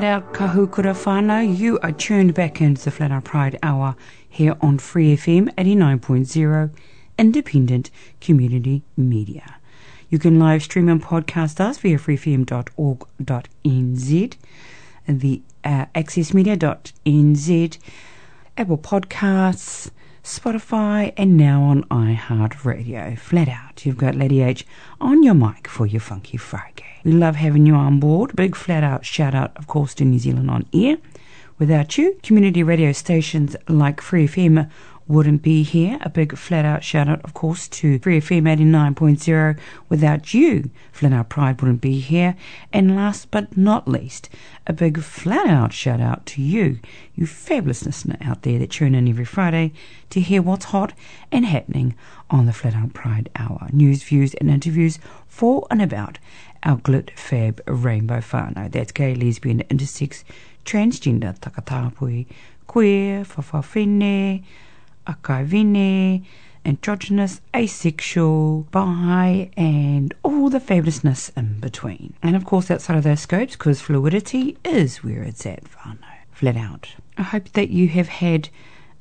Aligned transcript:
Flat 0.00 0.22
Out 0.22 0.32
Kahukura 0.32 0.94
Whānau, 0.94 1.58
you 1.58 1.78
are 1.80 1.92
tuned 1.92 2.32
back 2.32 2.62
into 2.62 2.82
the 2.82 2.90
Flat 2.90 3.12
Out 3.12 3.24
Pride 3.24 3.58
Hour 3.62 3.96
here 4.26 4.56
on 4.62 4.78
Free 4.78 5.14
FM 5.14 5.54
89.0 5.56 6.70
Independent 7.18 7.90
Community 8.18 8.82
Media. 8.96 9.56
You 10.08 10.18
can 10.18 10.38
live 10.38 10.62
stream 10.62 10.88
and 10.88 11.02
podcast 11.02 11.60
us 11.60 11.76
via 11.76 11.98
freefm.org.nz, 11.98 12.46
the 15.06 15.42
uh, 15.64 15.84
accessmedia.nz, 15.94 17.78
Apple 18.56 18.78
Podcasts, 18.78 19.90
Spotify, 20.24 21.12
and 21.18 21.36
now 21.36 21.62
on 21.62 21.84
iHeartRadio. 21.84 23.18
Flat 23.18 23.50
Out, 23.50 23.84
you've 23.84 23.98
got 23.98 24.14
Lady 24.14 24.40
H 24.40 24.66
on 24.98 25.22
your 25.22 25.34
mic 25.34 25.68
for 25.68 25.84
your 25.84 26.00
Funky 26.00 26.38
Friday. 26.38 26.89
We 27.04 27.12
love 27.12 27.36
having 27.36 27.66
you 27.66 27.74
on 27.74 28.00
board. 28.00 28.36
Big 28.36 28.54
flat 28.54 28.84
out 28.84 29.04
shout 29.04 29.34
out, 29.34 29.56
of 29.56 29.66
course, 29.66 29.94
to 29.94 30.04
New 30.04 30.18
Zealand 30.18 30.50
on 30.50 30.66
air. 30.74 30.98
Without 31.58 31.98
you, 31.98 32.18
community 32.22 32.62
radio 32.62 32.92
stations 32.92 33.54
like 33.68 34.00
Free 34.00 34.26
FM 34.26 34.70
wouldn't 35.10 35.42
be 35.42 35.64
here. 35.64 35.98
A 36.02 36.08
big 36.08 36.38
flat 36.38 36.64
out 36.64 36.84
shout 36.84 37.08
out, 37.08 37.20
of 37.24 37.34
course, 37.34 37.66
to 37.68 37.98
Free 37.98 38.20
FM 38.20 38.42
89.0. 38.42 39.58
Without 39.88 40.32
you, 40.32 40.70
Flat 40.92 41.12
Out 41.12 41.28
Pride 41.28 41.60
wouldn't 41.60 41.80
be 41.80 41.98
here. 41.98 42.36
And 42.72 42.94
last 42.94 43.30
but 43.32 43.56
not 43.56 43.88
least, 43.88 44.30
a 44.68 44.72
big 44.72 45.00
flat 45.00 45.48
out 45.48 45.72
shout 45.72 46.00
out 46.00 46.26
to 46.26 46.42
you, 46.42 46.78
you 47.16 47.26
fabulous 47.26 47.84
listener 47.84 48.18
out 48.20 48.42
there 48.42 48.60
that 48.60 48.70
tune 48.70 48.94
in 48.94 49.08
every 49.08 49.24
Friday 49.24 49.72
to 50.10 50.20
hear 50.20 50.42
what's 50.42 50.66
hot 50.66 50.92
and 51.32 51.44
happening 51.44 51.96
on 52.30 52.46
the 52.46 52.52
Flat 52.52 52.76
Out 52.76 52.94
Pride 52.94 53.30
Hour. 53.34 53.68
News, 53.72 54.04
views, 54.04 54.34
and 54.34 54.48
interviews 54.48 55.00
for 55.26 55.66
and 55.70 55.82
about 55.82 56.18
our 56.62 56.76
glit 56.78 57.10
fab 57.16 57.60
rainbow 57.66 58.18
whānau. 58.18 58.70
That's 58.70 58.92
gay, 58.92 59.14
lesbian, 59.14 59.60
intersex, 59.70 60.24
transgender, 60.64 61.38
takatapui, 61.38 62.26
queer, 62.66 63.24
whakawahine, 63.24 64.42
akava'ine, 65.06 66.24
androgynous, 66.64 67.40
asexual, 67.54 68.66
bi, 68.70 69.50
and 69.56 70.14
all 70.22 70.50
the 70.50 70.60
fabulousness 70.60 71.30
in 71.36 71.58
between. 71.60 72.14
And 72.22 72.36
of 72.36 72.44
course, 72.44 72.70
outside 72.70 72.98
of 72.98 73.04
those 73.04 73.20
scopes, 73.20 73.54
because 73.54 73.80
fluidity 73.80 74.58
is 74.64 75.02
where 75.02 75.22
it's 75.22 75.46
at, 75.46 75.64
whānau. 75.64 75.98
Flat 76.32 76.56
out. 76.56 76.94
I 77.18 77.22
hope 77.22 77.50
that 77.52 77.70
you 77.70 77.88
have 77.88 78.08
had 78.08 78.48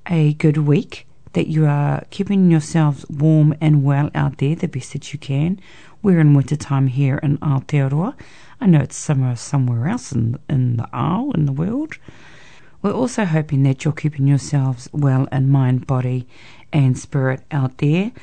a 0.07 0.33
good 0.33 0.57
week, 0.57 1.05
that 1.33 1.47
you 1.47 1.65
are 1.65 2.03
keeping 2.09 2.49
yourselves 2.49 3.05
warm 3.09 3.55
and 3.61 3.83
well 3.83 4.09
out 4.15 4.39
there 4.39 4.55
the 4.55 4.67
best 4.67 4.93
that 4.93 5.13
you 5.13 5.19
can. 5.19 5.59
We're 6.01 6.21
in 6.21 6.33
winter 6.33 6.55
time 6.55 6.87
here 6.87 7.17
in 7.17 7.39
Aotearoa. 7.39 8.15
I 8.61 8.65
know 8.67 8.79
it's 8.79 8.95
summer 8.95 9.35
somewhere 9.35 9.89
else 9.89 10.13
in, 10.13 10.39
in 10.49 10.77
the 10.77 10.87
Isle, 10.93 11.31
in 11.35 11.45
the 11.45 11.51
world. 11.51 11.97
We're 12.81 12.93
also 12.93 13.25
hoping 13.25 13.63
that 13.63 13.83
you're 13.83 13.93
keeping 13.93 14.25
yourselves 14.25 14.87
well 14.93 15.27
in 15.29 15.49
mind, 15.49 15.87
body, 15.87 16.25
and 16.71 16.97
spirit 16.97 17.41
out 17.51 17.79
there. 17.79 18.13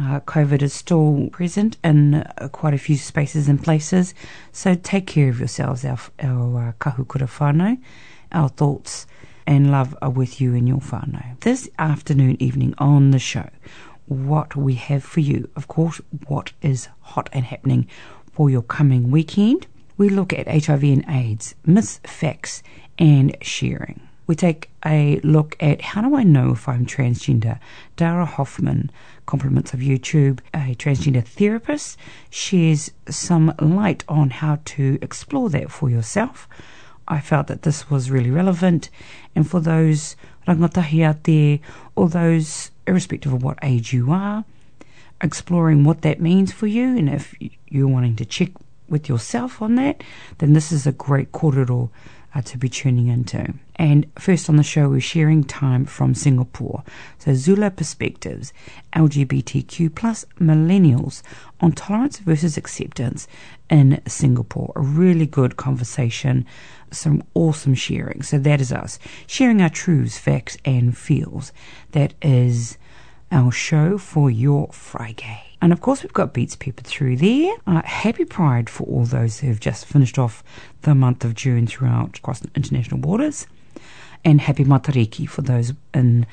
Uh, 0.00 0.20
COVID 0.20 0.62
is 0.62 0.72
still 0.72 1.28
present 1.30 1.76
in 1.84 2.14
uh, 2.14 2.48
quite 2.50 2.72
a 2.72 2.78
few 2.78 2.96
spaces 2.96 3.46
and 3.46 3.62
places, 3.62 4.14
so 4.50 4.74
take 4.74 5.06
care 5.06 5.28
of 5.28 5.38
yourselves, 5.38 5.84
our, 5.84 5.98
our 6.22 6.68
uh, 6.68 6.72
kahukura 6.80 7.28
whānau. 7.28 7.78
Our 8.32 8.48
thoughts 8.48 9.06
and 9.46 9.70
love 9.70 9.96
are 10.00 10.10
with 10.10 10.40
you 10.40 10.54
and 10.54 10.68
your 10.68 10.78
whānau. 10.78 11.40
This 11.40 11.68
afternoon, 11.78 12.36
evening 12.40 12.74
on 12.78 13.10
the 13.10 13.18
show, 13.18 13.50
what 14.08 14.56
we 14.56 14.74
have 14.74 15.04
for 15.04 15.20
you, 15.20 15.48
of 15.56 15.68
course, 15.68 16.00
what 16.26 16.52
is 16.62 16.88
hot 17.00 17.28
and 17.32 17.44
happening 17.44 17.86
for 18.32 18.50
your 18.50 18.62
coming 18.62 19.10
weekend. 19.10 19.66
We 19.96 20.08
look 20.08 20.32
at 20.32 20.64
HIV 20.64 20.82
and 20.84 21.04
AIDS, 21.08 21.54
myths, 21.64 22.00
facts, 22.04 22.62
and 22.98 23.36
sharing. 23.42 24.00
We 24.26 24.34
take 24.34 24.70
a 24.84 25.20
look 25.20 25.56
at 25.58 25.80
how 25.80 26.02
do 26.02 26.14
I 26.14 26.22
know 26.22 26.52
if 26.52 26.68
I'm 26.68 26.84
transgender? 26.84 27.58
Dara 27.96 28.26
Hoffman, 28.26 28.90
compliments 29.24 29.72
of 29.72 29.80
YouTube, 29.80 30.40
a 30.52 30.74
transgender 30.74 31.24
therapist, 31.24 31.96
shares 32.28 32.90
some 33.08 33.54
light 33.58 34.04
on 34.06 34.30
how 34.30 34.60
to 34.66 34.98
explore 35.00 35.48
that 35.50 35.70
for 35.70 35.88
yourself. 35.88 36.46
I 37.08 37.20
felt 37.20 37.46
that 37.46 37.62
this 37.62 37.90
was 37.90 38.10
really 38.10 38.30
relevant, 38.30 38.90
and 39.34 39.48
for 39.48 39.60
those 39.60 40.14
rangatahi 40.48 41.04
out 41.04 41.24
there, 41.24 41.58
all 41.94 42.08
those 42.08 42.70
irrespective 42.86 43.32
of 43.32 43.42
what 43.42 43.58
age 43.62 43.92
you 43.92 44.10
are, 44.10 44.44
exploring 45.20 45.84
what 45.84 46.02
that 46.02 46.20
means 46.20 46.52
for 46.52 46.66
you, 46.66 46.96
and 46.96 47.08
if 47.08 47.34
you're 47.68 47.88
wanting 47.88 48.16
to 48.16 48.24
check 48.24 48.50
with 48.88 49.08
yourself 49.08 49.60
on 49.60 49.74
that, 49.74 50.02
then 50.38 50.54
this 50.54 50.72
is 50.72 50.86
a 50.86 50.92
great 50.92 51.30
korero 51.32 51.90
uh, 52.34 52.42
to 52.42 52.58
be 52.58 52.68
tuning 52.68 53.08
into. 53.08 53.54
And 53.76 54.06
first 54.18 54.48
on 54.48 54.56
the 54.56 54.62
show, 54.62 54.88
we're 54.88 55.00
sharing 55.00 55.44
time 55.44 55.84
from 55.84 56.14
Singapore. 56.14 56.82
So 57.18 57.34
Zula 57.34 57.70
Perspectives, 57.70 58.52
LGBTQ 58.92 59.94
plus 59.94 60.24
millennials 60.38 61.22
on 61.60 61.72
tolerance 61.72 62.18
versus 62.18 62.56
acceptance 62.56 63.28
in 63.70 64.00
Singapore. 64.06 64.72
A 64.76 64.80
really 64.80 65.26
good 65.26 65.56
conversation, 65.56 66.44
some 66.90 67.22
awesome 67.34 67.74
sharing. 67.74 68.22
So 68.22 68.38
that 68.38 68.60
is 68.60 68.72
us 68.72 68.98
sharing 69.26 69.62
our 69.62 69.70
truths, 69.70 70.18
facts, 70.18 70.56
and 70.64 70.96
feels. 70.96 71.52
That 71.92 72.14
is 72.20 72.78
our 73.30 73.52
show 73.52 73.98
for 73.98 74.30
your 74.30 74.68
Friday. 74.72 75.47
And 75.60 75.72
of 75.72 75.80
course, 75.80 76.02
we've 76.02 76.12
got 76.12 76.32
Beats 76.32 76.56
Pepper 76.56 76.82
through 76.82 77.16
there. 77.16 77.56
Uh, 77.66 77.82
happy 77.82 78.24
Pride 78.24 78.70
for 78.70 78.84
all 78.84 79.04
those 79.04 79.40
who 79.40 79.48
have 79.48 79.60
just 79.60 79.86
finished 79.86 80.18
off 80.18 80.44
the 80.82 80.94
month 80.94 81.24
of 81.24 81.34
June 81.34 81.66
throughout 81.66 82.18
across 82.18 82.42
international 82.54 83.00
borders. 83.00 83.46
And 84.24 84.40
happy 84.40 84.64
Matariki 84.64 85.28
for 85.28 85.42
those 85.42 85.72
in 85.92 86.26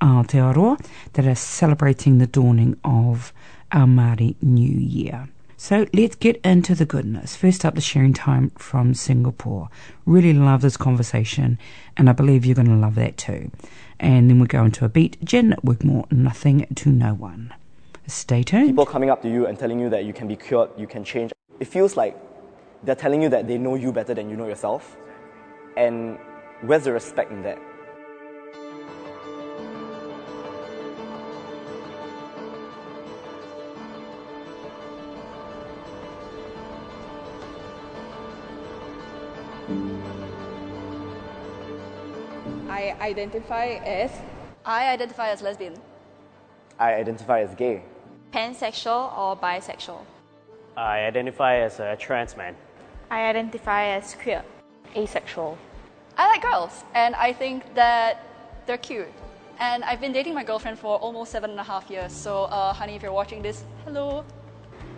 Aotearoa 0.00 0.84
that 1.14 1.26
are 1.26 1.34
celebrating 1.34 2.18
the 2.18 2.26
dawning 2.26 2.76
of 2.84 3.32
our 3.72 3.86
Māori 3.86 4.36
New 4.42 4.78
Year. 4.78 5.28
So 5.58 5.86
let's 5.94 6.16
get 6.16 6.36
into 6.44 6.74
the 6.74 6.84
goodness. 6.84 7.34
First 7.34 7.64
up, 7.64 7.74
the 7.74 7.80
sharing 7.80 8.12
time 8.12 8.50
from 8.50 8.92
Singapore. 8.92 9.70
Really 10.04 10.34
love 10.34 10.60
this 10.60 10.76
conversation, 10.76 11.58
and 11.96 12.10
I 12.10 12.12
believe 12.12 12.44
you're 12.44 12.54
going 12.54 12.68
to 12.68 12.74
love 12.74 12.94
that 12.96 13.16
too. 13.16 13.50
And 13.98 14.28
then 14.28 14.38
we 14.38 14.46
go 14.46 14.64
into 14.64 14.84
a 14.84 14.88
beat. 14.90 15.16
Jen 15.24 15.54
Wigmore, 15.64 16.06
Nothing 16.12 16.66
to 16.74 16.90
No 16.90 17.14
One. 17.14 17.54
Stay 18.08 18.44
tuned. 18.44 18.68
people 18.68 18.86
coming 18.86 19.10
up 19.10 19.20
to 19.22 19.28
you 19.28 19.46
and 19.46 19.58
telling 19.58 19.80
you 19.80 19.90
that 19.90 20.04
you 20.04 20.12
can 20.12 20.28
be 20.28 20.36
cured, 20.36 20.70
you 20.76 20.86
can 20.86 21.02
change. 21.02 21.32
It 21.58 21.66
feels 21.66 21.96
like 21.96 22.16
they're 22.84 22.94
telling 22.94 23.20
you 23.20 23.28
that 23.30 23.48
they 23.48 23.58
know 23.58 23.74
you 23.74 23.90
better 23.90 24.14
than 24.14 24.30
you 24.30 24.36
know 24.36 24.46
yourself. 24.46 24.96
And 25.76 26.16
where's 26.62 26.84
the 26.84 26.92
respect 26.92 27.32
in 27.32 27.42
that? 27.42 27.58
I 42.70 42.96
identify 43.00 43.66
as 43.84 44.12
I 44.64 44.92
identify 44.92 45.30
as 45.30 45.42
lesbian, 45.42 45.74
I 46.78 46.94
identify 46.94 47.40
as 47.40 47.54
gay. 47.56 47.82
Pansexual, 48.32 49.16
or 49.18 49.36
bisexual. 49.36 50.00
I 50.76 51.00
identify 51.00 51.56
as 51.56 51.80
a 51.80 51.96
trans 51.96 52.36
man. 52.36 52.54
I 53.10 53.28
identify 53.28 53.86
as 53.86 54.14
queer. 54.14 54.42
asexual. 54.94 55.56
I 56.16 56.28
like 56.28 56.42
girls, 56.42 56.84
and 56.94 57.14
I 57.14 57.32
think 57.32 57.74
that 57.74 58.22
they're 58.66 58.78
cute. 58.78 59.08
And 59.58 59.84
I've 59.84 60.00
been 60.00 60.12
dating 60.12 60.34
my 60.34 60.44
girlfriend 60.44 60.78
for 60.78 60.96
almost 60.98 61.32
seven 61.32 61.50
and 61.50 61.60
a 61.60 61.62
half 61.62 61.90
years. 61.90 62.12
So, 62.12 62.44
uh, 62.44 62.72
honey, 62.72 62.94
if 62.94 63.02
you're 63.02 63.12
watching 63.12 63.42
this, 63.42 63.64
hello. 63.84 64.24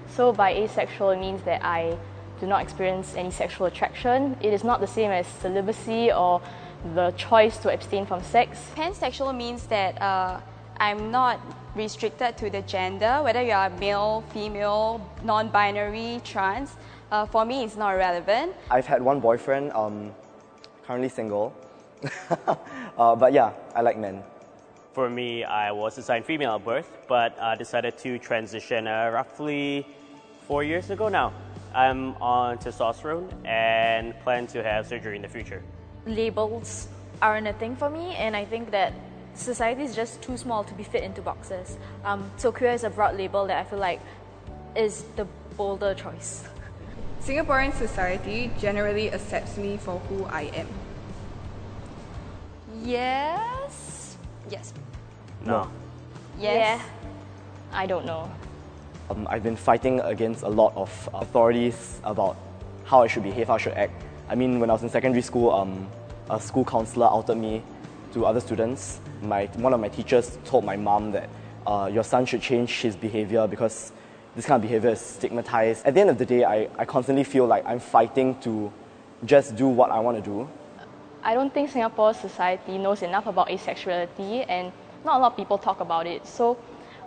So 0.08 0.32
by 0.32 0.52
asexual, 0.54 1.11
it 1.11 1.20
means 1.20 1.42
that 1.42 1.64
I 1.64 1.97
do 2.40 2.47
not 2.47 2.62
experience 2.62 3.14
any 3.16 3.30
sexual 3.30 3.66
attraction. 3.66 4.37
It 4.40 4.52
is 4.52 4.64
not 4.64 4.80
the 4.80 4.87
same 4.87 5.11
as 5.11 5.26
celibacy 5.26 6.12
or 6.12 6.40
the 6.94 7.11
choice 7.12 7.58
to 7.58 7.73
abstain 7.73 8.06
from 8.06 8.23
sex. 8.23 8.70
Pansexual 8.75 9.37
means 9.37 9.66
that 9.66 10.00
uh, 10.00 10.40
I'm 10.78 11.11
not 11.11 11.40
restricted 11.78 12.37
to 12.37 12.50
the 12.50 12.61
gender, 12.62 13.23
whether 13.23 13.40
you 13.40 13.52
are 13.52 13.70
male, 13.70 14.23
female, 14.35 15.00
non 15.23 15.49
binary, 15.49 16.20
trans. 16.25 16.76
Uh, 17.11 17.25
for 17.25 17.44
me, 17.44 17.64
it's 17.64 17.76
not 17.76 17.92
relevant. 17.92 18.52
I've 18.70 18.87
had 18.87 19.00
one 19.00 19.20
boyfriend, 19.20 19.73
um, 19.73 20.12
currently 20.85 21.08
single. 21.08 21.54
uh, 22.99 23.16
but 23.16 23.32
yeah, 23.32 23.52
I 23.75 23.80
like 23.80 23.97
men. 23.97 24.23
For 24.92 25.08
me, 25.08 25.44
I 25.44 25.70
was 25.70 25.97
assigned 25.97 26.25
female 26.26 26.56
at 26.56 26.64
birth, 26.64 26.90
but 27.08 27.38
uh, 27.38 27.54
decided 27.54 27.97
to 27.99 28.18
transition 28.18 28.87
uh, 28.87 29.11
roughly 29.14 29.87
four 30.47 30.64
years 30.64 30.90
ago 30.90 31.08
now. 31.08 31.32
I'm 31.75 32.14
on 32.20 32.58
testosterone 32.58 33.28
and 33.47 34.18
plan 34.20 34.47
to 34.49 34.62
have 34.62 34.87
surgery 34.87 35.16
in 35.16 35.23
the 35.23 35.28
future. 35.28 35.62
labels 36.06 36.88
aren't 37.20 37.47
a 37.47 37.52
thing 37.52 37.76
for 37.76 37.90
me, 37.90 38.14
and 38.16 38.35
I 38.35 38.44
think 38.44 38.70
that 38.70 38.92
society 39.38 39.83
is 39.83 39.95
just 39.95 40.21
too 40.21 40.37
small 40.37 40.64
to 40.64 40.75
be 40.75 40.83
fit 40.83 41.02
into 41.02 41.23
boxes. 41.23 41.78
Um, 42.04 42.30
so 42.37 42.52
queer 42.52 42.73
is 42.73 42.85
a 42.85 42.90
broad 42.90 43.16
label 43.16 43.47
that 43.47 43.59
I 43.59 43.64
feel 43.64 43.78
like 43.78 44.00
is 44.76 45.04
the 45.16 45.26
bolder 45.57 45.95
choice. 45.95 46.45
Singaporean 47.23 47.75
society 47.75 48.50
generally 48.59 49.12
accepts 49.12 49.57
me 49.57 49.76
for 49.76 49.99
who 50.09 50.25
I 50.26 50.42
am. 50.54 50.68
Yes. 52.83 54.16
Yes. 54.49 54.73
No. 55.45 55.71
Yes. 56.38 56.83
I 57.73 57.87
don't 57.87 58.07
know. 58.07 58.30
Um, 59.11 59.26
I've 59.28 59.42
been 59.42 59.57
fighting 59.57 60.00
against 60.00 60.42
a 60.42 60.49
lot 60.49 60.73
of 60.76 61.09
authorities 61.14 62.00
about 62.04 62.37
how 62.85 63.02
I 63.02 63.07
should 63.07 63.23
behave, 63.23 63.49
how 63.49 63.54
I 63.54 63.59
should 63.59 63.73
act. 63.75 63.92
I 64.28 64.35
mean, 64.35 64.61
when 64.61 64.71
I 64.71 64.75
was 64.75 64.83
in 64.83 64.90
secondary 64.90 65.23
school, 65.23 65.50
um, 65.50 65.88
a 66.30 66.40
school 66.40 66.64
counselor 66.64 67.07
outed 67.07 67.37
me 67.37 67.62
to 68.12 68.26
other 68.26 68.40
students. 68.40 69.00
My, 69.22 69.46
one 69.56 69.72
of 69.72 69.80
my 69.80 69.88
teachers 69.88 70.38
told 70.44 70.64
my 70.64 70.76
mom 70.76 71.12
that 71.12 71.28
uh, 71.66 71.90
your 71.92 72.04
son 72.04 72.26
should 72.26 72.42
change 72.42 72.80
his 72.80 72.96
behavior 72.96 73.46
because 73.46 73.92
this 74.34 74.46
kind 74.46 74.62
of 74.62 74.68
behavior 74.68 74.90
is 74.90 75.00
stigmatized. 75.00 75.84
At 75.86 75.94
the 75.94 76.00
end 76.00 76.10
of 76.10 76.18
the 76.18 76.26
day, 76.26 76.44
I, 76.44 76.68
I 76.78 76.84
constantly 76.84 77.24
feel 77.24 77.46
like 77.46 77.64
I'm 77.66 77.80
fighting 77.80 78.38
to 78.40 78.72
just 79.24 79.56
do 79.56 79.66
what 79.68 79.90
I 79.90 79.98
want 79.98 80.16
to 80.16 80.22
do. 80.22 80.48
I 81.22 81.34
don't 81.34 81.52
think 81.52 81.70
Singapore 81.70 82.14
society 82.14 82.78
knows 82.78 83.02
enough 83.02 83.26
about 83.26 83.48
asexuality, 83.48 84.46
and 84.48 84.72
not 85.04 85.16
a 85.16 85.18
lot 85.18 85.32
of 85.32 85.36
people 85.36 85.58
talk 85.58 85.80
about 85.80 86.06
it. 86.06 86.26
So, 86.26 86.56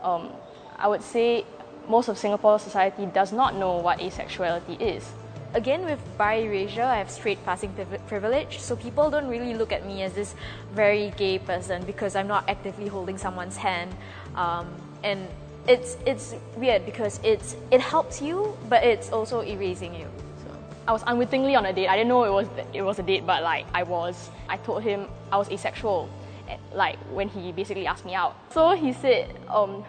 um, 0.03 0.29
I 0.77 0.87
would 0.87 1.01
say 1.01 1.45
most 1.87 2.09
of 2.09 2.17
Singapore 2.17 2.59
society 2.59 3.05
does 3.05 3.31
not 3.31 3.55
know 3.55 3.77
what 3.77 3.99
asexuality 3.99 4.79
is. 4.79 5.09
Again, 5.53 5.83
with 5.83 5.99
bi 6.17 6.35
erasure, 6.35 6.83
I 6.83 6.95
have 6.95 7.11
straight 7.11 7.43
passing 7.43 7.73
privilege, 8.07 8.59
so 8.59 8.75
people 8.77 9.09
don't 9.09 9.27
really 9.27 9.53
look 9.53 9.73
at 9.73 9.85
me 9.85 10.01
as 10.01 10.13
this 10.13 10.33
very 10.73 11.11
gay 11.17 11.39
person 11.39 11.83
because 11.83 12.15
I'm 12.15 12.27
not 12.27 12.47
actively 12.47 12.87
holding 12.87 13.17
someone's 13.17 13.57
hand. 13.57 13.91
Um, 14.35 14.69
and 15.03 15.27
it's, 15.67 15.97
it's 16.05 16.35
weird 16.55 16.85
because 16.85 17.19
it's, 17.21 17.57
it 17.69 17.81
helps 17.81 18.21
you, 18.21 18.57
but 18.69 18.83
it's 18.85 19.11
also 19.11 19.41
erasing 19.41 19.93
you. 19.93 20.07
So. 20.45 20.55
I 20.87 20.93
was 20.93 21.03
unwittingly 21.05 21.53
on 21.55 21.65
a 21.65 21.73
date. 21.73 21.89
I 21.89 21.97
didn't 21.97 22.09
know 22.09 22.23
it 22.23 22.31
was 22.31 22.47
it 22.73 22.81
was 22.81 22.99
a 22.99 23.03
date, 23.03 23.25
but 23.27 23.43
like 23.43 23.65
I 23.73 23.83
was. 23.83 24.29
I 24.47 24.55
told 24.55 24.83
him 24.83 25.07
I 25.33 25.37
was 25.37 25.49
asexual, 25.51 26.09
eh, 26.47 26.57
like 26.73 26.97
when 27.11 27.27
he 27.27 27.51
basically 27.51 27.87
asked 27.87 28.05
me 28.05 28.15
out. 28.15 28.35
So 28.51 28.71
he 28.71 28.93
said, 28.93 29.35
um, 29.49 29.83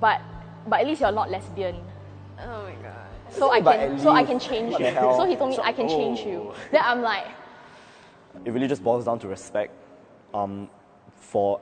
but 0.00 0.22
but 0.68 0.80
at 0.80 0.86
least 0.86 1.00
you're 1.00 1.12
not 1.12 1.28
lesbian. 1.28 1.76
Oh 2.40 2.62
my 2.62 2.72
god. 2.82 2.87
So 3.38 3.50
I 3.50 3.60
can 3.60 3.98
so 3.98 4.10
I 4.10 4.24
can 4.24 4.38
change 4.38 4.72
you. 4.78 4.92
So 5.18 5.24
he 5.24 5.36
told 5.36 5.50
me 5.50 5.56
So- 5.56 5.62
I 5.62 5.72
can 5.72 5.88
change 5.88 6.20
you. 6.20 6.50
oh. 6.50 6.54
Then 6.72 6.82
I'm 6.84 7.02
like, 7.02 7.26
it 8.44 8.50
really 8.52 8.68
just 8.68 8.82
boils 8.82 9.04
down 9.04 9.18
to 9.20 9.28
respect 9.28 9.72
um, 10.34 10.68
for 11.16 11.60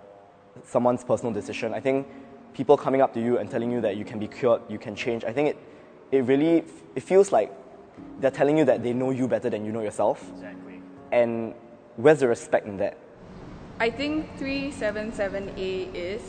someone's 0.65 1.05
personal 1.05 1.33
decision. 1.33 1.73
I 1.75 1.81
think 1.81 2.07
people 2.55 2.77
coming 2.77 3.01
up 3.03 3.13
to 3.15 3.21
you 3.21 3.39
and 3.39 3.51
telling 3.51 3.71
you 3.71 3.81
that 3.83 3.97
you 3.97 4.05
can 4.05 4.19
be 4.19 4.27
cured, 4.29 4.63
you 4.69 4.79
can 4.79 4.95
change. 4.95 5.25
I 5.25 5.33
think 5.33 5.51
it, 5.51 5.59
it 6.13 6.25
really 6.25 6.65
it 6.95 7.03
feels 7.03 7.33
like 7.33 7.53
they're 8.21 8.31
telling 8.31 8.59
you 8.59 8.65
that 8.65 8.83
they 8.83 8.93
know 8.93 9.11
you 9.11 9.29
better 9.29 9.51
than 9.51 9.65
you 9.65 9.73
know 9.73 9.83
yourself. 9.83 10.23
Exactly. 10.33 10.81
And 11.13 11.55
where's 11.97 12.21
the 12.21 12.29
respect 12.29 12.67
in 12.67 12.77
that? 12.79 12.97
I 13.79 13.91
think 13.91 14.39
377A 14.39 15.95
is 15.95 16.23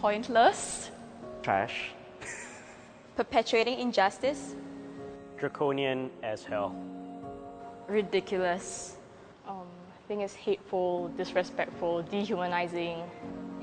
pointless. 0.00 0.90
Trash. 1.42 1.90
Perpetuating 3.22 3.78
injustice. 3.78 4.56
Draconian 5.38 6.10
as 6.24 6.42
hell. 6.42 6.74
ridiculous. 7.86 8.96
Um, 9.46 9.62
I 9.94 10.08
think 10.08 10.22
it's 10.22 10.34
hateful, 10.34 11.06
disrespectful, 11.16 12.02
dehumanizing, 12.02 12.98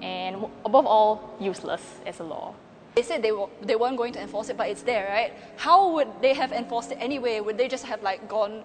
and 0.02 0.46
above 0.64 0.86
all, 0.86 1.36
useless 1.42 1.84
as 2.06 2.22
a 2.22 2.24
law. 2.24 2.54
They 2.96 3.02
said 3.04 3.22
they, 3.22 3.34
were, 3.34 3.50
they 3.62 3.76
weren't 3.76 3.98
going 3.98 4.14
to 4.14 4.22
enforce 4.22 4.48
it, 4.48 4.56
but 4.56 4.70
it's 4.70 4.84
there, 4.84 5.10
right? 5.10 5.34
How 5.58 5.92
would 5.92 6.08
they 6.22 6.34
have 6.34 6.54
enforced 6.54 6.94
it 6.94 6.98
anyway? 7.02 7.42
Would 7.42 7.58
they 7.58 7.68
just 7.68 7.84
have 7.84 8.02
like 8.02 8.30
gone, 8.30 8.64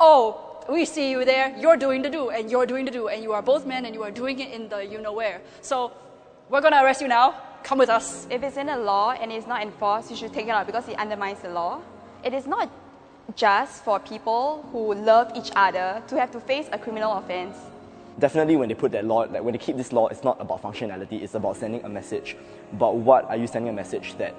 oh, 0.00 0.62
we 0.68 0.84
see 0.84 1.10
you 1.10 1.24
there, 1.24 1.56
you're 1.58 1.78
doing 1.78 2.02
the 2.02 2.10
do, 2.10 2.28
and 2.28 2.50
you're 2.50 2.66
doing 2.66 2.84
the 2.84 2.90
do, 2.90 3.08
and 3.08 3.22
you 3.22 3.32
are 3.32 3.40
both 3.40 3.64
men, 3.64 3.86
and 3.86 3.94
you 3.94 4.02
are 4.02 4.10
doing 4.10 4.38
it 4.38 4.52
in 4.52 4.68
the 4.68 4.84
you 4.84 5.00
know 5.00 5.14
where. 5.14 5.40
So 5.62 5.92
we're 6.50 6.60
gonna 6.60 6.84
arrest 6.84 7.00
you 7.00 7.08
now. 7.08 7.47
Come 7.62 7.78
with 7.78 7.90
us. 7.90 8.26
If 8.30 8.42
it's 8.42 8.56
in 8.56 8.68
a 8.68 8.78
law 8.78 9.12
and 9.12 9.30
it's 9.30 9.46
not 9.46 9.62
enforced, 9.62 10.10
you 10.10 10.16
should 10.16 10.32
take 10.32 10.46
it 10.46 10.50
out 10.50 10.66
because 10.66 10.88
it 10.88 10.98
undermines 10.98 11.40
the 11.40 11.50
law. 11.50 11.80
It 12.24 12.32
is 12.32 12.46
not 12.46 12.70
just 13.36 13.84
for 13.84 14.00
people 14.00 14.66
who 14.72 14.94
love 14.94 15.32
each 15.36 15.50
other 15.54 16.02
to 16.08 16.18
have 16.18 16.30
to 16.30 16.40
face 16.40 16.68
a 16.72 16.78
criminal 16.78 17.12
offense. 17.18 17.56
Definitely, 18.18 18.56
when 18.56 18.68
they 18.68 18.74
put 18.74 18.90
that 18.92 19.04
law, 19.04 19.20
like 19.20 19.42
when 19.42 19.52
they 19.52 19.58
keep 19.58 19.76
this 19.76 19.92
law, 19.92 20.08
it's 20.08 20.24
not 20.24 20.40
about 20.40 20.62
functionality. 20.62 21.22
It's 21.22 21.34
about 21.34 21.56
sending 21.56 21.84
a 21.84 21.88
message. 21.88 22.36
But 22.72 22.96
what 22.96 23.24
are 23.26 23.36
you 23.36 23.46
sending 23.46 23.68
a 23.68 23.72
message 23.72 24.16
that 24.18 24.34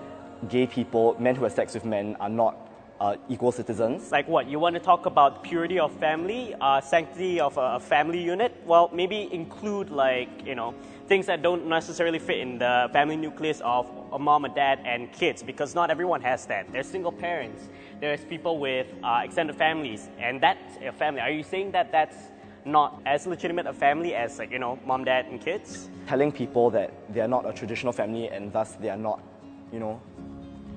gay 0.49 0.67
people, 0.67 1.15
men 1.19 1.35
who 1.35 1.43
have 1.43 1.53
sex 1.53 1.73
with 1.73 1.85
men, 1.85 2.17
are 2.19 2.29
not 2.29 2.57
uh, 2.99 3.15
equal 3.29 3.51
citizens? 3.51 4.11
Like 4.11 4.27
what? 4.27 4.47
You 4.47 4.59
want 4.59 4.75
to 4.75 4.79
talk 4.79 5.05
about 5.05 5.43
purity 5.43 5.79
of 5.79 5.91
family, 5.93 6.55
uh, 6.59 6.81
sanctity 6.81 7.39
of 7.39 7.57
a, 7.57 7.75
a 7.75 7.79
family 7.79 8.21
unit? 8.21 8.55
Well, 8.65 8.89
maybe 8.93 9.29
include 9.31 9.89
like 9.89 10.29
you 10.45 10.55
know 10.55 10.73
things 11.07 11.25
that 11.25 11.41
don't 11.41 11.65
necessarily 11.67 12.19
fit 12.19 12.39
in 12.39 12.59
the 12.59 12.89
family 12.93 13.15
nucleus 13.15 13.61
of 13.61 13.89
a 14.11 14.19
mom, 14.19 14.45
a 14.45 14.49
dad, 14.49 14.79
and 14.85 15.11
kids, 15.11 15.41
because 15.41 15.73
not 15.73 15.89
everyone 15.89 16.21
has 16.21 16.45
that. 16.45 16.71
There's 16.71 16.87
single 16.87 17.11
parents. 17.11 17.69
There's 17.99 18.23
people 18.25 18.59
with 18.59 18.87
uh, 19.03 19.21
extended 19.23 19.55
families, 19.55 20.09
and 20.19 20.41
that's 20.41 20.77
a 20.81 20.91
family. 20.91 21.21
Are 21.21 21.31
you 21.31 21.43
saying 21.43 21.71
that 21.71 21.91
that's 21.91 22.15
not 22.65 23.01
as 23.05 23.25
legitimate 23.25 23.65
a 23.65 23.73
family 23.73 24.13
as 24.13 24.37
like 24.37 24.51
you 24.51 24.59
know 24.59 24.77
mom, 24.85 25.03
dad, 25.05 25.25
and 25.27 25.39
kids? 25.41 25.89
telling 26.09 26.31
people 26.31 26.71
that 26.71 26.91
they 27.13 27.21
are 27.21 27.27
not 27.27 27.47
a 27.47 27.53
traditional 27.53 27.93
family 27.93 28.29
and 28.29 28.51
thus 28.51 28.73
they 28.81 28.89
are 28.89 28.97
not, 28.97 29.21
you 29.71 29.77
know, 29.77 30.01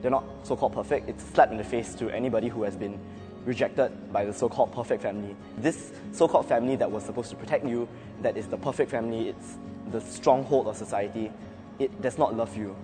they're 0.02 0.10
not 0.10 0.24
so-called 0.42 0.74
perfect. 0.74 1.08
It's 1.08 1.22
a 1.22 1.26
slap 1.28 1.50
in 1.52 1.56
the 1.56 1.64
face 1.64 1.94
to 1.94 2.10
anybody 2.10 2.48
who 2.48 2.64
has 2.64 2.76
been 2.76 2.98
rejected 3.44 4.12
by 4.12 4.24
the 4.24 4.32
so-called 4.32 4.72
perfect 4.72 5.02
family. 5.02 5.34
This 5.58 5.92
so-called 6.12 6.46
family 6.46 6.76
that 6.76 6.90
was 6.90 7.04
supposed 7.04 7.30
to 7.30 7.36
protect 7.36 7.64
you, 7.64 7.88
that 8.20 8.36
is 8.36 8.46
the 8.48 8.56
perfect 8.56 8.90
family, 8.90 9.28
it's 9.28 9.56
the 9.90 10.00
stronghold 10.00 10.66
of 10.66 10.76
society, 10.76 11.30
it 11.78 12.02
does 12.02 12.18
not 12.18 12.36
love 12.36 12.56
you. 12.56 12.76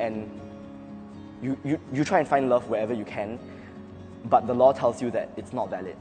And 0.00 0.28
you, 1.42 1.58
you, 1.64 1.80
you 1.92 2.04
try 2.04 2.18
and 2.18 2.28
find 2.28 2.48
love 2.48 2.68
wherever 2.68 2.92
you 2.92 3.04
can, 3.04 3.38
but 4.24 4.46
the 4.46 4.54
law 4.54 4.72
tells 4.72 5.00
you 5.00 5.10
that 5.12 5.30
it's 5.36 5.52
not 5.52 5.70
valid. 5.70 5.96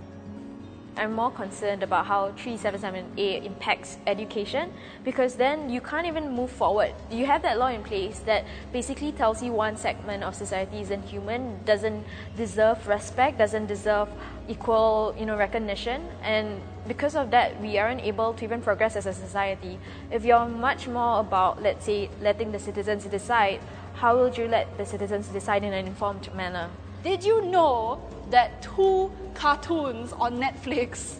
I'm 0.95 1.13
more 1.13 1.31
concerned 1.31 1.81
about 1.81 2.05
how 2.05 2.31
377A 2.31 3.45
impacts 3.45 3.97
education 4.05 4.71
because 5.03 5.35
then 5.35 5.69
you 5.69 5.81
can't 5.81 6.05
even 6.05 6.31
move 6.31 6.51
forward. 6.51 6.93
You 7.09 7.25
have 7.25 7.41
that 7.41 7.57
law 7.57 7.67
in 7.67 7.83
place 7.83 8.19
that 8.19 8.45
basically 8.71 9.11
tells 9.11 9.41
you 9.41 9.51
one 9.51 9.75
segment 9.75 10.23
of 10.23 10.35
society 10.35 10.81
isn't 10.81 11.03
human, 11.03 11.63
doesn't 11.65 12.05
deserve 12.37 12.87
respect, 12.87 13.39
doesn't 13.39 13.65
deserve 13.65 14.07
equal, 14.47 15.15
you 15.17 15.25
know, 15.25 15.35
recognition, 15.35 16.07
and 16.21 16.61
because 16.87 17.15
of 17.15 17.31
that, 17.31 17.59
we 17.61 17.77
aren't 17.77 18.01
able 18.01 18.33
to 18.33 18.43
even 18.43 18.61
progress 18.61 18.95
as 18.95 19.05
a 19.05 19.13
society. 19.13 19.79
If 20.11 20.25
you're 20.25 20.45
much 20.45 20.87
more 20.87 21.21
about, 21.21 21.63
let's 21.63 21.85
say, 21.85 22.09
letting 22.21 22.51
the 22.51 22.59
citizens 22.59 23.05
decide, 23.05 23.61
how 23.95 24.17
will 24.17 24.29
you 24.29 24.47
let 24.47 24.77
the 24.77 24.85
citizens 24.85 25.27
decide 25.29 25.63
in 25.63 25.73
an 25.73 25.87
informed 25.87 26.33
manner? 26.35 26.69
Did 27.03 27.23
you 27.25 27.45
know 27.45 27.99
that 28.29 28.61
two 28.61 29.11
cartoons 29.33 30.13
on 30.13 30.39
Netflix 30.39 31.17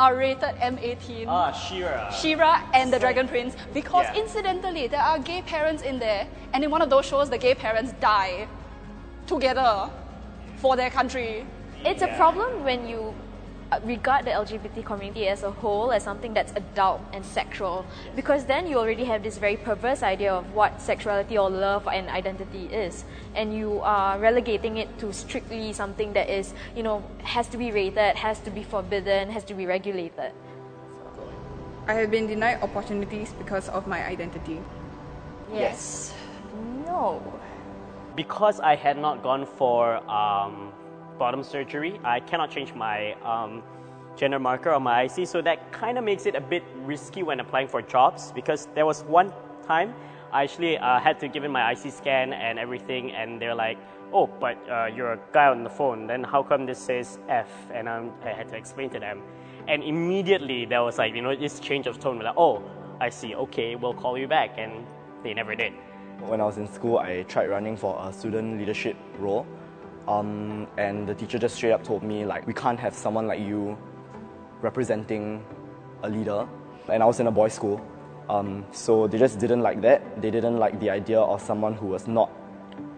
are 0.00 0.16
rated 0.16 0.56
M18? 0.60 1.26
Ah, 1.28 1.52
She-Ra. 1.52 2.10
She-Ra 2.10 2.62
and 2.74 2.92
the 2.92 2.98
Dragon 2.98 3.28
Prince 3.28 3.54
because 3.72 4.06
Yeah. 4.06 4.22
incidentally 4.22 4.88
there 4.88 5.02
are 5.02 5.20
gay 5.20 5.40
parents 5.42 5.82
in 5.84 6.00
there 6.00 6.26
and 6.52 6.64
in 6.64 6.70
one 6.70 6.82
of 6.82 6.90
those 6.90 7.06
shows 7.06 7.30
the 7.30 7.38
gay 7.38 7.54
parents 7.54 7.92
die 8.00 8.48
together 9.28 9.88
for 10.56 10.74
their 10.74 10.90
country. 10.90 11.46
It's 11.84 12.02
a 12.02 12.08
problem 12.16 12.64
when 12.64 12.88
you 12.88 13.14
regard 13.84 14.24
the 14.24 14.30
LGBT 14.30 14.84
community 14.84 15.28
as 15.28 15.42
a 15.42 15.50
whole 15.50 15.92
as 15.92 16.02
something 16.02 16.34
that's 16.34 16.52
adult 16.52 17.00
and 17.12 17.24
sexual, 17.24 17.84
because 18.16 18.44
then 18.44 18.66
you 18.66 18.78
already 18.78 19.04
have 19.04 19.22
this 19.22 19.38
very 19.38 19.56
perverse 19.56 20.02
idea 20.02 20.32
of 20.32 20.54
what 20.54 20.80
sexuality 20.80 21.38
or 21.38 21.50
love 21.50 21.88
and 21.88 22.08
identity 22.08 22.66
is, 22.66 23.04
and 23.34 23.54
you 23.54 23.80
are 23.80 24.18
relegating 24.18 24.76
it 24.76 24.98
to 24.98 25.12
strictly 25.12 25.72
something 25.72 26.12
that 26.12 26.28
is, 26.28 26.54
you 26.76 26.82
know, 26.82 27.02
has 27.22 27.48
to 27.48 27.56
be 27.56 27.72
rated, 27.72 28.16
has 28.16 28.38
to 28.40 28.50
be 28.50 28.62
forbidden, 28.62 29.30
has 29.30 29.44
to 29.44 29.54
be 29.54 29.66
regulated. 29.66 30.32
I 31.86 31.94
have 31.94 32.10
been 32.10 32.26
denied 32.26 32.62
opportunities 32.62 33.32
because 33.32 33.68
of 33.68 33.86
my 33.86 34.04
identity. 34.04 34.60
Yes. 35.52 36.14
No. 36.86 37.22
because 38.16 38.60
I 38.60 38.76
had 38.76 38.96
not 38.96 39.22
gone 39.22 39.46
for 39.46 39.96
um, 40.10 40.72
bottom 41.18 41.42
surgery, 41.42 42.00
I 42.04 42.20
cannot 42.20 42.50
change 42.50 42.74
my 42.74 43.14
um, 43.22 43.62
gender 44.16 44.38
marker 44.38 44.70
on 44.70 44.82
my 44.82 45.02
IC. 45.02 45.26
So 45.26 45.42
that 45.42 45.72
kind 45.72 45.98
of 45.98 46.04
makes 46.04 46.26
it 46.26 46.34
a 46.34 46.40
bit 46.40 46.64
risky 46.84 47.22
when 47.22 47.40
applying 47.40 47.68
for 47.68 47.82
jobs 47.82 48.32
because 48.32 48.68
there 48.74 48.86
was 48.86 49.02
one 49.04 49.32
time 49.66 49.94
I 50.34 50.42
actually 50.42 50.78
uh, 50.78 50.98
had 50.98 51.20
to 51.20 51.28
give 51.28 51.44
in 51.44 51.52
my 51.52 51.70
IC 51.70 51.92
scan 51.92 52.32
and 52.32 52.58
everything, 52.58 53.12
and 53.12 53.40
they're 53.40 53.54
like, 53.54 53.78
"Oh, 54.12 54.26
but 54.26 54.58
uh, 54.68 54.86
you're 54.86 55.12
a 55.12 55.20
guy 55.32 55.46
on 55.46 55.62
the 55.62 55.70
phone. 55.70 56.08
Then 56.08 56.24
how 56.24 56.42
come 56.42 56.66
this 56.66 56.80
says 56.80 57.20
F?" 57.28 57.48
And 57.72 57.88
um, 57.88 58.12
I 58.24 58.30
had 58.30 58.48
to 58.48 58.56
explain 58.56 58.90
to 58.90 58.98
them, 58.98 59.22
and 59.68 59.84
immediately 59.84 60.64
there 60.64 60.82
was 60.82 60.98
like, 60.98 61.14
you 61.14 61.22
know, 61.22 61.36
this 61.36 61.60
change 61.60 61.86
of 61.86 62.00
tone. 62.00 62.18
Like, 62.18 62.34
"Oh, 62.36 62.64
I 63.00 63.10
see. 63.10 63.36
Okay, 63.36 63.76
we'll 63.76 63.94
call 63.94 64.18
you 64.18 64.26
back," 64.26 64.58
and 64.58 64.84
they 65.22 65.34
never 65.34 65.54
did. 65.54 65.72
When 66.26 66.40
I 66.40 66.44
was 66.46 66.58
in 66.58 66.66
school, 66.66 66.98
I 66.98 67.22
tried 67.22 67.48
running 67.48 67.76
for 67.76 67.96
a 68.04 68.12
student 68.12 68.58
leadership 68.58 68.96
role, 69.20 69.46
um, 70.08 70.66
and 70.76 71.06
the 71.08 71.14
teacher 71.14 71.38
just 71.38 71.56
straight 71.56 71.72
up 71.72 71.82
told 71.82 72.02
me 72.02 72.24
like, 72.24 72.46
we 72.46 72.52
can't 72.52 72.78
have 72.78 72.94
someone 72.94 73.26
like 73.26 73.40
you 73.40 73.76
representing 74.60 75.44
a 76.02 76.08
leader. 76.08 76.46
And 76.88 77.02
I 77.02 77.06
was 77.06 77.20
in 77.20 77.26
a 77.26 77.30
boys' 77.30 77.54
school, 77.54 77.80
um, 78.28 78.64
so 78.72 79.06
they 79.06 79.18
just 79.18 79.38
didn't 79.38 79.62
like 79.62 79.80
that. 79.82 80.20
They 80.20 80.30
didn't 80.30 80.58
like 80.58 80.78
the 80.80 80.90
idea 80.90 81.20
of 81.20 81.40
someone 81.40 81.74
who 81.74 81.86
was 81.86 82.06
not 82.06 82.28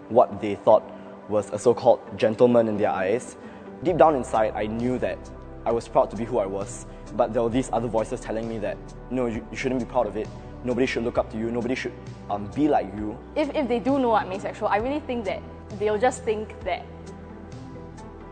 what 0.09 0.41
they 0.41 0.57
thought 0.57 0.83
was 1.29 1.51
a 1.53 1.59
so 1.59 1.75
called 1.75 2.01
gentleman 2.17 2.69
in 2.69 2.77
their 2.77 2.91
eyes. 2.91 3.37
Deep 3.83 3.97
down 3.97 4.15
inside, 4.15 4.53
I 4.55 4.67
knew 4.67 4.99
that 4.99 5.19
I 5.65 5.73
was 5.73 5.89
proud 5.89 6.11
to 6.11 6.17
be 6.17 6.25
who 6.25 6.39
I 6.39 6.47
was, 6.47 6.87
but 7.17 7.33
there 7.33 7.43
were 7.43 7.51
these 7.51 7.71
other 7.73 7.89
voices 7.89 8.21
telling 8.21 8.49
me 8.49 8.59
that 8.59 8.79
no, 9.11 9.27
you, 9.27 9.47
you 9.51 9.57
shouldn't 9.57 9.81
be 9.81 9.87
proud 9.87 10.07
of 10.07 10.17
it. 10.17 10.29
Nobody 10.65 10.87
should 10.87 11.05
look 11.05 11.19
up 11.19 11.31
to 11.31 11.39
you. 11.39 11.51
Nobody 11.51 11.75
should 11.75 11.93
um, 12.31 12.47
be 12.53 12.69
like 12.69 12.87
you. 12.97 13.19
If, 13.37 13.55
if 13.55 13.69
they 13.69 13.79
do 13.79 13.99
know 13.99 14.15
I'm 14.15 14.33
asexual, 14.33 14.69
I 14.69 14.79
really 14.79 15.01
think 15.01 15.25
that 15.27 15.43
they'll 15.79 15.99
just 15.99 16.23
think 16.23 16.59
that 16.65 16.85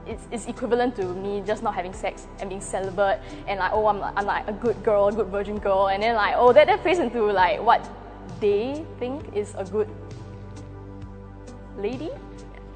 it's, 0.07 0.27
it's 0.31 0.47
equivalent 0.47 0.97
to 0.97 1.05
me 1.15 1.43
just 1.47 1.63
not 1.63 1.75
having 1.75 1.93
sex 1.93 2.27
and 2.41 2.51
being 2.51 2.61
celibate 2.61 3.21
and 3.47 3.59
like 3.59 3.73
oh 3.73 3.87
I'm, 3.87 4.03
I'm 4.03 4.27
like 4.27 4.47
a 4.49 4.53
good 4.53 4.83
girl, 4.83 5.09
a 5.09 5.13
good 5.13 5.29
virgin 5.29 5.59
girl 5.59 5.89
and 5.89 6.03
then 6.03 6.15
like 6.15 6.35
oh 6.37 6.53
that, 6.53 6.67
that 6.67 6.83
plays 6.83 6.99
into 6.99 7.25
like 7.33 7.63
what 7.63 7.89
they 8.41 8.85
think 8.99 9.35
is 9.35 9.55
a 9.57 9.65
good 9.65 9.89
lady. 11.79 12.11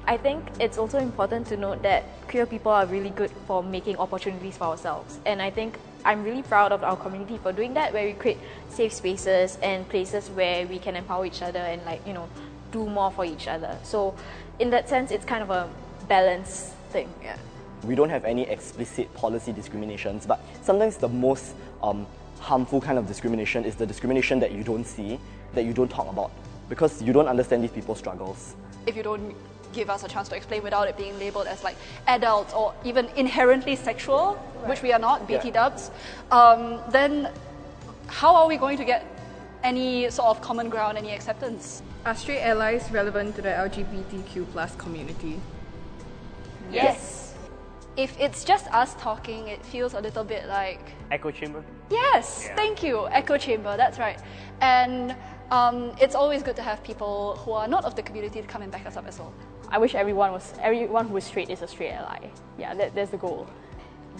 I 0.09 0.17
think 0.17 0.43
it's 0.59 0.79
also 0.79 0.97
important 0.97 1.45
to 1.47 1.57
note 1.57 1.83
that 1.83 2.03
queer 2.27 2.47
people 2.47 2.71
are 2.71 2.87
really 2.87 3.11
good 3.11 3.29
for 3.45 3.61
making 3.61 3.97
opportunities 3.97 4.57
for 4.57 4.63
ourselves. 4.63 5.19
And 5.25 5.39
I 5.39 5.51
think 5.51 5.77
I'm 6.03 6.23
really 6.23 6.41
proud 6.41 6.71
of 6.71 6.83
our 6.83 6.95
community 6.95 7.37
for 7.37 7.51
doing 7.51 7.75
that, 7.75 7.93
where 7.93 8.05
we 8.07 8.13
create 8.13 8.39
safe 8.69 8.91
spaces 8.91 9.59
and 9.61 9.87
places 9.87 10.29
where 10.29 10.65
we 10.65 10.79
can 10.79 10.95
empower 10.95 11.27
each 11.27 11.43
other 11.43 11.59
and, 11.59 11.85
like, 11.85 12.05
you 12.07 12.13
know, 12.13 12.27
do 12.71 12.87
more 12.87 13.11
for 13.11 13.23
each 13.23 13.47
other. 13.47 13.77
So, 13.83 14.15
in 14.59 14.69
that 14.71 14.87
sense, 14.89 15.11
it's 15.11 15.25
kind 15.25 15.41
of 15.41 15.49
a 15.49 15.69
balance 16.07 16.73
thing. 16.91 17.09
Yeah. 17.23 17.37
We 17.83 17.95
don't 17.95 18.09
have 18.09 18.25
any 18.25 18.43
explicit 18.43 19.13
policy 19.13 19.53
discriminations, 19.53 20.25
but 20.25 20.41
sometimes 20.61 20.97
the 20.97 21.07
most 21.07 21.55
um, 21.81 22.05
harmful 22.39 22.81
kind 22.81 22.97
of 22.97 23.07
discrimination 23.07 23.63
is 23.63 23.75
the 23.75 23.85
discrimination 23.85 24.39
that 24.41 24.51
you 24.51 24.63
don't 24.63 24.83
see, 24.85 25.19
that 25.53 25.63
you 25.65 25.73
don't 25.73 25.89
talk 25.89 26.09
about, 26.11 26.31
because 26.67 27.01
you 27.01 27.13
don't 27.13 27.27
understand 27.27 27.63
these 27.63 27.71
people's 27.71 27.97
struggles. 27.99 28.55
if 28.87 28.95
you 28.95 29.03
don't 29.03 29.35
give 29.71 29.89
us 29.89 30.03
a 30.03 30.07
chance 30.07 30.27
to 30.29 30.35
explain 30.35 30.63
without 30.63 30.87
it 30.87 30.97
being 30.97 31.17
labeled 31.19 31.45
as 31.45 31.63
like 31.63 31.75
adults 32.07 32.53
or 32.53 32.73
even 32.83 33.07
inherently 33.15 33.75
sexual, 33.75 34.33
which 34.65 34.81
we 34.81 34.91
are 34.91 34.97
not, 34.99 35.27
BT 35.27 35.47
Yeah. 35.49 35.53
dubs, 35.53 35.91
um, 36.31 36.79
then 36.89 37.29
how 38.07 38.35
are 38.35 38.47
we 38.47 38.57
going 38.57 38.77
to 38.77 38.85
get 38.85 39.05
any 39.63 40.09
sort 40.09 40.29
of 40.29 40.41
common 40.41 40.69
ground, 40.69 40.97
any 40.97 41.11
acceptance? 41.11 41.81
Are 42.05 42.15
straight 42.15 42.41
allies 42.41 42.89
relevant 42.91 43.35
to 43.35 43.41
the 43.41 43.49
LGBTQ 43.49 44.51
plus 44.51 44.75
community? 44.75 45.39
Yes. 46.71 47.35
If 47.97 48.17
it's 48.19 48.43
just 48.45 48.67
us 48.73 48.95
talking, 48.95 49.47
it 49.47 49.65
feels 49.65 49.93
a 49.93 49.99
little 49.99 50.23
bit 50.23 50.47
like 50.47 50.79
Echo 51.11 51.31
chamber? 51.31 51.63
Yes, 51.89 52.45
Yeah. 52.45 52.55
thank 52.55 52.83
you. 52.83 53.07
Echo 53.09 53.37
chamber, 53.37 53.75
that's 53.75 53.99
right. 53.99 54.19
And 54.61 55.15
um, 55.51 55.91
it's 55.99 56.15
always 56.15 56.43
good 56.43 56.55
to 56.55 56.61
have 56.61 56.81
people 56.83 57.35
who 57.43 57.51
are 57.51 57.67
not 57.67 57.83
of 57.83 57.95
the 57.95 58.03
community 58.03 58.41
to 58.41 58.47
come 58.47 58.61
and 58.61 58.71
back 58.71 58.85
us 58.85 58.95
up 58.95 59.07
as 59.07 59.19
well. 59.19 59.33
I 59.69 59.77
wish 59.77 59.95
everyone 59.95 60.31
was 60.31 60.53
everyone 60.61 61.07
who 61.09 61.17
is 61.17 61.23
straight 61.25 61.49
is 61.49 61.61
a 61.61 61.67
straight 61.67 61.91
ally. 61.91 62.29
Yeah, 62.57 62.73
that, 62.75 62.95
that's 62.95 63.11
the 63.11 63.17
goal. 63.17 63.47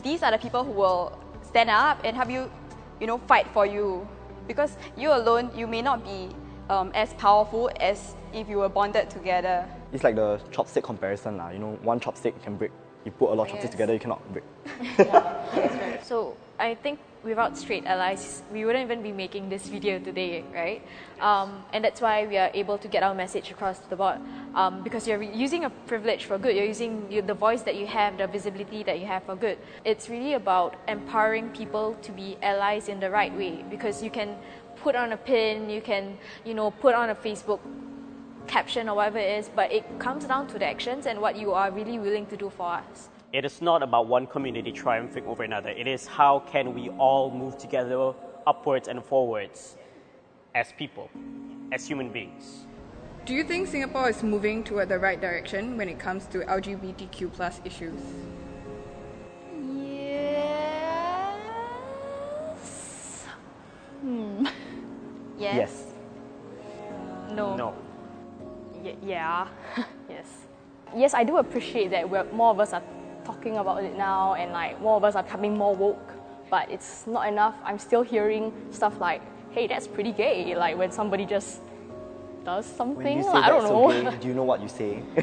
These 0.04 0.24
are 0.24 0.32
the 0.32 0.38
people 0.38 0.64
who 0.64 0.72
will 0.72 1.18
stand 1.44 1.70
up 1.70 2.02
and 2.04 2.16
help 2.16 2.30
you, 2.30 2.52
you 3.00 3.08
know, 3.08 3.18
fight 3.20 3.48
for 3.54 3.66
you. 3.66 4.08
Because 4.50 4.76
you 4.98 5.14
alone, 5.14 5.52
you 5.56 5.68
may 5.68 5.84
not 5.84 6.04
be 6.04 6.30
um, 6.72 6.92
as 6.96 7.14
powerful 7.14 7.70
as 7.80 8.16
if 8.34 8.50
you 8.50 8.58
were 8.58 8.68
bonded 8.68 9.08
together. 9.08 9.64
It's 9.94 10.04
like 10.04 10.16
the 10.16 10.42
chopstick 10.52 10.82
comparison, 10.82 11.38
lah. 11.38 11.50
You 11.52 11.60
know, 11.60 11.78
one 11.84 12.00
chopstick 12.00 12.34
can 12.42 12.58
break. 12.58 12.72
You 13.06 13.12
put 13.12 13.30
a 13.30 13.36
lot 13.36 13.44
of 13.44 13.50
chopsticks 13.50 13.72
Yes. 13.72 13.78
together, 13.78 13.94
you 13.94 14.00
cannot 14.00 14.22
break. 14.34 14.44
So 16.04 16.36
I 16.58 16.74
think 16.74 16.98
without 17.24 17.58
straight 17.58 17.86
allies, 17.86 18.44
we 18.52 18.66
wouldn't 18.66 18.84
even 18.84 19.04
be 19.04 19.12
making 19.12 19.50
this 19.50 19.68
video 19.68 20.00
today, 20.00 20.44
right? 20.54 20.82
Um, 21.20 21.64
and 21.74 21.84
that's 21.84 22.00
why 22.00 22.26
we 22.26 22.38
are 22.38 22.50
able 22.54 22.78
to 22.78 22.88
get 22.88 23.04
our 23.04 23.14
message 23.14 23.52
across 23.52 23.80
to 23.80 23.90
the 23.90 23.96
board. 23.96 24.20
Um, 24.56 24.84
because 24.84 25.08
you're 25.08 25.22
using 25.22 25.66
a 25.66 25.70
privilege 25.70 26.26
for 26.26 26.38
good. 26.38 26.56
You're 26.56 26.66
using 26.66 27.12
you, 27.12 27.22
the 27.22 27.34
voice 27.34 27.62
that 27.64 27.76
you 27.76 27.88
have, 27.88 28.18
the 28.18 28.28
visibility 28.28 28.84
that 28.84 29.00
you 29.00 29.06
have 29.06 29.24
for 29.24 29.36
good. 29.36 29.58
It's 29.84 30.10
really 30.10 30.34
about 30.34 30.76
empowering 30.88 31.50
people 31.50 31.96
to 32.02 32.12
be 32.12 32.38
allies 32.42 32.88
in 32.88 33.00
the 33.00 33.10
right 33.10 33.36
way. 33.36 33.66
Because 33.70 34.02
you 34.02 34.10
can 34.10 34.38
put 34.78 34.96
on 34.96 35.12
a 35.12 35.18
pin, 35.18 35.70
you 35.70 35.82
can, 35.82 36.18
you 36.46 36.54
know, 36.54 36.72
put 36.72 36.96
on 36.96 37.10
a 37.10 37.16
Facebook 37.16 37.60
caption 38.48 38.90
or 38.90 38.96
whatever 38.96 39.20
it 39.20 39.40
is, 39.40 39.50
but 39.54 39.72
it 39.72 39.84
comes 40.00 40.26
down 40.26 40.48
to 40.48 40.58
the 40.58 40.66
actions 40.66 41.06
and 41.06 41.20
what 41.20 41.38
you 41.38 41.52
are 41.52 41.70
really 41.70 42.00
willing 42.00 42.26
to 42.28 42.38
do 42.38 42.50
for 42.50 42.74
us. 42.74 43.10
It 43.32 43.46
is 43.46 43.62
not 43.62 43.84
about 43.84 44.08
one 44.08 44.26
community 44.26 44.72
triumphing 44.72 45.28
over 45.28 45.44
another. 45.44 45.70
It 45.70 45.86
is 45.86 46.08
how 46.08 46.40
can 46.52 46.74
we 46.74 46.90
all 46.98 47.30
move 47.30 47.60
together 47.60 48.14
upwards 48.48 48.88
and 48.88 49.06
forwards 49.06 49.78
as 50.56 50.74
people, 50.80 51.12
as 51.72 51.86
human 51.86 52.10
beings. 52.10 52.66
Do 53.26 53.36
you 53.36 53.44
think 53.44 53.68
Singapore 53.68 54.10
is 54.10 54.24
moving 54.24 54.64
toward 54.64 54.90
the 54.90 54.98
right 54.98 55.22
direction 55.22 55.78
when 55.78 55.88
it 55.88 56.00
comes 56.00 56.26
to 56.28 56.40
LGBTQ 56.40 57.32
plus 57.32 57.62
issues? 57.64 58.02
Yes. 59.76 61.38
Hmm. 64.02 64.48
Yes? 65.38 65.56
Yes. 65.56 65.94
No. 67.34 67.56
No. 67.56 67.76
Y- 68.74 68.96
yeah. 69.04 69.48
yes. 70.10 70.26
Yes, 70.96 71.14
I 71.14 71.24
do 71.24 71.38
appreciate 71.38 71.92
that 71.92 72.10
we're, 72.10 72.24
more 72.32 72.50
of 72.50 72.60
us 72.60 72.74
are 72.74 72.82
talking 73.30 73.58
about 73.58 73.84
it 73.84 73.96
now 73.96 74.34
and 74.34 74.52
like 74.52 74.82
more 74.82 74.96
of 74.98 75.04
us 75.04 75.16
are 75.16 75.24
becoming 75.24 75.56
more 75.56 75.76
woke. 75.76 76.10
But 76.50 76.72
it's 76.72 77.06
not 77.06 77.28
enough. 77.28 77.56
I'm 77.64 77.78
still 77.78 78.02
hearing 78.02 78.52
stuff 78.72 79.00
like, 79.00 79.22
hey, 79.52 79.68
that's 79.68 79.88
pretty 79.88 80.12
gay. 80.12 80.56
Like 80.56 80.76
when 80.78 80.92
somebody 80.92 81.26
just 81.26 81.62
does 82.44 82.66
something. 82.66 83.04
When 83.04 83.18
you 83.18 83.24
say 83.24 83.30
like, 83.30 83.44
I 83.44 83.50
don't 83.50 83.64
know. 83.64 83.92
okay, 83.92 84.18
do 84.18 84.28
you 84.28 84.34
know 84.34 84.48
what 84.52 84.62
you 84.62 84.68
say? 84.68 85.04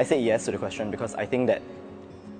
I 0.00 0.04
say 0.04 0.18
yes 0.20 0.46
to 0.46 0.52
the 0.52 0.58
question 0.58 0.90
because 0.90 1.14
I 1.14 1.26
think 1.26 1.48
that 1.48 1.60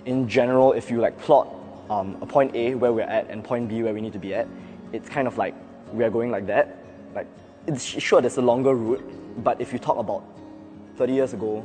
in 0.07 0.27
general, 0.27 0.73
if 0.73 0.91
you 0.91 0.99
like 1.07 1.19
plot 1.21 1.47
um, 1.91 2.17
a 2.23 2.27
point 2.27 2.55
A 2.55 2.75
where 2.75 2.93
we're 2.95 3.13
at 3.19 3.29
and 3.29 3.45
point 3.45 3.69
B 3.69 3.83
where 3.83 3.93
we 3.93 4.01
need 4.01 4.15
to 4.15 4.19
be 4.19 4.33
at, 4.35 4.49
it's 4.93 5.09
kind 5.09 5.29
of 5.29 5.37
like 5.37 5.55
we 5.93 6.03
are 6.03 6.11
going 6.11 6.31
like 6.31 6.47
that. 6.47 6.79
Like, 7.15 7.27
it's 7.67 7.85
sure 7.85 8.23
there's 8.23 8.39
a 8.39 8.43
longer 8.53 8.75
route, 8.75 9.05
but 9.45 9.61
if 9.61 9.73
you 9.73 9.79
talk 9.79 9.99
about 9.99 10.25
30 10.97 11.13
years 11.13 11.35
ago, 11.35 11.65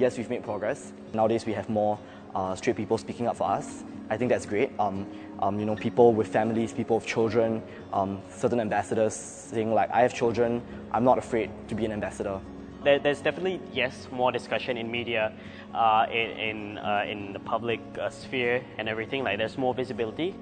yes, 0.00 0.16
we've 0.16 0.30
made 0.30 0.42
progress. 0.42 0.92
Nowadays, 1.12 1.44
we 1.44 1.52
have 1.52 1.68
more 1.68 1.98
uh, 2.34 2.54
straight 2.56 2.76
people 2.76 2.96
speaking 2.96 3.26
up 3.28 3.36
for 3.36 3.48
us. 3.48 3.84
I 4.08 4.16
think 4.16 4.30
that's 4.30 4.46
great. 4.46 4.70
Um, 4.78 5.06
um, 5.40 5.60
you 5.60 5.66
know, 5.66 5.76
people 5.76 6.12
with 6.12 6.26
families, 6.26 6.72
people 6.72 6.96
with 6.96 7.06
children, 7.06 7.62
um, 7.92 8.22
certain 8.30 8.60
ambassadors 8.60 9.14
saying 9.14 9.72
like, 9.72 9.90
I 9.90 10.00
have 10.00 10.14
children, 10.14 10.62
I'm 10.90 11.04
not 11.04 11.18
afraid 11.18 11.50
to 11.68 11.74
be 11.74 11.84
an 11.84 11.92
ambassador. 11.92 12.40
There, 12.82 12.98
there's 12.98 13.20
definitely 13.20 13.60
yes 13.72 14.08
more 14.10 14.32
discussion 14.32 14.78
in 14.78 14.90
media, 14.90 15.32
uh, 15.74 16.06
in 16.10 16.30
in, 16.48 16.78
uh, 16.78 17.04
in 17.06 17.32
the 17.34 17.38
public 17.40 17.80
uh, 18.00 18.08
sphere 18.08 18.64
and 18.78 18.88
everything. 18.88 19.22
Like 19.22 19.36
there's 19.36 19.58
more 19.58 19.74
visibility, 19.74 20.34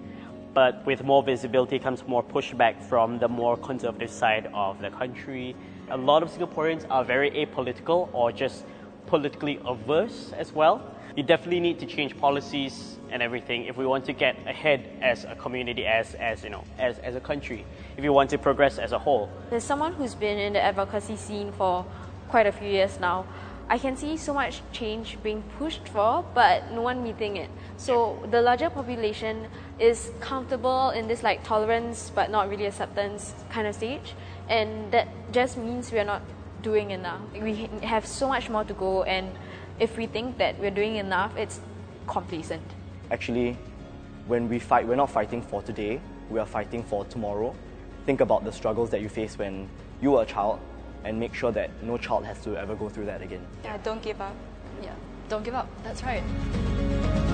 but 0.55 0.87
with 0.87 1.03
more 1.03 1.23
visibility 1.23 1.81
comes 1.81 2.07
more 2.07 2.23
pushback 2.23 2.81
from 2.81 3.19
the 3.19 3.29
more 3.29 3.57
conservative 3.57 4.11
side 4.11 4.49
of 4.55 4.81
the 4.81 4.91
country. 4.91 5.57
A 5.91 5.97
lot 5.97 6.23
of 6.23 6.31
Singaporeans 6.31 6.87
are 6.91 7.05
very 7.05 7.31
apolitical 7.33 8.09
or 8.13 8.31
just 8.31 8.65
politically 9.09 9.59
averse 9.67 10.33
as 10.37 10.53
well. 10.53 10.95
You 11.17 11.25
definitely 11.25 11.61
need 11.61 11.81
to 11.81 11.87
change 11.87 12.17
policies 12.17 12.97
and 13.11 13.23
everything 13.23 13.65
if 13.65 13.77
we 13.77 13.87
want 13.87 14.05
to 14.05 14.13
get 14.13 14.37
ahead 14.47 14.85
as 15.01 15.25
a 15.25 15.35
community, 15.35 15.87
as 15.87 16.15
as 16.15 16.45
you 16.45 16.51
know, 16.51 16.63
as 16.79 16.99
as 16.99 17.17
a 17.17 17.21
country. 17.21 17.65
If 17.97 18.05
you 18.05 18.13
want 18.13 18.31
to 18.31 18.39
progress 18.39 18.79
as 18.79 18.93
a 18.93 18.99
whole. 18.99 19.29
As 19.51 19.65
someone 19.65 19.95
who's 19.95 20.15
been 20.15 20.39
in 20.39 20.53
the 20.53 20.63
advocacy 20.63 21.17
scene 21.17 21.51
for 21.53 21.85
quite 22.29 22.47
a 22.47 22.53
few 22.53 22.69
years 22.69 23.01
now, 23.01 23.25
I 23.71 23.79
can 23.79 23.97
see 23.97 24.17
so 24.17 24.33
much 24.33 24.63
change 24.73 25.19
being 25.23 25.43
pushed 25.59 25.89
for, 25.89 26.25
but 26.35 26.71
no 26.73 26.83
one 26.83 27.03
meeting 27.03 27.37
it. 27.37 27.51
So 27.77 28.19
the 28.31 28.41
larger 28.41 28.71
population 28.71 29.49
is 29.79 30.11
comfortable 30.21 30.91
in 30.91 31.09
this 31.09 31.23
like 31.23 31.45
tolerance 31.45 32.13
but 32.15 32.31
not 32.31 32.49
really 32.49 32.67
acceptance 32.67 33.35
kind 33.51 33.67
of 33.67 33.75
stage, 33.75 34.15
and 34.49 34.93
that 34.93 35.09
just 35.33 35.57
means 35.57 35.91
we 35.93 35.99
are 35.99 36.05
not 36.05 36.23
doing 36.63 36.91
enough. 36.91 37.21
We 37.41 37.69
have 37.83 38.07
so 38.07 38.29
much 38.29 38.49
more 38.49 38.65
to 38.65 38.75
go, 38.75 39.03
and 39.05 39.31
if 39.79 39.97
we 39.97 40.07
think 40.07 40.39
that 40.39 40.59
we're 40.59 40.71
doing 40.71 40.97
enough, 40.97 41.37
it's 41.37 41.61
complacent. 42.07 42.63
Actually, 43.11 43.57
when 44.27 44.49
we 44.49 44.59
fight, 44.59 44.87
we're 44.87 44.97
not 44.97 45.11
fighting 45.11 45.43
for 45.43 45.63
today, 45.63 46.01
we 46.31 46.39
are 46.39 46.47
fighting 46.47 46.83
for 46.83 47.05
tomorrow. 47.07 47.55
Think 48.07 48.21
about 48.21 48.45
the 48.45 48.53
struggles 48.53 48.91
that 48.91 49.01
you 49.01 49.09
face 49.09 49.39
when 49.39 49.69
you 50.01 50.13
were 50.13 50.23
a 50.23 50.27
child 50.27 50.61
and 51.05 51.19
make 51.19 51.35
sure 51.35 51.53
that 51.53 51.71
no 51.83 51.97
child 51.97 52.25
has 52.25 52.43
to 52.45 52.57
ever 52.57 52.75
go 52.75 52.89
through 52.89 53.07
that 53.07 53.23
again. 53.23 53.47
Yeah, 53.65 53.79
don't 53.83 54.03
give 54.03 54.21
up. 54.21 54.35
Yeah, 54.83 54.95
don't 55.29 55.45
give 55.45 55.55
up. 55.55 55.69
That's 55.85 56.03
right. 56.03 57.28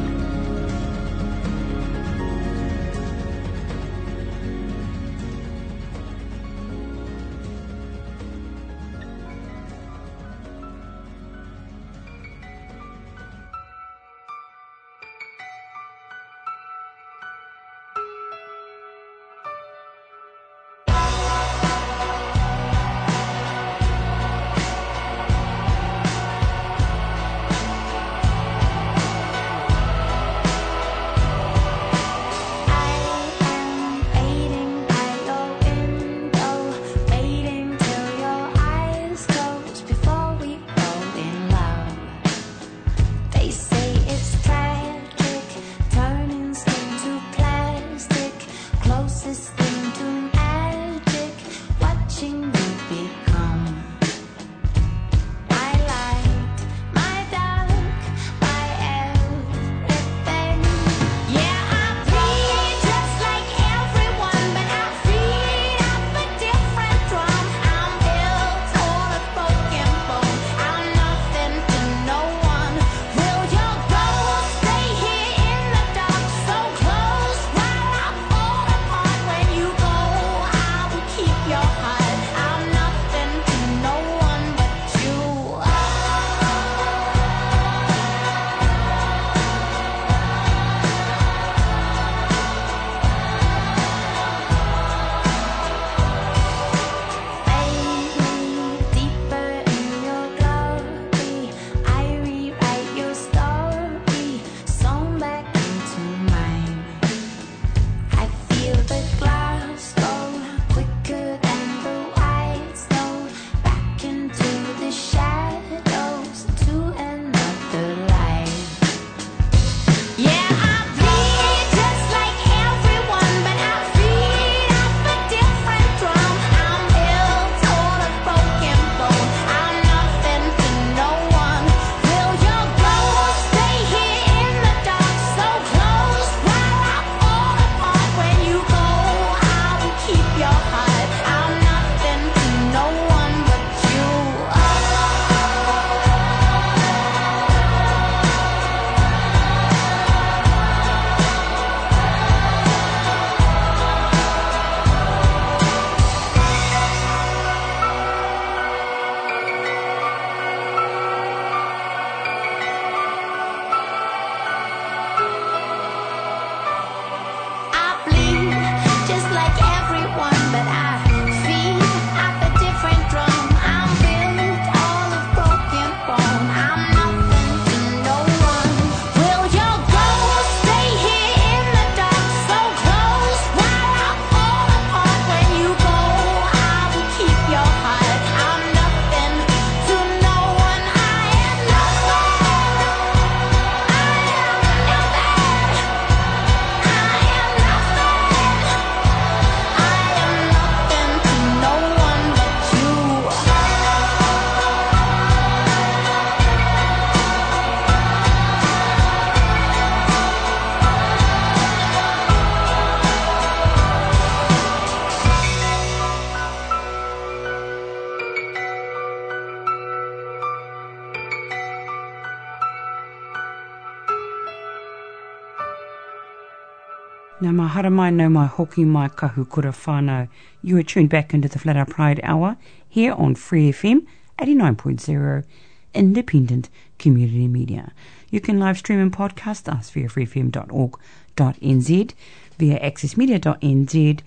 Mahara 227.85 227.93
mai 227.93 228.11
no 228.11 228.31
mai 228.31 228.47
hoki 228.47 228.83
mai 228.83 229.09
kahu 229.09 229.47
kura 229.47 229.71
whānau. 229.71 230.27
You 230.63 230.79
are 230.79 230.83
tuned 230.83 231.11
back 231.11 231.35
into 231.35 231.49
the 231.49 231.59
Flat 231.59 231.77
Out 231.77 231.91
Pride 231.91 232.19
Hour 232.23 232.57
here 232.89 233.13
on 233.13 233.35
Free 233.35 233.73
FM 233.73 234.07
89.0 234.39 235.45
Independent 235.93 236.71
Community 236.99 237.47
Media. 237.47 237.93
You 238.31 238.41
can 238.41 238.59
live 238.59 238.79
stream 238.79 239.01
and 239.01 239.13
podcast 239.13 239.69
us 239.69 239.91
via 239.91 240.09
freefm.org.nz, 240.09 242.13
via 242.59 242.81
accessmedia.nz, 242.81 244.21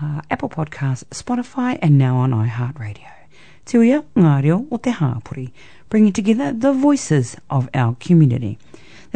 uh, 0.00 0.20
Apple 0.30 0.48
Podcasts, 0.48 1.02
Spotify, 1.10 1.80
and 1.82 1.98
now 1.98 2.18
on 2.18 2.30
iHeartRadio. 2.30 3.10
Te 3.64 3.78
uia, 3.78 4.04
ngā 4.14 4.42
reo 4.44 4.64
o 4.70 4.76
te 4.76 4.92
hāpuri, 4.92 5.50
bringing 5.88 6.12
together 6.12 6.52
the 6.52 6.72
voices 6.72 7.36
of 7.50 7.68
our 7.74 7.96
community. 7.96 8.58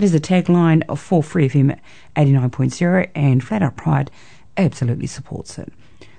That 0.01 0.05
is 0.07 0.13
the 0.13 0.19
tagline 0.19 0.97
for 0.97 1.23
Free 1.23 1.47
FM 1.47 1.79
89.0 2.17 3.11
and 3.15 3.45
Flat 3.45 3.63
Out 3.63 3.77
Pride 3.77 4.11
absolutely 4.57 5.07
supports 5.07 5.59
it. 5.59 5.71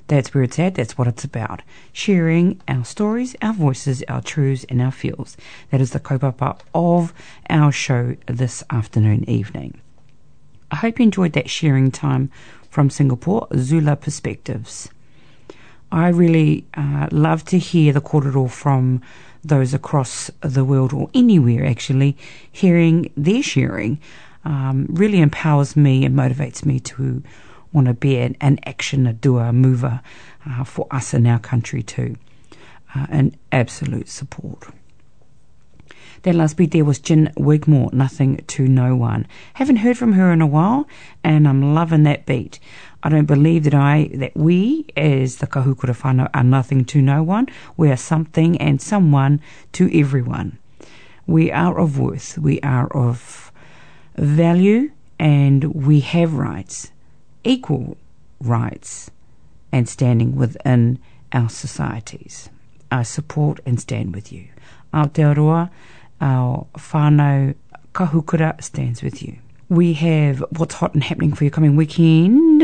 That's 0.05 0.35
where 0.35 0.43
it's 0.43 0.59
at, 0.59 0.75
that's 0.75 0.99
what 0.99 1.07
it's 1.07 1.23
about. 1.23 1.63
Sharing 1.91 2.61
our 2.67 2.85
stories, 2.85 3.35
our 3.41 3.53
voices, 3.53 4.03
our 4.07 4.21
truths, 4.21 4.67
and 4.69 4.83
our 4.83 4.91
feels. 4.91 5.35
That 5.71 5.81
is 5.81 5.93
the 5.93 5.99
kaupapa 5.99 6.59
of 6.75 7.11
our 7.49 7.71
show 7.71 8.17
this 8.27 8.63
afternoon 8.69 9.27
evening. 9.27 9.81
I 10.69 10.75
hope 10.75 10.99
you 10.99 11.03
enjoyed 11.05 11.33
that 11.33 11.49
sharing 11.49 11.89
time 11.89 12.29
from 12.69 12.91
Singapore, 12.91 13.47
Zula 13.57 13.95
Perspectives. 13.95 14.89
I 15.91 16.09
really 16.09 16.67
uh, 16.75 17.07
love 17.11 17.45
to 17.45 17.57
hear 17.57 17.93
the 17.93 18.01
korero 18.01 18.47
from 18.47 19.01
those 19.43 19.73
across 19.73 20.29
the 20.41 20.63
world 20.65 20.93
or 20.93 21.09
anywhere 21.13 21.65
actually. 21.65 22.17
Hearing 22.51 23.11
their 23.17 23.43
sharing 23.43 23.99
um, 24.43 24.87
really 24.89 25.19
empowers 25.19 25.75
me 25.75 26.05
and 26.05 26.15
motivates 26.15 26.65
me 26.65 26.79
to 26.81 27.23
want 27.73 27.87
to 27.87 27.93
be 27.93 28.17
an, 28.17 28.35
an 28.41 28.59
action, 28.65 29.07
a 29.07 29.13
doer, 29.13 29.45
a 29.45 29.53
mover 29.53 30.01
uh, 30.45 30.63
for 30.63 30.87
us 30.91 31.13
in 31.13 31.25
our 31.25 31.39
country 31.39 31.83
too. 31.83 32.17
Uh, 32.93 33.07
an 33.09 33.35
absolute 33.51 34.09
support. 34.09 34.67
That 36.23 36.35
last 36.35 36.57
beat 36.57 36.71
there 36.71 36.85
was 36.85 36.99
Jen 36.99 37.31
Wigmore, 37.35 37.91
Nothing 37.93 38.43
to 38.47 38.67
No 38.67 38.95
One. 38.95 39.25
Haven't 39.55 39.77
heard 39.77 39.97
from 39.97 40.13
her 40.13 40.31
in 40.31 40.41
a 40.41 40.45
while, 40.45 40.87
and 41.23 41.47
I'm 41.47 41.73
loving 41.73 42.03
that 42.03 42.27
beat. 42.27 42.59
I 43.03 43.09
don't 43.09 43.25
believe 43.25 43.63
that 43.63 43.73
I 43.73 44.09
that 44.13 44.35
we, 44.35 44.85
as 44.95 45.37
the 45.37 45.47
kahukura 45.47 45.95
whānau, 45.99 46.29
are 46.33 46.43
nothing 46.43 46.85
to 46.85 47.01
no 47.01 47.23
one. 47.23 47.47
We 47.75 47.89
are 47.89 47.97
something 47.97 48.57
and 48.57 48.81
someone 48.81 49.41
to 49.73 49.89
everyone. 49.97 50.59
We 51.25 51.51
are 51.51 51.79
of 51.79 51.97
worth. 51.97 52.37
We 52.37 52.59
are 52.61 52.87
of 52.87 53.51
value, 54.17 54.91
and 55.19 55.63
we 55.73 56.01
have 56.01 56.33
rights, 56.33 56.91
equal 57.43 57.97
rights, 58.39 59.09
and 59.71 59.87
standing 59.87 60.35
within 60.35 60.99
our 61.31 61.49
societies. 61.49 62.49
I 62.91 63.03
support 63.03 63.61
and 63.65 63.79
stand 63.79 64.13
with 64.13 64.31
you. 64.31 64.47
Aotearoa, 64.93 65.69
our 66.19 66.67
whānau 66.75 67.55
kahukura 67.93 68.61
stands 68.61 69.01
with 69.01 69.23
you. 69.23 69.37
We 69.71 69.93
have 69.93 70.43
what's 70.57 70.75
hot 70.75 70.95
and 70.95 71.01
happening 71.01 71.31
for 71.31 71.45
your 71.45 71.51
coming 71.51 71.77
weekend 71.77 72.61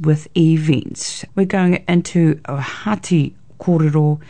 with 0.00 0.28
events. 0.36 1.24
We're 1.34 1.46
going 1.46 1.82
into 1.88 2.40
a 2.44 2.60
Hati 2.60 3.34
Korero, 3.58 4.20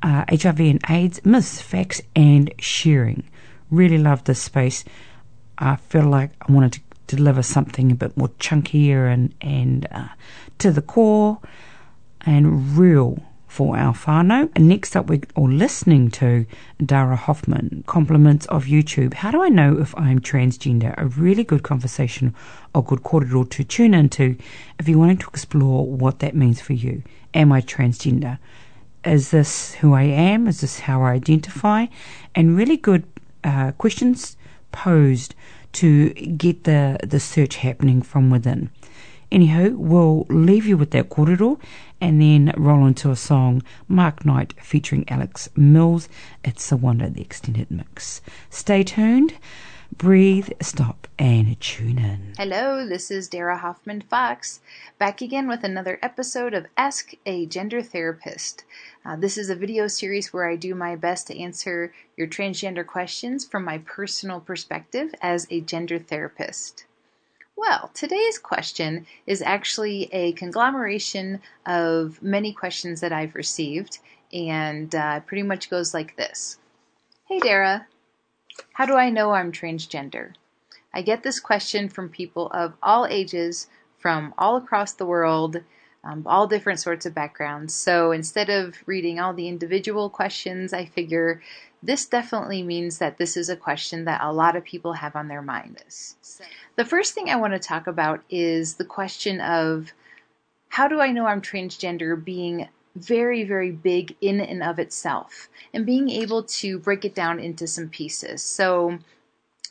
uh, 0.00 0.24
HIV 0.30 0.60
and 0.60 0.80
AIDS, 0.88 1.24
myths, 1.24 1.60
facts, 1.60 2.00
and 2.14 2.54
sharing. 2.60 3.24
Really 3.68 3.98
love 3.98 4.22
this 4.22 4.40
space. 4.40 4.84
I 5.58 5.74
feel 5.74 6.04
like 6.04 6.30
I 6.48 6.52
wanted 6.52 6.74
to 6.74 7.16
deliver 7.16 7.42
something 7.42 7.90
a 7.90 7.96
bit 7.96 8.16
more 8.16 8.28
chunkier 8.38 9.12
and, 9.12 9.34
and 9.40 9.88
uh, 9.90 10.10
to 10.58 10.70
the 10.70 10.82
core 10.82 11.40
and 12.20 12.78
real 12.78 13.20
for 13.54 13.76
our 13.78 13.94
whānau. 13.94 14.50
And 14.56 14.68
next 14.68 14.96
up, 14.96 15.06
we're 15.06 15.20
all 15.36 15.48
listening 15.48 16.10
to 16.10 16.44
Dara 16.84 17.14
Hoffman, 17.14 17.84
Compliments 17.86 18.46
of 18.46 18.64
YouTube. 18.64 19.14
How 19.14 19.30
do 19.30 19.40
I 19.44 19.48
know 19.48 19.78
if 19.78 19.96
I'm 19.96 20.18
transgender? 20.18 20.92
A 20.98 21.06
really 21.06 21.44
good 21.44 21.62
conversation, 21.62 22.34
a 22.74 22.82
good 22.82 23.04
korero 23.04 23.48
to 23.48 23.62
tune 23.62 23.94
into 23.94 24.36
if 24.80 24.88
you 24.88 24.98
wanted 24.98 25.20
to 25.20 25.28
explore 25.28 25.86
what 25.86 26.18
that 26.18 26.34
means 26.34 26.60
for 26.60 26.72
you. 26.72 27.04
Am 27.32 27.52
I 27.52 27.60
transgender? 27.60 28.40
Is 29.04 29.30
this 29.30 29.74
who 29.74 29.94
I 29.94 30.02
am? 30.02 30.48
Is 30.48 30.60
this 30.62 30.80
how 30.80 31.02
I 31.02 31.12
identify? 31.12 31.86
And 32.34 32.56
really 32.56 32.76
good 32.76 33.04
uh, 33.44 33.70
questions 33.78 34.36
posed 34.72 35.36
to 35.74 36.10
get 36.10 36.64
the, 36.64 36.98
the 37.04 37.20
search 37.20 37.54
happening 37.56 38.02
from 38.02 38.30
within. 38.30 38.70
Anyhow, 39.34 39.70
we'll 39.70 40.26
leave 40.28 40.64
you 40.64 40.76
with 40.76 40.92
that 40.92 41.08
korero 41.08 41.60
and 42.00 42.22
then 42.22 42.54
roll 42.56 42.86
into 42.86 43.10
a 43.10 43.16
song, 43.16 43.64
Mark 43.88 44.24
Knight 44.24 44.54
featuring 44.62 45.04
Alex 45.08 45.48
Mills. 45.56 46.08
It's 46.44 46.70
a 46.70 46.76
wonder, 46.76 47.10
the 47.10 47.22
extended 47.22 47.68
mix. 47.68 48.20
Stay 48.48 48.84
tuned, 48.84 49.34
breathe, 49.96 50.50
stop, 50.62 51.08
and 51.18 51.60
tune 51.60 51.98
in. 51.98 52.34
Hello, 52.36 52.86
this 52.86 53.10
is 53.10 53.26
Dara 53.26 53.58
Hoffman 53.58 54.02
Fox, 54.02 54.60
back 55.00 55.20
again 55.20 55.48
with 55.48 55.64
another 55.64 55.98
episode 56.00 56.54
of 56.54 56.66
Ask 56.76 57.14
a 57.26 57.44
Gender 57.44 57.82
Therapist. 57.82 58.62
Uh, 59.04 59.16
this 59.16 59.36
is 59.36 59.50
a 59.50 59.56
video 59.56 59.88
series 59.88 60.32
where 60.32 60.48
I 60.48 60.54
do 60.54 60.76
my 60.76 60.94
best 60.94 61.26
to 61.26 61.36
answer 61.36 61.92
your 62.16 62.28
transgender 62.28 62.86
questions 62.86 63.44
from 63.44 63.64
my 63.64 63.78
personal 63.78 64.38
perspective 64.38 65.12
as 65.20 65.48
a 65.50 65.60
gender 65.60 65.98
therapist. 65.98 66.84
Well, 67.56 67.90
today's 67.94 68.38
question 68.38 69.06
is 69.26 69.40
actually 69.40 70.08
a 70.12 70.32
conglomeration 70.32 71.40
of 71.64 72.20
many 72.20 72.52
questions 72.52 73.00
that 73.00 73.12
I've 73.12 73.36
received, 73.36 73.98
and 74.32 74.92
uh, 74.92 75.20
pretty 75.20 75.44
much 75.44 75.70
goes 75.70 75.94
like 75.94 76.16
this 76.16 76.58
Hey, 77.28 77.38
Dara, 77.38 77.86
how 78.72 78.86
do 78.86 78.94
I 78.94 79.08
know 79.08 79.32
I'm 79.32 79.52
transgender? 79.52 80.34
I 80.92 81.02
get 81.02 81.22
this 81.22 81.38
question 81.38 81.88
from 81.88 82.08
people 82.08 82.48
of 82.48 82.74
all 82.82 83.06
ages, 83.06 83.68
from 83.98 84.34
all 84.36 84.56
across 84.56 84.92
the 84.92 85.06
world, 85.06 85.58
um, 86.02 86.24
all 86.26 86.48
different 86.48 86.80
sorts 86.80 87.06
of 87.06 87.14
backgrounds. 87.14 87.72
So 87.72 88.10
instead 88.10 88.50
of 88.50 88.76
reading 88.86 89.20
all 89.20 89.32
the 89.32 89.48
individual 89.48 90.10
questions, 90.10 90.72
I 90.72 90.86
figure 90.86 91.40
this 91.84 92.06
definitely 92.06 92.62
means 92.62 92.98
that 92.98 93.18
this 93.18 93.36
is 93.36 93.48
a 93.48 93.56
question 93.56 94.06
that 94.06 94.22
a 94.22 94.32
lot 94.32 94.56
of 94.56 94.64
people 94.64 94.94
have 94.94 95.14
on 95.14 95.28
their 95.28 95.42
minds. 95.42 96.16
The 96.76 96.84
first 96.84 97.14
thing 97.14 97.28
I 97.28 97.36
want 97.36 97.52
to 97.52 97.58
talk 97.58 97.86
about 97.86 98.22
is 98.30 98.74
the 98.74 98.84
question 98.84 99.40
of 99.40 99.92
how 100.70 100.88
do 100.88 101.00
I 101.00 101.12
know 101.12 101.26
I'm 101.26 101.42
transgender 101.42 102.22
being 102.22 102.68
very, 102.96 103.44
very 103.44 103.70
big 103.70 104.16
in 104.20 104.40
and 104.40 104.62
of 104.62 104.78
itself, 104.78 105.48
and 105.72 105.84
being 105.84 106.08
able 106.08 106.44
to 106.44 106.78
break 106.78 107.04
it 107.04 107.14
down 107.14 107.38
into 107.38 107.66
some 107.66 107.88
pieces. 107.88 108.42
So, 108.42 108.98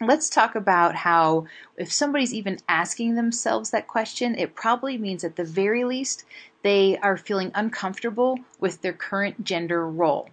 let's 0.02 0.30
talk 0.30 0.56
about 0.56 0.96
how 0.96 1.46
if 1.78 1.92
somebody's 1.92 2.34
even 2.34 2.60
asking 2.68 3.16
themselves 3.16 3.70
that 3.70 3.88
question, 3.88 4.36
it 4.38 4.56
probably 4.56 4.98
means 4.98 5.24
at 5.24 5.36
the 5.36 5.46
very 5.46 5.84
least 5.84 6.26
they 6.64 6.98
are 7.00 7.18
feeling 7.18 7.52
uncomfortable 7.56 8.40
with 8.60 8.82
their 8.82 8.94
current 8.94 9.44
gender 9.44 9.88
role. 9.90 10.30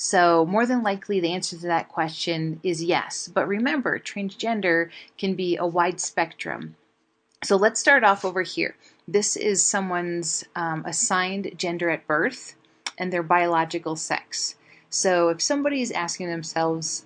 So, 0.00 0.46
more 0.46 0.64
than 0.64 0.84
likely, 0.84 1.18
the 1.18 1.32
answer 1.32 1.56
to 1.56 1.66
that 1.66 1.88
question 1.88 2.60
is 2.62 2.84
yes. 2.84 3.26
But 3.26 3.48
remember, 3.48 3.98
transgender 3.98 4.90
can 5.18 5.34
be 5.34 5.56
a 5.56 5.66
wide 5.66 6.00
spectrum. 6.00 6.76
So, 7.42 7.56
let's 7.56 7.80
start 7.80 8.04
off 8.04 8.24
over 8.24 8.42
here. 8.42 8.76
This 9.08 9.34
is 9.34 9.66
someone's 9.66 10.44
um, 10.54 10.84
assigned 10.86 11.52
gender 11.56 11.90
at 11.90 12.06
birth 12.06 12.54
and 12.96 13.12
their 13.12 13.24
biological 13.24 13.96
sex. 13.96 14.54
So, 14.88 15.30
if 15.30 15.42
somebody 15.42 15.82
is 15.82 15.90
asking 15.90 16.28
themselves, 16.28 17.04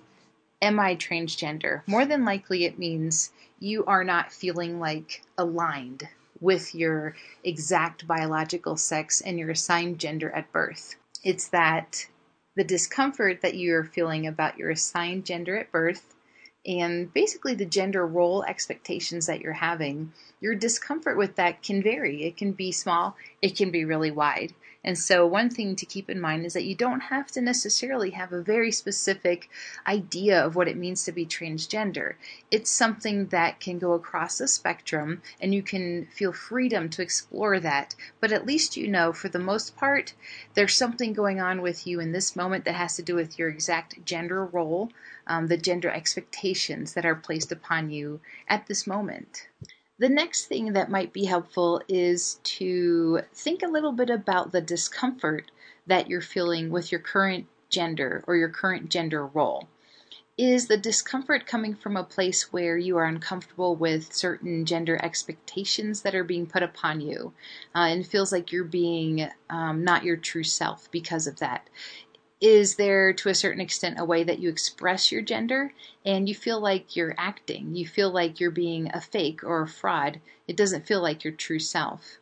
Am 0.61 0.79
I 0.79 0.95
transgender? 0.95 1.81
More 1.87 2.05
than 2.05 2.23
likely, 2.23 2.63
it 2.63 2.79
means 2.79 3.31
you 3.59 3.83
are 3.85 4.03
not 4.03 4.31
feeling 4.31 4.79
like 4.79 5.23
aligned 5.37 6.07
with 6.39 6.75
your 6.75 7.15
exact 7.43 8.07
biological 8.07 8.77
sex 8.77 9.19
and 9.19 9.39
your 9.39 9.49
assigned 9.49 9.99
gender 9.99 10.29
at 10.29 10.51
birth. 10.51 10.95
It's 11.23 11.47
that 11.49 12.07
the 12.55 12.63
discomfort 12.63 13.41
that 13.41 13.55
you're 13.55 13.83
feeling 13.83 14.27
about 14.27 14.57
your 14.57 14.69
assigned 14.69 15.25
gender 15.25 15.57
at 15.57 15.71
birth 15.71 16.13
and 16.65 17.13
basically 17.13 17.55
the 17.55 17.65
gender 17.65 18.05
role 18.05 18.43
expectations 18.43 19.25
that 19.25 19.41
you're 19.41 19.53
having, 19.53 20.13
your 20.39 20.55
discomfort 20.55 21.17
with 21.17 21.35
that 21.35 21.61
can 21.61 21.83
vary. 21.83 22.23
It 22.23 22.37
can 22.37 22.53
be 22.53 22.71
small, 22.71 23.17
it 23.41 23.57
can 23.57 23.69
be 23.69 23.83
really 23.83 24.11
wide. 24.11 24.53
And 24.85 24.97
so, 24.97 25.25
one 25.25 25.49
thing 25.49 25.77
to 25.77 25.85
keep 25.85 26.09
in 26.09 26.19
mind 26.19 26.45
is 26.45 26.53
that 26.53 26.65
you 26.65 26.75
don't 26.75 26.99
have 26.99 27.27
to 27.31 27.41
necessarily 27.41 28.09
have 28.09 28.33
a 28.33 28.41
very 28.41 28.69
specific 28.69 29.49
idea 29.87 30.45
of 30.45 30.55
what 30.55 30.67
it 30.67 30.75
means 30.75 31.05
to 31.05 31.13
be 31.13 31.25
transgender. 31.25 32.15
It's 32.51 32.69
something 32.69 33.27
that 33.27 33.61
can 33.61 33.79
go 33.79 33.93
across 33.93 34.39
the 34.39 34.47
spectrum, 34.47 35.21
and 35.39 35.53
you 35.53 35.63
can 35.63 36.07
feel 36.07 36.33
freedom 36.33 36.89
to 36.89 37.01
explore 37.01 37.61
that. 37.61 37.95
But 38.19 38.33
at 38.33 38.45
least 38.45 38.75
you 38.75 38.89
know, 38.89 39.13
for 39.13 39.29
the 39.29 39.39
most 39.39 39.77
part, 39.77 40.13
there's 40.53 40.75
something 40.75 41.13
going 41.13 41.39
on 41.39 41.61
with 41.61 41.87
you 41.87 42.01
in 42.01 42.11
this 42.11 42.35
moment 42.35 42.65
that 42.65 42.75
has 42.75 42.97
to 42.97 43.01
do 43.01 43.15
with 43.15 43.39
your 43.39 43.47
exact 43.47 44.05
gender 44.05 44.45
role, 44.45 44.91
um, 45.27 45.47
the 45.47 45.57
gender 45.57 45.89
expectations 45.89 46.93
that 46.93 47.05
are 47.05 47.15
placed 47.15 47.53
upon 47.53 47.89
you 47.89 48.19
at 48.49 48.67
this 48.67 48.85
moment. 48.85 49.47
The 50.03 50.09
next 50.09 50.47
thing 50.47 50.73
that 50.73 50.91
might 50.91 51.13
be 51.13 51.23
helpful 51.23 51.81
is 51.87 52.41
to 52.43 53.21
think 53.33 53.63
a 53.63 53.69
little 53.69 53.93
bit 53.93 54.09
about 54.09 54.51
the 54.51 54.59
discomfort 54.59 55.49
that 55.87 56.09
you're 56.09 56.19
feeling 56.19 56.71
with 56.71 56.91
your 56.91 56.99
current 56.99 57.47
gender 57.69 58.21
or 58.27 58.35
your 58.35 58.49
current 58.49 58.89
gender 58.89 59.25
role. 59.25 59.69
Is 60.37 60.67
the 60.67 60.75
discomfort 60.75 61.45
coming 61.45 61.73
from 61.73 61.95
a 61.95 62.03
place 62.03 62.51
where 62.51 62.77
you 62.77 62.97
are 62.97 63.05
uncomfortable 63.05 63.77
with 63.77 64.13
certain 64.13 64.65
gender 64.65 64.99
expectations 65.01 66.01
that 66.01 66.15
are 66.15 66.25
being 66.25 66.47
put 66.47 66.63
upon 66.63 66.99
you 66.99 67.31
uh, 67.73 67.87
and 67.87 68.05
feels 68.05 68.33
like 68.33 68.51
you're 68.51 68.65
being 68.65 69.29
um, 69.49 69.85
not 69.85 70.03
your 70.03 70.17
true 70.17 70.43
self 70.43 70.91
because 70.91 71.27
of 71.27 71.39
that? 71.39 71.69
Is 72.41 72.75
there, 72.75 73.13
to 73.13 73.29
a 73.29 73.35
certain 73.35 73.61
extent, 73.61 73.99
a 73.99 74.05
way 74.05 74.23
that 74.23 74.39
you 74.39 74.49
express 74.49 75.11
your 75.11 75.21
gender 75.21 75.73
and 76.05 76.27
you 76.27 76.35
feel 76.35 76.59
like 76.59 76.95
you're 76.95 77.15
acting? 77.17 77.75
You 77.75 77.87
feel 77.87 78.11
like 78.11 78.39
you're 78.39 78.51
being 78.51 78.89
a 78.93 78.99
fake 78.99 79.43
or 79.43 79.61
a 79.61 79.67
fraud. 79.67 80.19
It 80.47 80.57
doesn't 80.57 80.85
feel 80.85 81.01
like 81.01 81.23
your 81.23 81.33
true 81.33 81.59
self. 81.59 82.17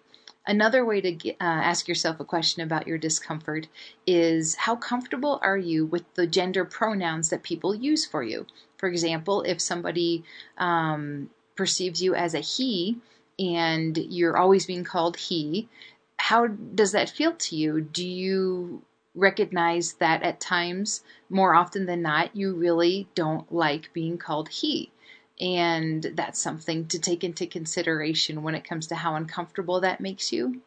Another 0.46 0.84
way 0.84 1.02
to 1.02 1.30
uh, 1.34 1.36
ask 1.40 1.88
yourself 1.88 2.20
a 2.20 2.26
question 2.26 2.64
about 2.64 2.88
your 2.88 2.98
discomfort 2.98 3.68
is 4.08 4.56
how 4.56 4.76
comfortable 4.76 5.40
are 5.44 5.58
you 5.58 5.86
with 5.86 6.12
the 6.16 6.26
gender 6.26 6.66
pronouns 6.66 7.30
that 7.30 7.44
people 7.44 7.76
use 7.76 8.06
for 8.06 8.24
you? 8.24 8.48
For 8.78 8.90
example, 8.90 9.44
if 9.44 9.62
somebody 9.62 10.24
um, 10.58 11.30
perceives 11.56 12.02
you 12.02 12.16
as 12.16 12.34
a 12.34 12.40
he 12.40 12.98
and 13.38 13.96
you're 13.98 14.38
always 14.38 14.66
being 14.66 14.84
called 14.84 15.18
he, 15.18 15.70
how 16.18 16.48
does 16.48 16.92
that 16.92 17.10
feel 17.10 17.34
to 17.34 17.56
you? 17.56 17.82
Do 17.82 18.06
you 18.06 18.82
recognize 19.16 19.94
that 19.94 20.24
at 20.24 20.40
times, 20.40 21.04
more 21.30 21.54
often 21.54 21.86
than 21.86 22.02
not, 22.02 22.36
you 22.36 22.54
really 22.54 23.08
don't 23.16 23.52
like 23.52 23.94
being 23.94 24.18
called 24.18 24.50
he? 24.50 24.92
And 25.40 26.04
that's 26.16 26.40
something 26.40 26.88
to 26.88 27.00
take 27.00 27.24
into 27.24 27.48
consideration 27.48 28.44
when 28.44 28.56
it 28.56 28.64
comes 28.64 28.88
to 28.88 28.96
how 28.96 29.16
uncomfortable 29.16 29.82
that 29.82 30.00
makes 30.00 30.32
you. 30.32 30.62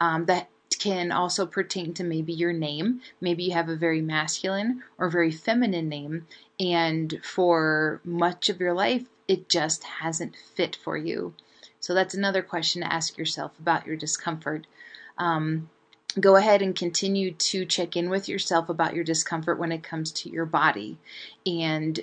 Um, 0.00 0.26
that 0.26 0.48
can 0.78 1.12
also 1.12 1.46
pertain 1.46 1.92
to 1.94 2.04
maybe 2.04 2.32
your 2.32 2.52
name. 2.52 3.00
Maybe 3.20 3.44
you 3.44 3.52
have 3.52 3.68
a 3.68 3.76
very 3.76 4.00
masculine 4.00 4.82
or 4.98 5.10
very 5.10 5.30
feminine 5.30 5.88
name, 5.88 6.26
and 6.58 7.20
for 7.22 8.00
much 8.04 8.48
of 8.48 8.60
your 8.60 8.72
life, 8.72 9.04
it 9.28 9.48
just 9.48 9.84
hasn't 9.84 10.36
fit 10.54 10.76
for 10.76 10.96
you. 10.96 11.34
So 11.80 11.94
that's 11.94 12.14
another 12.14 12.42
question 12.42 12.82
to 12.82 12.92
ask 12.92 13.16
yourself 13.16 13.58
about 13.58 13.86
your 13.86 13.96
discomfort. 13.96 14.66
Um, 15.18 15.68
go 16.18 16.36
ahead 16.36 16.62
and 16.62 16.74
continue 16.74 17.32
to 17.32 17.64
check 17.64 17.96
in 17.96 18.10
with 18.10 18.28
yourself 18.28 18.68
about 18.68 18.94
your 18.94 19.04
discomfort 19.04 19.58
when 19.58 19.70
it 19.70 19.82
comes 19.82 20.10
to 20.10 20.30
your 20.30 20.46
body 20.46 20.98
and 21.46 22.00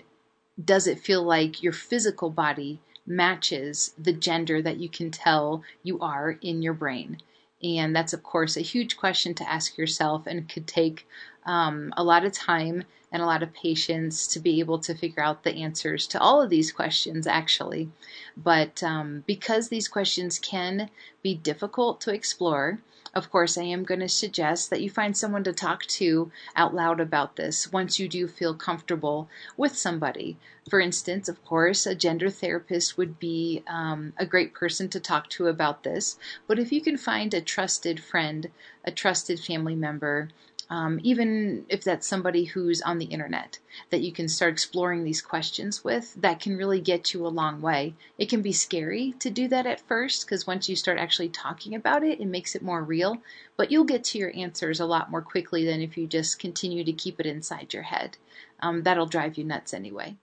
does 0.63 0.88
it 0.88 1.00
feel 1.00 1.24
like 1.24 1.62
your 1.62 1.74
physical 1.74 2.30
body 2.30 2.80
matches 3.06 3.93
the 3.98 4.13
gender 4.13 4.62
that 4.62 4.78
you 4.78 4.89
can 4.89 5.12
tell 5.12 5.63
you 5.84 6.00
are 6.00 6.32
in 6.41 6.62
your 6.62 6.74
brain? 6.74 7.17
And 7.63 7.96
that's, 7.96 8.13
of 8.13 8.24
course, 8.24 8.58
a 8.58 8.62
huge 8.62 8.98
question 8.98 9.34
to 9.36 9.50
ask 9.50 9.78
yourself 9.78 10.28
and 10.28 10.48
could 10.48 10.67
take 10.67 11.08
um, 11.46 11.93
a 11.98 12.04
lot 12.04 12.26
of 12.26 12.32
time 12.32 12.84
and 13.12 13.22
a 13.22 13.26
lot 13.26 13.41
of 13.41 13.54
patience 13.54 14.28
to 14.28 14.39
be 14.39 14.60
able 14.60 14.80
to 14.80 14.93
figure 14.93 15.24
out 15.24 15.43
the 15.43 15.56
answers 15.56 16.06
to 16.08 16.20
all 16.20 16.41
of 16.41 16.50
these 16.50 16.72
questions, 16.72 17.26
actually. 17.26 17.89
But 18.36 18.84
um, 18.84 19.24
because 19.26 19.70
these 19.70 19.88
questions 19.88 20.39
can 20.39 20.89
be 21.24 21.34
difficult 21.36 22.02
to 22.02 22.13
explore, 22.13 22.80
of 23.17 23.32
course, 23.32 23.58
I 23.58 23.63
am 23.63 23.84
going 23.84 24.01
to 24.01 24.08
suggest 24.08 24.69
that 24.69 24.82
you 24.82 24.91
find 24.91 25.17
someone 25.17 25.43
to 25.45 25.51
talk 25.51 25.88
to 25.88 26.32
out 26.56 26.75
loud 26.75 26.99
about 26.99 27.36
this 27.36 27.71
once 27.71 27.97
you 27.97 28.08
do 28.08 28.27
feel 28.27 28.53
comfortable 28.53 29.27
with 29.58 29.75
somebody. 29.75 30.38
For 30.69 30.80
instance, 30.80 31.27
of 31.27 31.43
course, 31.43 31.88
a 31.88 31.95
gender 31.95 32.30
therapist 32.30 32.95
would 32.95 33.17
be 33.17 33.63
um, 33.65 34.13
a 34.17 34.25
great 34.27 34.53
person 34.53 34.88
to 34.89 34.99
talk 34.99 35.32
to 35.32 35.47
about 35.47 35.82
this. 35.82 36.19
But 36.45 36.60
if 36.60 36.71
you 36.71 36.80
can 36.80 36.95
find 36.95 37.34
a 37.34 37.41
trusted 37.41 37.99
friend, 37.99 38.51
a 38.86 38.91
trusted 38.91 39.39
family 39.39 39.73
member, 39.73 40.30
um, 40.69 40.99
even 41.03 41.65
if 41.69 41.84
that's 41.84 42.06
somebody 42.06 42.43
who's 42.43 42.82
on 42.82 42.97
the 42.97 43.06
internet 43.06 43.60
that 43.89 44.01
you 44.01 44.12
can 44.12 44.27
start 44.27 44.51
exploring 44.51 45.03
these 45.03 45.21
questions 45.21 45.84
with, 45.84 46.13
that 46.15 46.41
can 46.41 46.58
really 46.58 46.82
get 46.82 47.13
you 47.13 47.25
a 47.25 47.30
long 47.30 47.62
way. 47.62 47.93
It 48.17 48.30
can 48.30 48.41
be 48.41 48.51
scary 48.51 49.13
to 49.19 49.30
do 49.30 49.47
that 49.47 49.65
at 49.65 49.88
first 49.88 50.25
because 50.25 50.45
once 50.45 50.67
you 50.67 50.75
start 50.75 50.97
actually 50.97 51.30
talking 51.30 51.73
about 51.73 52.03
it, 52.03 52.19
it 52.19 52.25
makes 52.25 52.53
it 52.53 52.62
more 52.62 52.84
real, 52.84 53.21
but 53.56 53.71
you'll 53.71 53.86
get 53.86 54.03
to 54.06 54.17
your 54.17 54.36
answers 54.36 54.80
a 54.80 54.86
lot 54.86 55.10
more 55.10 55.21
quickly 55.21 55.63
than 55.63 55.82
if 55.82 55.97
you 55.97 56.06
just 56.06 56.39
continue 56.39 56.84
to 56.84 56.91
keep 56.91 57.19
it 57.19 57.25
inside 57.25 57.73
your 57.73 57.84
head. 57.84 58.17
Um, 58.60 58.84
that'll 58.84 59.06
drive 59.06 59.38
you 59.38 59.45
nuts 59.45 59.73
anyway. 59.73 60.15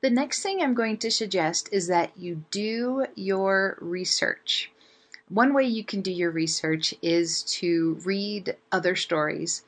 The 0.00 0.10
next 0.10 0.42
thing 0.42 0.62
I'm 0.62 0.72
going 0.72 0.96
to 0.98 1.10
suggest 1.10 1.68
is 1.72 1.88
that 1.88 2.16
you 2.16 2.44
do 2.50 3.04
your 3.16 3.76
research. 3.82 4.70
One 5.28 5.52
way 5.52 5.64
you 5.64 5.84
can 5.84 6.00
do 6.00 6.10
your 6.10 6.30
research 6.30 6.94
is 7.02 7.42
to 7.60 8.00
read 8.02 8.56
other 8.72 8.96
stories 8.96 9.62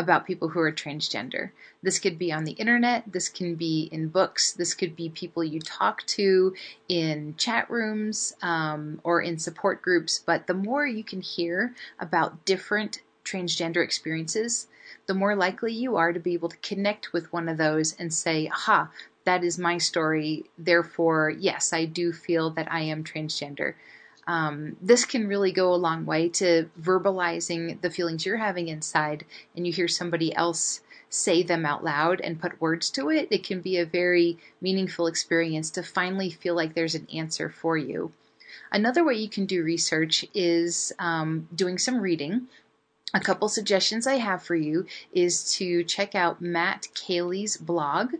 about 0.00 0.26
people 0.26 0.48
who 0.48 0.60
are 0.60 0.72
transgender. 0.72 1.50
This 1.82 1.98
could 1.98 2.18
be 2.18 2.32
on 2.32 2.44
the 2.44 2.52
internet, 2.52 3.04
this 3.06 3.28
can 3.28 3.54
be 3.54 3.88
in 3.92 4.08
books, 4.08 4.52
this 4.52 4.72
could 4.74 4.96
be 4.96 5.10
people 5.10 5.44
you 5.44 5.60
talk 5.60 6.04
to 6.06 6.54
in 6.88 7.34
chat 7.36 7.70
rooms 7.70 8.34
um, 8.42 9.00
or 9.04 9.20
in 9.20 9.38
support 9.38 9.82
groups. 9.82 10.18
But 10.18 10.46
the 10.46 10.54
more 10.54 10.86
you 10.86 11.04
can 11.04 11.20
hear 11.20 11.74
about 11.98 12.44
different 12.46 13.02
transgender 13.24 13.84
experiences, 13.84 14.68
the 15.06 15.14
more 15.14 15.36
likely 15.36 15.72
you 15.72 15.96
are 15.96 16.12
to 16.12 16.20
be 16.20 16.34
able 16.34 16.48
to 16.48 16.56
connect 16.58 17.12
with 17.12 17.32
one 17.32 17.48
of 17.48 17.58
those 17.58 17.94
and 17.98 18.12
say, 18.12 18.48
aha, 18.48 18.90
that 19.24 19.44
is 19.44 19.58
my 19.58 19.76
story. 19.76 20.44
Therefore, 20.58 21.30
yes, 21.30 21.72
I 21.72 21.84
do 21.84 22.12
feel 22.12 22.50
that 22.50 22.72
I 22.72 22.80
am 22.80 23.04
transgender. 23.04 23.74
Um, 24.30 24.76
this 24.80 25.04
can 25.04 25.26
really 25.26 25.50
go 25.50 25.74
a 25.74 25.84
long 25.86 26.06
way 26.06 26.28
to 26.28 26.70
verbalizing 26.80 27.80
the 27.80 27.90
feelings 27.90 28.24
you're 28.24 28.36
having 28.36 28.68
inside, 28.68 29.24
and 29.56 29.66
you 29.66 29.72
hear 29.72 29.88
somebody 29.88 30.32
else 30.36 30.82
say 31.08 31.42
them 31.42 31.66
out 31.66 31.82
loud 31.82 32.20
and 32.20 32.40
put 32.40 32.60
words 32.60 32.90
to 32.90 33.10
it. 33.10 33.26
It 33.32 33.42
can 33.42 33.60
be 33.60 33.76
a 33.76 33.84
very 33.84 34.38
meaningful 34.60 35.08
experience 35.08 35.68
to 35.70 35.82
finally 35.82 36.30
feel 36.30 36.54
like 36.54 36.74
there's 36.74 36.94
an 36.94 37.08
answer 37.12 37.50
for 37.50 37.76
you. 37.76 38.12
Another 38.70 39.02
way 39.02 39.14
you 39.14 39.28
can 39.28 39.46
do 39.46 39.64
research 39.64 40.24
is 40.32 40.92
um, 41.00 41.48
doing 41.52 41.76
some 41.76 42.00
reading. 42.00 42.46
A 43.12 43.18
couple 43.18 43.48
suggestions 43.48 44.06
I 44.06 44.18
have 44.18 44.44
for 44.44 44.54
you 44.54 44.86
is 45.12 45.52
to 45.54 45.82
check 45.82 46.14
out 46.14 46.40
Matt 46.40 46.86
Kailey's 46.94 47.56
blog 47.56 48.12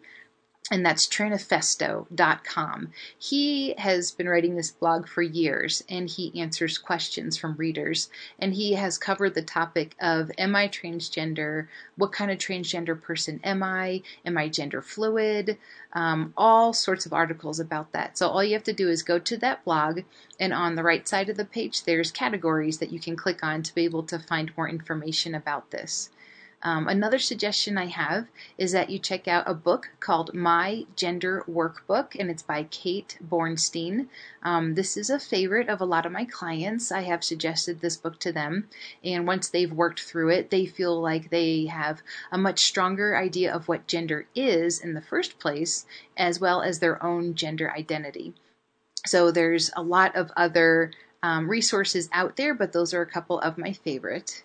and 0.70 0.86
that's 0.86 1.08
tranifesto.com. 1.08 2.92
He 3.18 3.74
has 3.78 4.12
been 4.12 4.28
writing 4.28 4.54
this 4.54 4.70
blog 4.70 5.08
for 5.08 5.22
years 5.22 5.82
and 5.88 6.08
he 6.08 6.40
answers 6.40 6.78
questions 6.78 7.36
from 7.36 7.56
readers. 7.56 8.08
And 8.38 8.54
he 8.54 8.74
has 8.74 8.96
covered 8.96 9.34
the 9.34 9.42
topic 9.42 9.96
of 10.00 10.30
Am 10.38 10.54
I 10.54 10.68
transgender? 10.68 11.66
What 11.96 12.12
kind 12.12 12.30
of 12.30 12.38
transgender 12.38 13.00
person 13.00 13.40
am 13.42 13.64
I? 13.64 14.02
Am 14.24 14.38
I 14.38 14.48
gender 14.48 14.80
fluid? 14.80 15.58
Um, 15.92 16.32
all 16.36 16.72
sorts 16.72 17.04
of 17.04 17.12
articles 17.12 17.58
about 17.58 17.90
that. 17.92 18.16
So 18.16 18.28
all 18.28 18.44
you 18.44 18.54
have 18.54 18.62
to 18.64 18.72
do 18.72 18.88
is 18.88 19.02
go 19.02 19.18
to 19.18 19.36
that 19.38 19.64
blog, 19.64 20.00
and 20.38 20.52
on 20.52 20.76
the 20.76 20.84
right 20.84 21.06
side 21.08 21.28
of 21.28 21.36
the 21.36 21.44
page, 21.44 21.82
there's 21.82 22.12
categories 22.12 22.78
that 22.78 22.92
you 22.92 23.00
can 23.00 23.16
click 23.16 23.42
on 23.42 23.64
to 23.64 23.74
be 23.74 23.84
able 23.84 24.04
to 24.04 24.20
find 24.20 24.52
more 24.56 24.68
information 24.68 25.34
about 25.34 25.72
this. 25.72 26.10
Um, 26.62 26.88
another 26.88 27.18
suggestion 27.18 27.78
I 27.78 27.86
have 27.86 28.26
is 28.58 28.72
that 28.72 28.90
you 28.90 28.98
check 28.98 29.26
out 29.26 29.48
a 29.48 29.54
book 29.54 29.88
called 29.98 30.34
My 30.34 30.84
Gender 30.94 31.42
Workbook, 31.48 32.14
and 32.18 32.30
it's 32.30 32.42
by 32.42 32.64
Kate 32.64 33.16
Bornstein. 33.26 34.08
Um, 34.42 34.74
this 34.74 34.98
is 34.98 35.08
a 35.08 35.18
favorite 35.18 35.70
of 35.70 35.80
a 35.80 35.86
lot 35.86 36.04
of 36.04 36.12
my 36.12 36.26
clients. 36.26 36.92
I 36.92 37.02
have 37.02 37.24
suggested 37.24 37.80
this 37.80 37.96
book 37.96 38.20
to 38.20 38.32
them, 38.32 38.68
and 39.02 39.26
once 39.26 39.48
they've 39.48 39.72
worked 39.72 40.00
through 40.00 40.30
it, 40.30 40.50
they 40.50 40.66
feel 40.66 41.00
like 41.00 41.30
they 41.30 41.64
have 41.66 42.02
a 42.30 42.36
much 42.36 42.58
stronger 42.58 43.16
idea 43.16 43.54
of 43.54 43.66
what 43.66 43.86
gender 43.86 44.26
is 44.34 44.80
in 44.80 44.92
the 44.92 45.00
first 45.00 45.38
place, 45.38 45.86
as 46.14 46.40
well 46.40 46.60
as 46.60 46.78
their 46.78 47.02
own 47.02 47.34
gender 47.34 47.72
identity. 47.72 48.34
So 49.06 49.30
there's 49.30 49.70
a 49.74 49.82
lot 49.82 50.14
of 50.14 50.30
other 50.36 50.92
um, 51.22 51.48
resources 51.48 52.10
out 52.12 52.36
there, 52.36 52.52
but 52.52 52.74
those 52.74 52.92
are 52.92 53.00
a 53.00 53.06
couple 53.06 53.40
of 53.40 53.56
my 53.56 53.72
favorite. 53.72 54.42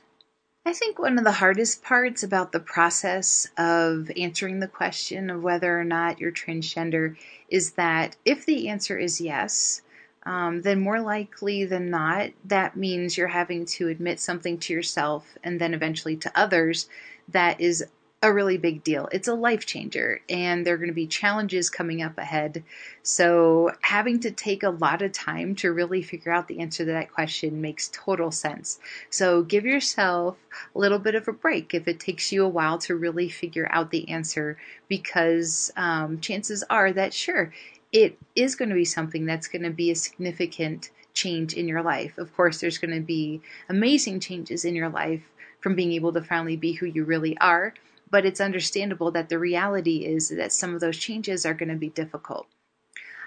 I 0.67 0.73
think 0.73 0.97
one 0.97 1.19
of 1.19 1.23
the 1.23 1.31
hardest 1.31 1.83
parts 1.83 2.23
about 2.23 2.51
the 2.51 2.59
process 2.59 3.47
of 3.55 4.09
answering 4.17 4.59
the 4.59 4.67
question 4.67 5.29
of 5.29 5.43
whether 5.43 5.79
or 5.79 5.83
not 5.83 6.19
you're 6.19 6.31
transgender 6.31 7.15
is 7.49 7.73
that 7.73 8.15
if 8.25 8.47
the 8.47 8.67
answer 8.67 8.97
is 8.97 9.21
yes, 9.21 9.83
um, 10.23 10.63
then 10.63 10.79
more 10.79 10.99
likely 10.99 11.65
than 11.65 11.91
not, 11.91 12.31
that 12.45 12.75
means 12.75 13.15
you're 13.15 13.27
having 13.27 13.65
to 13.65 13.89
admit 13.89 14.19
something 14.19 14.57
to 14.57 14.73
yourself 14.73 15.37
and 15.43 15.61
then 15.61 15.75
eventually 15.75 16.17
to 16.17 16.31
others 16.33 16.89
that 17.29 17.61
is 17.61 17.85
a 18.25 18.33
really 18.33 18.57
big 18.57 18.83
deal. 18.83 19.07
It's 19.11 19.27
a 19.27 19.35
life 19.35 19.67
changer, 19.67 20.19
and 20.27 20.65
there 20.65 20.73
are 20.73 20.77
going 20.77 20.89
to 20.89 20.93
be 20.93 21.05
challenges 21.05 21.69
coming 21.69 22.01
up 22.01 22.17
ahead. 22.17 22.63
So, 23.03 23.71
having 23.81 24.19
to 24.21 24.31
take 24.31 24.63
a 24.63 24.71
lot 24.71 25.03
of 25.03 25.11
time 25.11 25.53
to 25.57 25.71
really 25.71 26.01
figure 26.01 26.31
out 26.31 26.47
the 26.47 26.59
answer 26.59 26.85
to 26.85 26.91
that 26.91 27.13
question 27.13 27.61
makes 27.61 27.91
total 27.93 28.31
sense. 28.31 28.79
So, 29.11 29.43
give 29.43 29.63
yourself 29.63 30.37
a 30.75 30.79
little 30.79 30.97
bit 30.97 31.13
of 31.13 31.27
a 31.27 31.33
break 31.33 31.75
if 31.75 31.87
it 31.87 31.99
takes 31.99 32.31
you 32.31 32.43
a 32.43 32.49
while 32.49 32.79
to 32.79 32.95
really 32.95 33.29
figure 33.29 33.67
out 33.69 33.91
the 33.91 34.09
answer, 34.09 34.57
because 34.87 35.71
um, 35.77 36.19
chances 36.19 36.63
are 36.69 36.91
that, 36.93 37.13
sure, 37.13 37.53
it 37.91 38.17
is 38.35 38.55
going 38.55 38.69
to 38.69 38.75
be 38.75 38.85
something 38.85 39.25
that's 39.25 39.47
going 39.47 39.63
to 39.63 39.69
be 39.69 39.91
a 39.91 39.95
significant 39.95 40.89
change 41.13 41.53
in 41.53 41.67
your 41.67 41.83
life. 41.83 42.17
Of 42.17 42.35
course, 42.35 42.59
there's 42.59 42.79
going 42.79 42.95
to 42.95 43.05
be 43.05 43.41
amazing 43.69 44.19
changes 44.19 44.65
in 44.65 44.73
your 44.73 44.89
life 44.89 45.21
from 45.59 45.75
being 45.75 45.93
able 45.93 46.13
to 46.13 46.21
finally 46.21 46.57
be 46.57 46.73
who 46.73 46.87
you 46.87 47.03
really 47.03 47.37
are, 47.37 47.73
but 48.15 48.25
it's 48.25 48.39
understandable 48.39 49.11
that 49.11 49.27
the 49.27 49.37
reality 49.37 50.05
is 50.05 50.29
that 50.29 50.53
some 50.53 50.73
of 50.73 50.79
those 50.79 50.97
changes 50.97 51.45
are 51.45 51.53
going 51.53 51.67
to 51.67 51.75
be 51.75 51.89
difficult. 51.89 52.47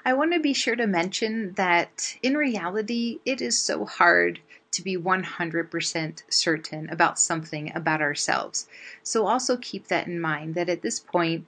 I 0.03 0.15
want 0.15 0.33
to 0.33 0.41
be 0.41 0.55
sure 0.55 0.77
to 0.77 0.87
mention 0.87 1.53
that 1.57 2.17
in 2.23 2.39
reality, 2.39 3.19
it 3.27 3.43
is 3.43 3.59
so 3.59 3.85
hard 3.85 4.41
to 4.73 4.81
be 4.81 4.97
100% 4.97 6.23
certain 6.31 6.89
about 6.89 7.19
something 7.19 7.71
about 7.77 8.01
ourselves. 8.01 8.67
So 9.03 9.27
also 9.27 9.59
keep 9.59 9.89
that 9.89 10.07
in 10.07 10.23
mind 10.23 10.55
that 10.55 10.71
at 10.71 10.81
this 10.81 11.01
point, 11.01 11.47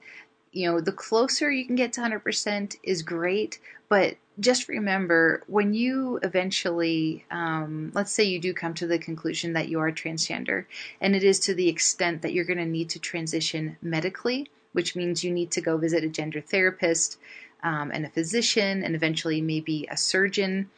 you 0.51 0.69
know, 0.69 0.79
the 0.79 0.91
closer 0.91 1.49
you 1.49 1.65
can 1.65 1.75
get 1.75 1.93
to 1.93 2.01
100% 2.01 2.75
is 2.83 3.01
great, 3.01 3.59
but 3.89 4.17
just 4.39 4.69
remember 4.69 5.43
when 5.47 5.73
you 5.73 6.19
eventually, 6.23 7.25
um, 7.31 7.91
let's 7.93 8.11
say 8.11 8.23
you 8.23 8.39
do 8.39 8.53
come 8.53 8.73
to 8.75 8.87
the 8.87 8.97
conclusion 8.97 9.53
that 9.53 9.67
you 9.67 9.79
are 9.79 9.91
transgender, 9.91 10.65
and 10.99 11.15
it 11.15 11.23
is 11.23 11.39
to 11.41 11.53
the 11.53 11.69
extent 11.69 12.21
that 12.21 12.33
you're 12.33 12.45
going 12.45 12.57
to 12.57 12.65
need 12.65 12.89
to 12.91 12.99
transition 12.99 13.77
medically, 13.81 14.49
which 14.73 14.95
means 14.95 15.23
you 15.23 15.31
need 15.31 15.51
to 15.51 15.61
go 15.61 15.77
visit 15.77 16.03
a 16.03 16.09
gender 16.09 16.41
therapist 16.41 17.17
um, 17.63 17.91
and 17.93 18.05
a 18.05 18.09
physician, 18.09 18.83
and 18.83 18.95
eventually 18.95 19.41
maybe 19.41 19.87
a 19.91 19.97
surgeon 19.97 20.69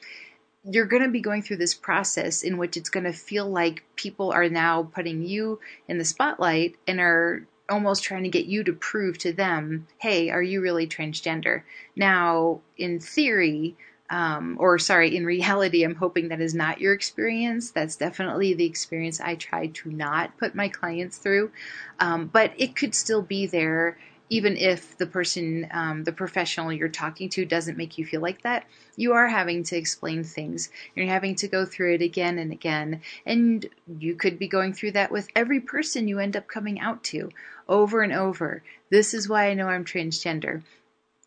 you're 0.65 0.85
going 0.85 1.03
to 1.03 1.09
be 1.09 1.19
going 1.19 1.41
through 1.41 1.57
this 1.57 1.73
process 1.73 2.41
in 2.41 2.57
which 2.57 2.77
it's 2.77 2.89
going 2.89 3.03
to 3.03 3.11
feel 3.11 3.49
like 3.49 3.83
people 3.95 4.31
are 4.31 4.47
now 4.47 4.83
putting 4.83 5.21
you 5.21 5.59
in 5.87 5.97
the 5.97 6.05
spotlight 6.05 6.75
and 6.87 6.99
are 6.99 7.45
almost 7.69 8.03
trying 8.03 8.23
to 8.23 8.29
get 8.29 8.45
you 8.45 8.63
to 8.63 8.73
prove 8.73 9.17
to 9.19 9.33
them, 9.33 9.87
hey, 9.97 10.29
are 10.29 10.41
you 10.41 10.61
really 10.61 10.87
transgender? 10.87 11.63
Now, 11.95 12.61
in 12.77 12.99
theory, 12.99 13.75
um, 14.09 14.57
or 14.59 14.77
sorry, 14.79 15.15
in 15.15 15.25
reality, 15.25 15.83
I'm 15.83 15.95
hoping 15.95 16.27
that 16.27 16.41
is 16.41 16.53
not 16.53 16.79
your 16.79 16.93
experience. 16.93 17.71
That's 17.71 17.95
definitely 17.95 18.53
the 18.53 18.65
experience 18.65 19.19
I 19.19 19.35
try 19.35 19.67
to 19.67 19.91
not 19.91 20.37
put 20.37 20.55
my 20.55 20.67
clients 20.67 21.17
through. 21.17 21.51
Um, 21.99 22.27
but 22.27 22.53
it 22.57 22.75
could 22.75 22.93
still 22.93 23.21
be 23.21 23.47
there 23.47 23.97
even 24.29 24.57
if 24.57 24.97
the 24.97 25.05
person, 25.05 25.67
um, 25.71 26.03
the 26.03 26.11
professional 26.11 26.71
you're 26.71 26.89
talking 26.89 27.29
to 27.29 27.45
doesn't 27.45 27.77
make 27.77 27.97
you 27.97 28.05
feel 28.05 28.21
like 28.21 28.41
that, 28.43 28.65
you 28.95 29.13
are 29.13 29.27
having 29.27 29.63
to 29.63 29.75
explain 29.75 30.23
things. 30.23 30.69
You're 30.95 31.07
having 31.07 31.35
to 31.35 31.47
go 31.47 31.65
through 31.65 31.95
it 31.95 32.01
again 32.01 32.37
and 32.39 32.51
again. 32.51 33.01
And 33.25 33.65
you 33.99 34.15
could 34.15 34.39
be 34.39 34.47
going 34.47 34.73
through 34.73 34.91
that 34.91 35.11
with 35.11 35.27
every 35.35 35.59
person 35.59 36.07
you 36.07 36.19
end 36.19 36.37
up 36.37 36.47
coming 36.47 36.79
out 36.79 37.03
to 37.05 37.31
over 37.67 38.01
and 38.01 38.13
over. 38.13 38.63
This 38.89 39.13
is 39.13 39.29
why 39.29 39.49
I 39.49 39.53
know 39.53 39.67
I'm 39.67 39.85
transgender 39.85 40.63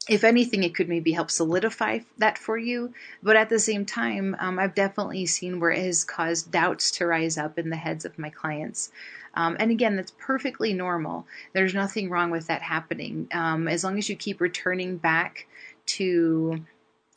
if 0.09 0.23
anything, 0.23 0.63
it 0.63 0.75
could 0.75 0.89
maybe 0.89 1.13
help 1.13 1.31
solidify 1.31 2.01
that 2.19 2.39
for 2.39 2.57
you. 2.57 2.93
But 3.23 3.37
at 3.37 3.49
the 3.49 3.59
same 3.59 3.85
time, 3.85 4.37
um, 4.39 4.59
I've 4.59 4.75
definitely 4.75 5.27
seen 5.27 5.59
where 5.59 5.73
it 5.73 5.85
has 5.85 6.05
caused 6.05 6.53
doubts 6.53 6.93
to 6.93 7.07
rise 7.07 7.37
up 7.37 7.59
in 7.59 7.71
the 7.71 7.77
heads 7.77 8.05
of 8.05 8.19
my 8.19 8.31
clients. 8.31 8.91
Um, 9.37 9.57
and 9.61 9.71
again, 9.71 9.97
that's 9.97 10.13
perfectly 10.19 10.73
normal. 10.73 11.27
There's 11.53 11.75
nothing 11.75 12.11
wrong 12.11 12.31
with 12.31 12.47
that 12.49 12.63
happening. 12.63 13.29
Um, 13.33 13.69
as 13.69 13.85
long 13.85 13.99
as 13.99 14.09
you 14.09 14.17
keep 14.17 14.41
returning 14.41 14.97
back 14.97 15.47
to 15.87 16.65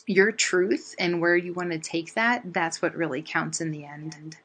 your 0.05 0.31
truth 0.31 0.95
and 0.99 1.21
where 1.21 1.37
you 1.37 1.53
want 1.53 1.71
to 1.71 1.79
take 1.79 2.13
that, 2.15 2.53
that's 2.53 2.81
what 2.81 2.95
really 2.95 3.21
counts 3.21 3.61
in 3.61 3.71
the 3.71 3.85
end. 3.85 4.37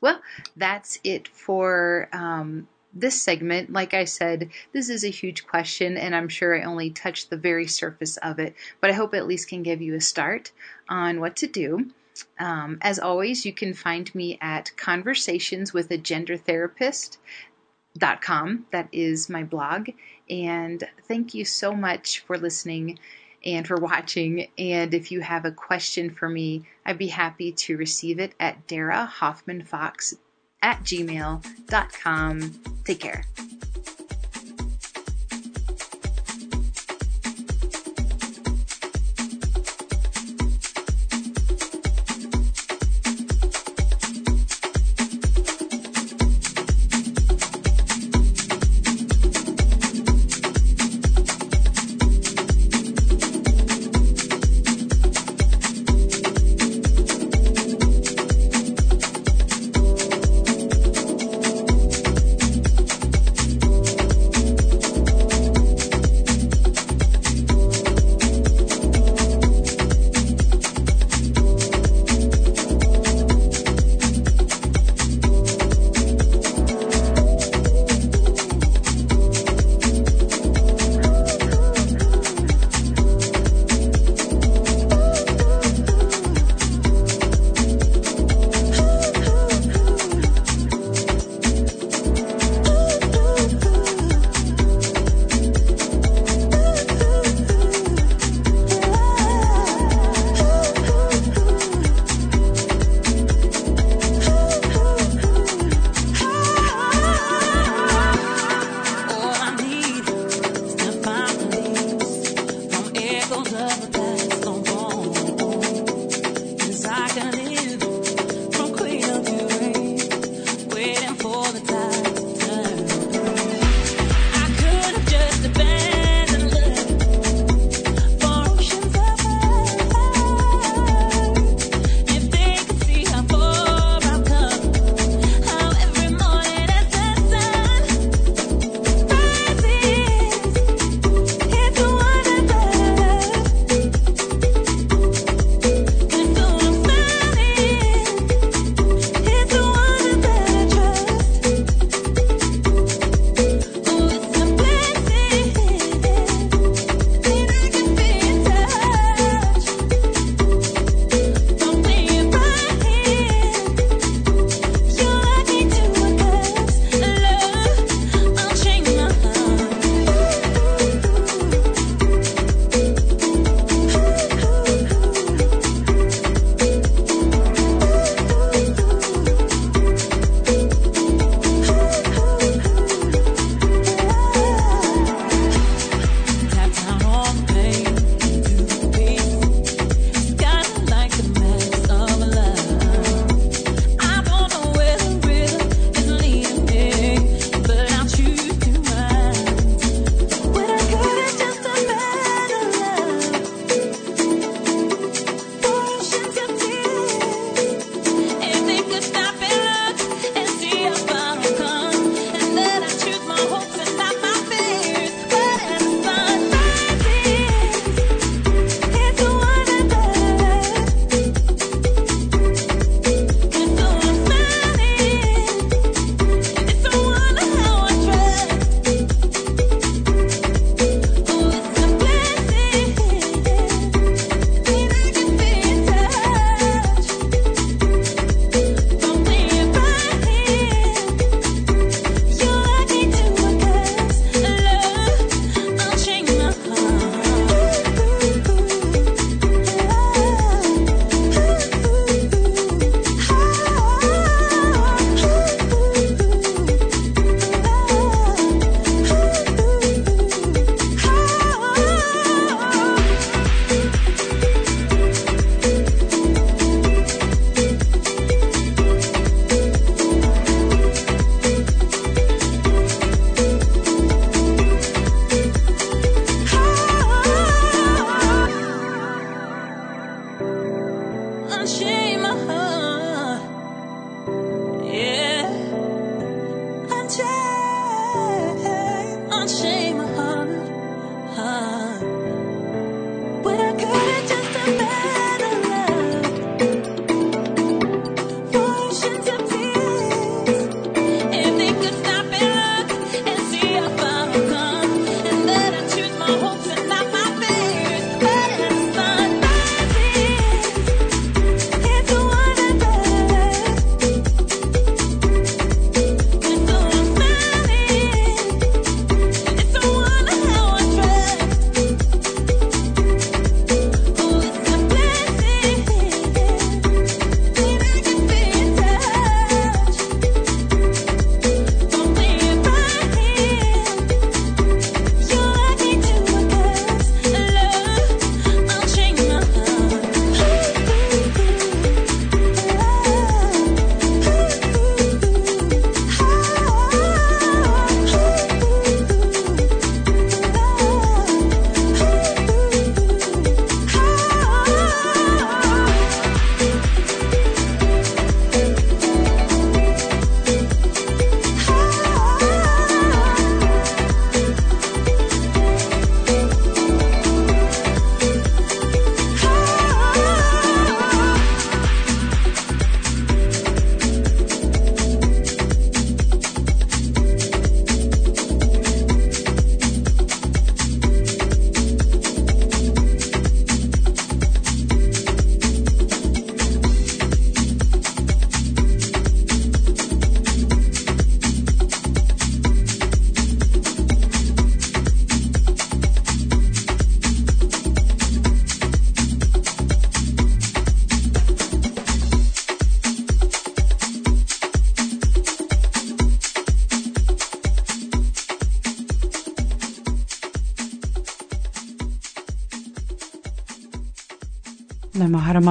Well, 0.00 0.20
that's 0.56 0.98
it 1.04 1.28
for 1.28 2.08
um, 2.12 2.68
this 2.94 3.22
segment, 3.22 3.72
like 3.72 3.94
I 3.94 4.04
said, 4.04 4.50
this 4.72 4.90
is 4.90 5.04
a 5.04 5.08
huge 5.08 5.46
question, 5.46 5.96
and 5.96 6.14
I'm 6.14 6.28
sure 6.28 6.54
I 6.54 6.64
only 6.64 6.90
touched 6.90 7.30
the 7.30 7.36
very 7.36 7.66
surface 7.66 8.16
of 8.18 8.38
it, 8.38 8.54
but 8.80 8.90
I 8.90 8.94
hope 8.94 9.14
at 9.14 9.26
least 9.26 9.48
can 9.48 9.62
give 9.62 9.80
you 9.80 9.94
a 9.94 10.00
start 10.00 10.52
on 10.88 11.20
what 11.20 11.36
to 11.36 11.46
do. 11.46 11.90
Um, 12.38 12.78
as 12.82 12.98
always, 12.98 13.44
you 13.44 13.52
can 13.52 13.74
find 13.74 14.14
me 14.14 14.38
at 14.40 14.76
Conversations 14.76 15.72
with 15.72 15.90
a 15.90 15.98
Gender 15.98 16.36
Therapist. 16.36 17.18
Dot 17.98 18.22
com. 18.22 18.64
That 18.70 18.88
is 18.90 19.28
my 19.28 19.44
blog. 19.44 19.90
And 20.30 20.82
thank 21.06 21.34
you 21.34 21.44
so 21.44 21.74
much 21.74 22.20
for 22.20 22.38
listening 22.38 22.98
and 23.44 23.66
for 23.66 23.76
watching. 23.76 24.48
And 24.56 24.94
if 24.94 25.12
you 25.12 25.20
have 25.20 25.44
a 25.44 25.52
question 25.52 26.08
for 26.08 26.28
me, 26.28 26.64
I'd 26.86 26.96
be 26.96 27.08
happy 27.08 27.52
to 27.52 27.76
receive 27.76 28.18
it 28.18 28.34
at 28.40 28.66
Dara 28.66 29.04
Hoffman 29.04 29.64
Fox 29.64 30.14
at 30.62 30.82
gmail.com. 30.84 32.60
Take 32.84 33.00
care. 33.00 33.24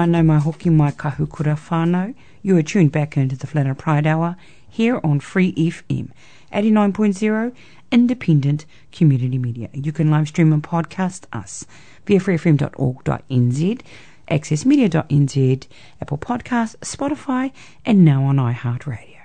No 0.05 0.21
mahara 0.21 0.71
mai, 0.71 0.91
kahukura 0.91 1.55
whānau. 1.55 2.15
You 2.41 2.57
are 2.57 2.63
tuned 2.63 2.91
back 2.91 3.17
into 3.17 3.35
the 3.35 3.45
Flat 3.45 3.77
Pride 3.77 4.07
Hour 4.07 4.35
here 4.67 4.99
on 5.03 5.19
Free 5.19 5.53
FM 5.53 6.09
89.0 6.51 7.53
Independent 7.91 8.65
Community 8.91 9.37
Media. 9.37 9.69
You 9.73 9.91
can 9.91 10.09
live 10.09 10.27
stream 10.27 10.53
and 10.53 10.63
podcast 10.63 11.25
us 11.31 11.65
via 12.05 12.19
freefm.org.nz, 12.19 13.81
accessmedia.nz, 14.27 15.67
Apple 16.01 16.17
Podcasts, 16.17 16.75
Spotify, 16.77 17.51
and 17.85 18.03
now 18.03 18.23
on 18.23 18.37
iHeartRadio. 18.37 19.19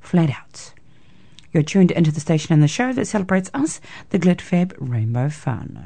Flat 0.00 0.30
Out. 0.30 0.74
You're 1.52 1.62
tuned 1.62 1.90
into 1.90 2.12
the 2.12 2.20
station 2.20 2.52
and 2.52 2.62
the 2.62 2.68
show 2.68 2.92
that 2.92 3.06
celebrates 3.06 3.50
us, 3.54 3.80
the 4.10 4.18
Glitfab 4.18 4.74
Rainbow 4.78 5.30
Fano. 5.30 5.84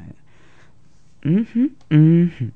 Mm-hmm, 1.23 1.65
mm-hmm. 1.89 2.49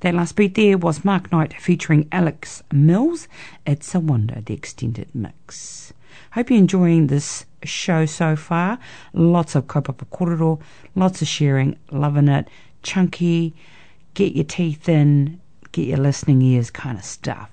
That 0.00 0.14
last 0.14 0.36
beat 0.36 0.54
there 0.54 0.76
was 0.78 1.04
Mark 1.04 1.30
Knight 1.30 1.54
featuring 1.60 2.08
Alex 2.10 2.62
Mills. 2.72 3.28
It's 3.66 3.94
a 3.94 4.00
Wonder, 4.00 4.40
the 4.40 4.54
extended 4.54 5.14
mix. 5.14 5.92
Hope 6.32 6.50
you're 6.50 6.58
enjoying 6.58 7.06
this 7.06 7.44
show 7.62 8.06
so 8.06 8.34
far. 8.34 8.78
Lots 9.12 9.54
of 9.54 9.66
kaupapa 9.66 10.06
kororo, 10.06 10.60
lots 10.94 11.22
of 11.22 11.28
sharing, 11.28 11.76
loving 11.90 12.28
it. 12.28 12.48
Chunky, 12.82 13.54
get 14.14 14.34
your 14.34 14.44
teeth 14.44 14.88
in, 14.88 15.40
get 15.70 15.86
your 15.86 15.98
listening 15.98 16.42
ears 16.42 16.70
kind 16.70 16.98
of 16.98 17.04
stuff. 17.04 17.51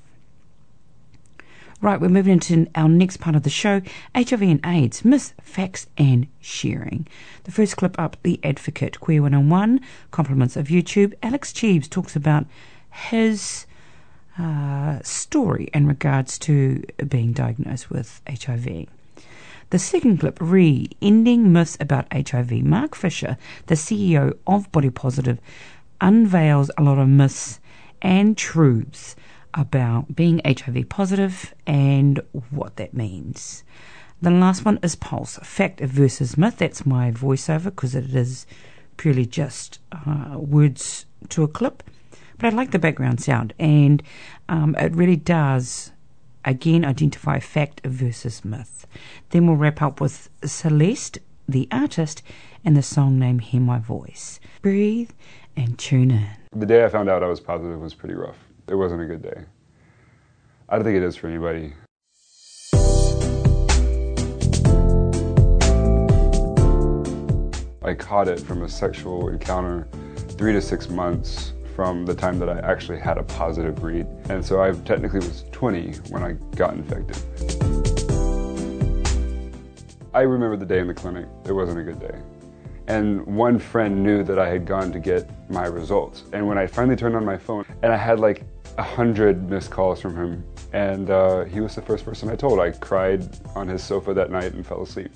Right, 1.82 2.02
we're 2.02 2.10
moving 2.10 2.34
into 2.34 2.68
our 2.76 2.90
next 2.90 3.18
part 3.18 3.38
of 3.38 3.44
the 3.44 3.50
show 3.50 3.82
HIV 4.14 4.42
and 4.42 4.60
AIDS, 4.66 5.06
myths, 5.06 5.34
facts, 5.42 5.88
and 5.98 6.28
sharing. 6.42 7.08
The 7.46 7.52
first 7.52 7.78
clip 7.78 7.98
up 7.98 8.18
The 8.22 8.38
Advocate, 8.44 9.00
Queer 9.00 9.22
101, 9.22 9.80
compliments 10.12 10.58
of 10.58 10.68
YouTube. 10.68 11.14
Alex 11.24 11.54
Cheves 11.54 11.88
talks 11.88 12.18
about 12.18 12.48
his 12.92 13.66
uh, 14.38 15.00
story 15.04 15.70
in 15.74 15.88
regards 15.88 16.38
to 16.40 16.84
being 17.08 17.32
diagnosed 17.32 17.90
with 17.90 18.22
HIV. 18.28 18.88
The 19.70 19.80
second 19.80 20.20
clip, 20.20 20.38
Re 20.42 20.90
Ending 21.02 21.54
Myths 21.54 21.78
About 21.80 22.12
HIV. 22.12 22.52
Mark 22.64 22.94
Fisher, 22.94 23.38
the 23.68 23.76
CEO 23.76 24.38
of 24.46 24.70
Body 24.74 24.90
Positive, 24.90 25.40
unveils 26.02 26.72
a 26.78 26.84
lot 26.84 26.98
of 26.98 27.08
myths 27.08 27.62
and 28.02 28.36
truths 28.36 29.16
about 29.54 30.16
being 30.16 30.42
HIV 30.46 30.90
positive 30.90 31.54
and 31.66 32.22
what 32.50 32.76
that 32.78 32.94
means. 32.94 33.64
The 34.22 34.32
last 34.32 34.66
one 34.66 34.80
is 34.84 34.96
Pulse, 34.96 35.40
Fact 35.44 35.80
versus 35.80 36.38
Myth. 36.38 36.58
That's 36.58 36.86
my 36.86 37.12
voiceover 37.12 37.66
because 37.66 37.96
it 37.96 38.14
is 38.14 38.46
purely 38.98 39.26
just 39.26 39.80
uh, 39.94 40.38
words 40.38 41.06
to 41.30 41.44
a 41.44 41.48
clip. 41.48 41.84
But 42.38 42.54
I 42.54 42.56
like 42.56 42.72
the 42.72 42.80
background 42.80 43.22
sound 43.22 43.54
and 43.60 44.04
um, 44.50 44.76
it 44.78 44.94
really 44.94 45.16
does, 45.16 45.92
again, 46.44 46.84
identify 46.86 47.40
fact 47.40 47.82
versus 47.86 48.44
myth. 48.44 48.88
Then 49.30 49.48
we'll 49.48 49.56
wrap 49.56 49.82
up 49.82 50.02
with 50.02 50.30
Celeste, 50.44 51.20
the 51.48 51.68
artist, 51.72 52.22
and 52.66 52.76
the 52.76 52.84
song 52.84 53.20
name 53.20 53.40
Hear 53.40 53.62
My 53.62 53.80
Voice. 53.80 54.40
Breathe 54.62 55.12
and 55.56 55.78
tune 55.78 56.12
in. 56.12 56.28
The 56.56 56.66
day 56.66 56.84
I 56.84 56.90
found 56.90 57.10
out 57.10 57.24
I 57.24 57.28
was 57.28 57.40
positive 57.40 57.80
was 57.80 57.94
pretty 57.94 58.16
rough. 58.16 58.38
It 58.70 58.76
wasn't 58.76 59.02
a 59.02 59.06
good 59.08 59.24
day. 59.24 59.46
I 60.70 60.76
don't 60.76 60.86
think 60.86 60.96
it 60.96 61.02
is 61.02 61.16
for 61.16 61.26
anybody. 61.26 61.74
I 67.82 67.96
caught 67.96 68.28
it 68.28 68.40
from 68.40 68.62
a 68.62 68.70
sexual 68.70 69.30
encounter 69.30 69.88
three 70.38 70.54
to 70.54 70.62
six 70.62 70.88
months 70.88 71.54
from 71.76 72.06
the 72.06 72.14
time 72.14 72.38
that 72.38 72.50
I 72.50 72.60
actually 72.60 73.00
had 73.00 73.18
a 73.18 73.24
positive 73.24 73.82
read. 73.82 74.06
And 74.30 74.46
so 74.46 74.62
I 74.62 74.72
technically 74.72 75.22
was 75.22 75.46
20 75.52 75.94
when 76.10 76.22
I 76.22 76.34
got 76.56 76.76
infected. 76.76 77.18
I 80.14 80.22
remember 80.22 80.58
the 80.58 80.66
day 80.68 80.78
in 80.78 80.86
the 80.86 80.94
clinic. 80.94 81.26
It 81.46 81.54
wasn't 81.54 81.80
a 81.80 81.84
good 81.84 82.00
day. 82.00 82.20
And 82.86 83.26
one 83.26 83.58
friend 83.58 84.04
knew 84.04 84.24
that 84.24 84.38
I 84.38 84.48
had 84.48 84.68
gone 84.68 84.92
to 84.92 85.00
get 85.00 85.28
my 85.50 85.66
results. 85.66 86.26
And 86.34 86.48
when 86.48 86.60
I 86.60 86.68
finally 86.68 86.96
turned 86.96 87.16
on 87.16 87.26
my 87.26 87.38
phone, 87.38 87.66
and 87.82 87.92
I 87.92 87.98
had 87.98 88.20
like 88.20 88.44
a 88.78 88.84
hundred 88.84 89.50
missed 89.50 89.72
calls 89.72 90.00
from 90.02 90.16
him, 90.16 90.44
and 90.74 91.10
uh, 91.10 91.44
he 91.46 91.60
was 91.60 91.76
the 91.76 91.82
first 91.82 92.06
person 92.06 92.30
I 92.30 92.36
told. 92.36 92.60
I 92.60 92.72
cried 92.72 93.28
on 93.56 93.68
his 93.68 93.84
sofa 93.84 94.14
that 94.14 94.32
night 94.32 94.54
and 94.54 94.66
fell 94.66 94.84
asleep. 94.84 95.12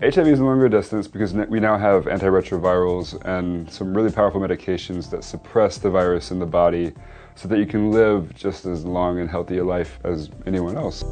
HIV 0.00 0.28
is 0.28 0.38
no 0.38 0.46
longer 0.46 0.68
distance 0.68 1.08
because 1.08 1.34
we 1.34 1.58
now 1.58 1.76
have 1.76 2.04
antiretrovirals 2.04 3.20
and 3.24 3.68
some 3.68 3.92
really 3.92 4.12
powerful 4.12 4.40
medications 4.40 5.10
that 5.10 5.24
suppress 5.24 5.78
the 5.78 5.90
virus 5.90 6.30
in 6.30 6.38
the 6.38 6.46
body 6.46 6.92
so 7.34 7.48
that 7.48 7.58
you 7.58 7.66
can 7.66 7.90
live 7.90 8.32
just 8.34 8.64
as 8.64 8.84
long 8.84 9.18
and 9.18 9.28
healthy 9.28 9.58
a 9.58 9.64
life 9.64 9.98
as 10.04 10.30
anyone 10.46 10.76
else. 10.76 11.02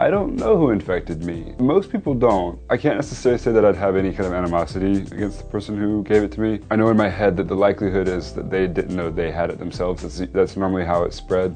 I 0.00 0.10
don't 0.10 0.36
know 0.36 0.56
who 0.56 0.70
infected 0.70 1.24
me. 1.24 1.56
Most 1.58 1.90
people 1.90 2.14
don't. 2.14 2.60
I 2.70 2.76
can't 2.76 2.94
necessarily 2.94 3.36
say 3.36 3.50
that 3.50 3.64
I'd 3.64 3.74
have 3.74 3.96
any 3.96 4.12
kind 4.12 4.28
of 4.28 4.32
animosity 4.32 4.98
against 4.98 5.38
the 5.38 5.44
person 5.46 5.76
who 5.76 6.04
gave 6.04 6.22
it 6.22 6.30
to 6.32 6.40
me. 6.40 6.60
I 6.70 6.76
know 6.76 6.88
in 6.90 6.96
my 6.96 7.08
head 7.08 7.36
that 7.38 7.48
the 7.48 7.56
likelihood 7.56 8.06
is 8.06 8.32
that 8.34 8.48
they 8.48 8.68
didn't 8.68 8.94
know 8.94 9.10
they 9.10 9.32
had 9.32 9.50
it 9.50 9.58
themselves. 9.58 10.02
That's, 10.02 10.32
that's 10.32 10.56
normally 10.56 10.84
how 10.84 11.02
it 11.02 11.12
spread. 11.12 11.52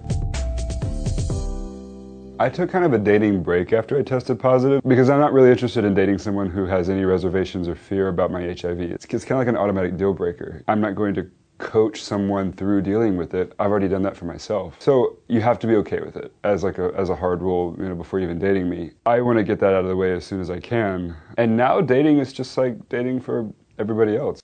I 2.40 2.48
took 2.48 2.68
kind 2.68 2.84
of 2.84 2.92
a 2.94 2.98
dating 2.98 3.44
break 3.44 3.72
after 3.72 3.96
I 3.96 4.02
tested 4.02 4.40
positive 4.40 4.82
because 4.82 5.08
I'm 5.08 5.20
not 5.20 5.32
really 5.32 5.52
interested 5.52 5.84
in 5.84 5.94
dating 5.94 6.18
someone 6.18 6.50
who 6.50 6.66
has 6.66 6.90
any 6.90 7.04
reservations 7.04 7.68
or 7.68 7.76
fear 7.76 8.08
about 8.08 8.32
my 8.32 8.40
HIV. 8.42 8.80
It's, 8.80 9.04
it's 9.04 9.24
kind 9.24 9.40
of 9.40 9.46
like 9.46 9.54
an 9.54 9.56
automatic 9.56 9.96
deal 9.96 10.14
breaker. 10.14 10.64
I'm 10.66 10.80
not 10.80 10.96
going 10.96 11.14
to 11.14 11.30
coach 11.58 12.02
someone 12.02 12.52
through 12.52 12.82
dealing 12.82 13.16
with 13.16 13.34
it. 13.34 13.52
I've 13.58 13.70
already 13.70 13.88
done 13.88 14.02
that 14.02 14.16
for 14.16 14.24
myself. 14.24 14.76
So 14.78 15.18
you 15.28 15.40
have 15.40 15.58
to 15.60 15.66
be 15.66 15.76
okay 15.76 16.00
with 16.00 16.16
it 16.16 16.32
as 16.44 16.64
like 16.64 16.78
a 16.78 16.92
as 16.96 17.08
a 17.08 17.16
hard 17.16 17.40
rule, 17.40 17.74
you 17.78 17.88
know, 17.88 17.94
before 17.94 18.20
even 18.20 18.38
dating 18.38 18.68
me. 18.68 18.90
I 19.06 19.20
want 19.20 19.38
to 19.38 19.44
get 19.44 19.60
that 19.60 19.74
out 19.74 19.84
of 19.84 19.88
the 19.88 19.96
way 19.96 20.12
as 20.12 20.24
soon 20.24 20.40
as 20.40 20.50
I 20.50 20.60
can. 20.60 21.16
And 21.38 21.56
now 21.56 21.80
dating 21.80 22.18
is 22.18 22.32
just 22.32 22.56
like 22.58 22.88
dating 22.88 23.20
for 23.20 23.52
everybody 23.78 24.16
else. 24.16 24.40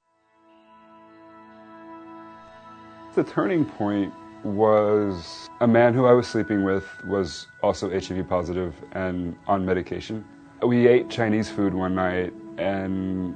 The 3.15 3.25
turning 3.25 3.65
point 3.65 4.13
was 4.45 5.49
a 5.61 5.67
man 5.67 5.93
who 5.95 6.07
I 6.07 6.13
was 6.13 6.29
sleeping 6.29 6.63
with 6.63 6.85
was 7.07 7.49
also 7.63 7.91
HIV 7.91 8.29
positive 8.29 8.75
and 8.93 9.37
on 9.47 9.65
medication. 9.67 10.25
We 10.63 10.87
ate 10.87 11.11
Chinese 11.11 11.51
food 11.51 11.75
one 11.75 11.95
night 11.95 12.33
and 12.59 13.35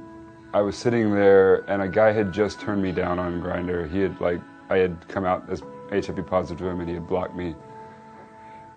I 0.53 0.61
was 0.61 0.77
sitting 0.77 1.11
there 1.11 1.67
and 1.69 1.81
a 1.81 1.87
guy 1.87 2.11
had 2.11 2.31
just 2.31 2.59
turned 2.59 2.81
me 2.81 2.91
down 2.91 3.17
on 3.17 3.41
Grindr. 3.41 3.89
He 3.89 4.01
had 4.01 4.21
like 4.21 4.39
I 4.69 4.77
had 4.77 5.07
come 5.07 5.25
out 5.25 5.49
as 5.49 5.63
HIV 5.91 6.27
positive 6.27 6.59
to 6.59 6.67
him 6.67 6.79
and 6.79 6.87
he 6.87 6.93
had 6.93 7.07
blocked 7.07 7.35
me. 7.35 7.55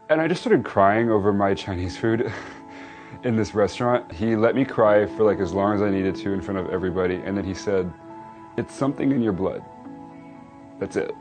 And 0.09 0.20
I 0.20 0.27
just 0.27 0.41
started 0.41 0.64
crying 0.64 1.11
over 1.11 1.35
my 1.35 1.53
Chinese 1.53 1.97
food 1.99 2.33
in 3.24 3.37
this 3.37 3.55
restaurant. 3.55 4.11
He 4.11 4.37
let 4.37 4.55
me 4.55 4.64
cry 4.64 5.05
for 5.05 5.24
like 5.24 5.39
as 5.39 5.53
long 5.53 5.74
as 5.74 5.83
I 5.83 5.91
needed 5.91 6.14
to 6.16 6.33
in 6.33 6.41
front 6.41 6.59
of 6.59 6.70
everybody 6.70 7.16
and 7.16 7.37
then 7.37 7.45
he 7.45 7.53
said, 7.53 7.93
"It's 8.57 8.74
something 8.74 9.12
in 9.12 9.20
your 9.20 9.35
blood." 9.35 9.62
That's 10.79 10.97
it. 10.97 11.12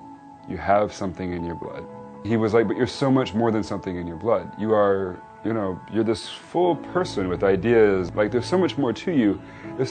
You 0.47 0.55
have 0.55 0.93
something 0.93 1.33
in 1.33 1.43
your 1.43 1.55
blood. 1.55 1.85
He 2.23 2.37
was 2.37 2.53
like, 2.53 2.65
"But 2.67 2.77
you're 2.77 2.87
so 2.87 3.11
much 3.11 3.33
more 3.33 3.51
than 3.51 3.61
something 3.63 3.97
in 3.97 4.07
your 4.07 4.17
blood. 4.17 4.53
You 4.57 4.73
are 4.73 5.19
you 5.45 5.53
know, 5.53 5.79
you're 5.93 6.03
this 6.03 6.27
full 6.27 6.75
person 6.75 7.29
with 7.29 7.43
ideas. 7.43 8.13
Like, 8.15 8.31
there's 8.31 8.47
so 8.47 8.57
much 8.57 8.79
more 8.79 8.91
to 8.91 9.11
you. 9.11 9.39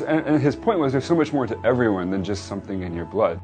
And, 0.07 0.43
his 0.43 0.57
point 0.57 0.81
was, 0.81 0.93
there's 0.93 1.05
so 1.05 1.15
much 1.15 1.33
more 1.33 1.47
to 1.47 1.57
everyone 1.65 2.11
than 2.11 2.25
just 2.25 2.47
something 2.47 2.83
in 2.83 2.93
your 2.93 3.05
blood. 3.05 3.41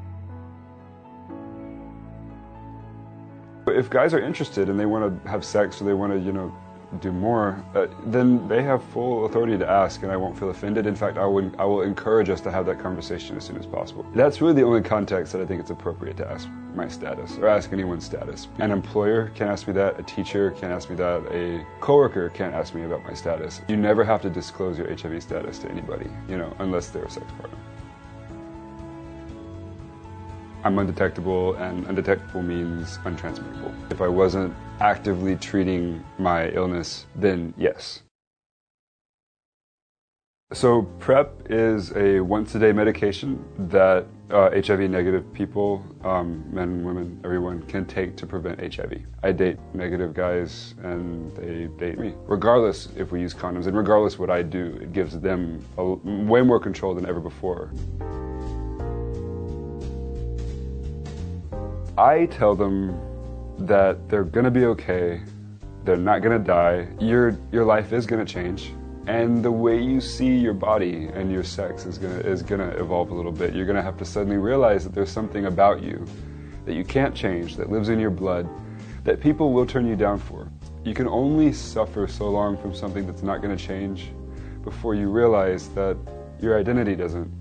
But 3.63 3.77
if 3.77 3.89
guys 3.89 4.13
are 4.13 4.19
interested 4.19 4.67
and 4.67 4.77
they 4.77 4.85
want 4.85 5.23
to 5.23 5.29
have 5.29 5.45
sex 5.45 5.81
or 5.81 5.85
they 5.85 5.93
want 5.93 6.11
to, 6.11 6.19
you 6.19 6.33
know, 6.33 6.53
do 6.99 7.11
more, 7.11 7.63
uh, 7.75 7.87
then 8.05 8.47
they 8.47 8.61
have 8.63 8.83
full 8.83 9.25
authority 9.25 9.57
to 9.57 9.69
ask, 9.69 10.03
and 10.03 10.11
I 10.11 10.17
won't 10.17 10.37
feel 10.37 10.49
offended. 10.49 10.85
In 10.85 10.95
fact, 10.95 11.17
I 11.17 11.25
will, 11.25 11.51
I 11.59 11.65
will 11.65 11.81
encourage 11.81 12.29
us 12.29 12.41
to 12.41 12.51
have 12.51 12.65
that 12.65 12.79
conversation 12.79 13.37
as 13.37 13.45
soon 13.45 13.57
as 13.57 13.65
possible. 13.65 14.05
That's 14.13 14.41
really 14.41 14.53
the 14.53 14.63
only 14.63 14.81
context 14.81 15.33
that 15.33 15.41
I 15.41 15.45
think 15.45 15.61
it's 15.61 15.71
appropriate 15.71 16.17
to 16.17 16.29
ask 16.29 16.49
my 16.75 16.87
status 16.87 17.37
or 17.37 17.47
ask 17.47 17.71
anyone's 17.71 18.05
status. 18.05 18.47
An 18.59 18.71
employer 18.71 19.31
can't 19.35 19.49
ask 19.49 19.67
me 19.67 19.73
that, 19.73 19.99
a 19.99 20.03
teacher 20.03 20.51
can't 20.51 20.71
ask 20.71 20.89
me 20.89 20.95
that, 20.97 21.23
a 21.31 21.65
coworker 21.79 22.29
can't 22.29 22.53
ask 22.53 22.73
me 22.73 22.83
about 22.83 23.03
my 23.03 23.13
status. 23.13 23.61
You 23.67 23.77
never 23.77 24.03
have 24.03 24.21
to 24.23 24.29
disclose 24.29 24.77
your 24.77 24.87
HIV 24.93 25.23
status 25.23 25.59
to 25.59 25.69
anybody, 25.69 26.09
you 26.27 26.37
know, 26.37 26.53
unless 26.59 26.89
they're 26.89 27.05
a 27.05 27.09
sex 27.09 27.25
partner. 27.39 27.57
I'm 30.63 30.77
undetectable, 30.77 31.55
and 31.55 31.87
undetectable 31.87 32.43
means 32.43 32.97
untransmittable. 32.99 33.73
If 33.91 34.01
I 34.01 34.07
wasn't 34.07 34.53
actively 34.79 35.35
treating 35.35 36.03
my 36.19 36.49
illness, 36.49 37.05
then 37.15 37.53
yes. 37.57 38.03
So, 40.53 40.83
PrEP 40.99 41.49
is 41.49 41.95
a 41.95 42.19
once 42.19 42.53
a 42.55 42.59
day 42.59 42.73
medication 42.73 43.43
that 43.69 44.05
uh, 44.29 44.49
HIV 44.51 44.81
negative 44.89 45.31
people, 45.33 45.83
um, 46.03 46.43
men, 46.51 46.83
women, 46.83 47.19
everyone, 47.23 47.61
can 47.63 47.85
take 47.85 48.15
to 48.17 48.25
prevent 48.25 48.59
HIV. 48.75 49.01
I 49.23 49.31
date 49.31 49.57
negative 49.73 50.13
guys 50.13 50.75
and 50.83 51.33
they 51.35 51.67
date 51.77 51.99
me. 51.99 52.13
Regardless 52.25 52.89
if 52.97 53.11
we 53.11 53.21
use 53.21 53.33
condoms 53.33 53.67
and 53.67 53.77
regardless 53.77 54.19
what 54.19 54.29
I 54.29 54.41
do, 54.41 54.77
it 54.81 54.93
gives 54.93 55.17
them 55.19 55.63
a, 55.77 55.85
way 55.85 56.41
more 56.41 56.59
control 56.59 56.93
than 56.95 57.05
ever 57.05 57.19
before. 57.19 57.71
I 61.97 62.25
tell 62.27 62.55
them 62.55 62.99
that 63.67 64.09
they're 64.09 64.23
going 64.23 64.45
to 64.45 64.51
be 64.51 64.65
okay, 64.65 65.21
they're 65.83 65.97
not 65.97 66.21
going 66.21 66.37
to 66.37 66.45
die, 66.45 66.87
your, 66.99 67.37
your 67.51 67.65
life 67.65 67.91
is 67.91 68.05
going 68.05 68.25
to 68.25 68.33
change. 68.33 68.73
And 69.07 69.43
the 69.43 69.51
way 69.51 69.81
you 69.81 69.99
see 69.99 70.37
your 70.37 70.53
body 70.53 71.07
and 71.13 71.31
your 71.31 71.43
sex 71.43 71.87
is 71.87 71.97
gonna 71.97 72.19
is 72.19 72.43
gonna 72.43 72.69
evolve 72.77 73.09
a 73.09 73.15
little 73.15 73.31
bit. 73.31 73.55
You're 73.55 73.65
gonna 73.65 73.81
have 73.81 73.97
to 73.97 74.05
suddenly 74.05 74.37
realize 74.37 74.83
that 74.83 74.93
there's 74.93 75.09
something 75.09 75.47
about 75.47 75.81
you 75.81 76.05
that 76.65 76.75
you 76.75 76.83
can't 76.83 77.15
change, 77.15 77.55
that 77.55 77.71
lives 77.71 77.89
in 77.89 77.99
your 77.99 78.11
blood, 78.11 78.47
that 79.03 79.19
people 79.19 79.51
will 79.53 79.65
turn 79.65 79.87
you 79.87 79.95
down 79.95 80.19
for. 80.19 80.47
You 80.83 80.93
can 80.93 81.07
only 81.07 81.51
suffer 81.51 82.07
so 82.07 82.29
long 82.29 82.57
from 82.57 82.73
something 82.73 83.05
that's 83.07 83.23
not 83.23 83.41
going 83.41 83.55
to 83.55 83.63
change 83.63 84.11
before 84.63 84.93
you 84.93 85.09
realize 85.09 85.69
that 85.69 85.97
your 86.39 86.59
identity 86.59 86.95
doesn't 86.95 87.31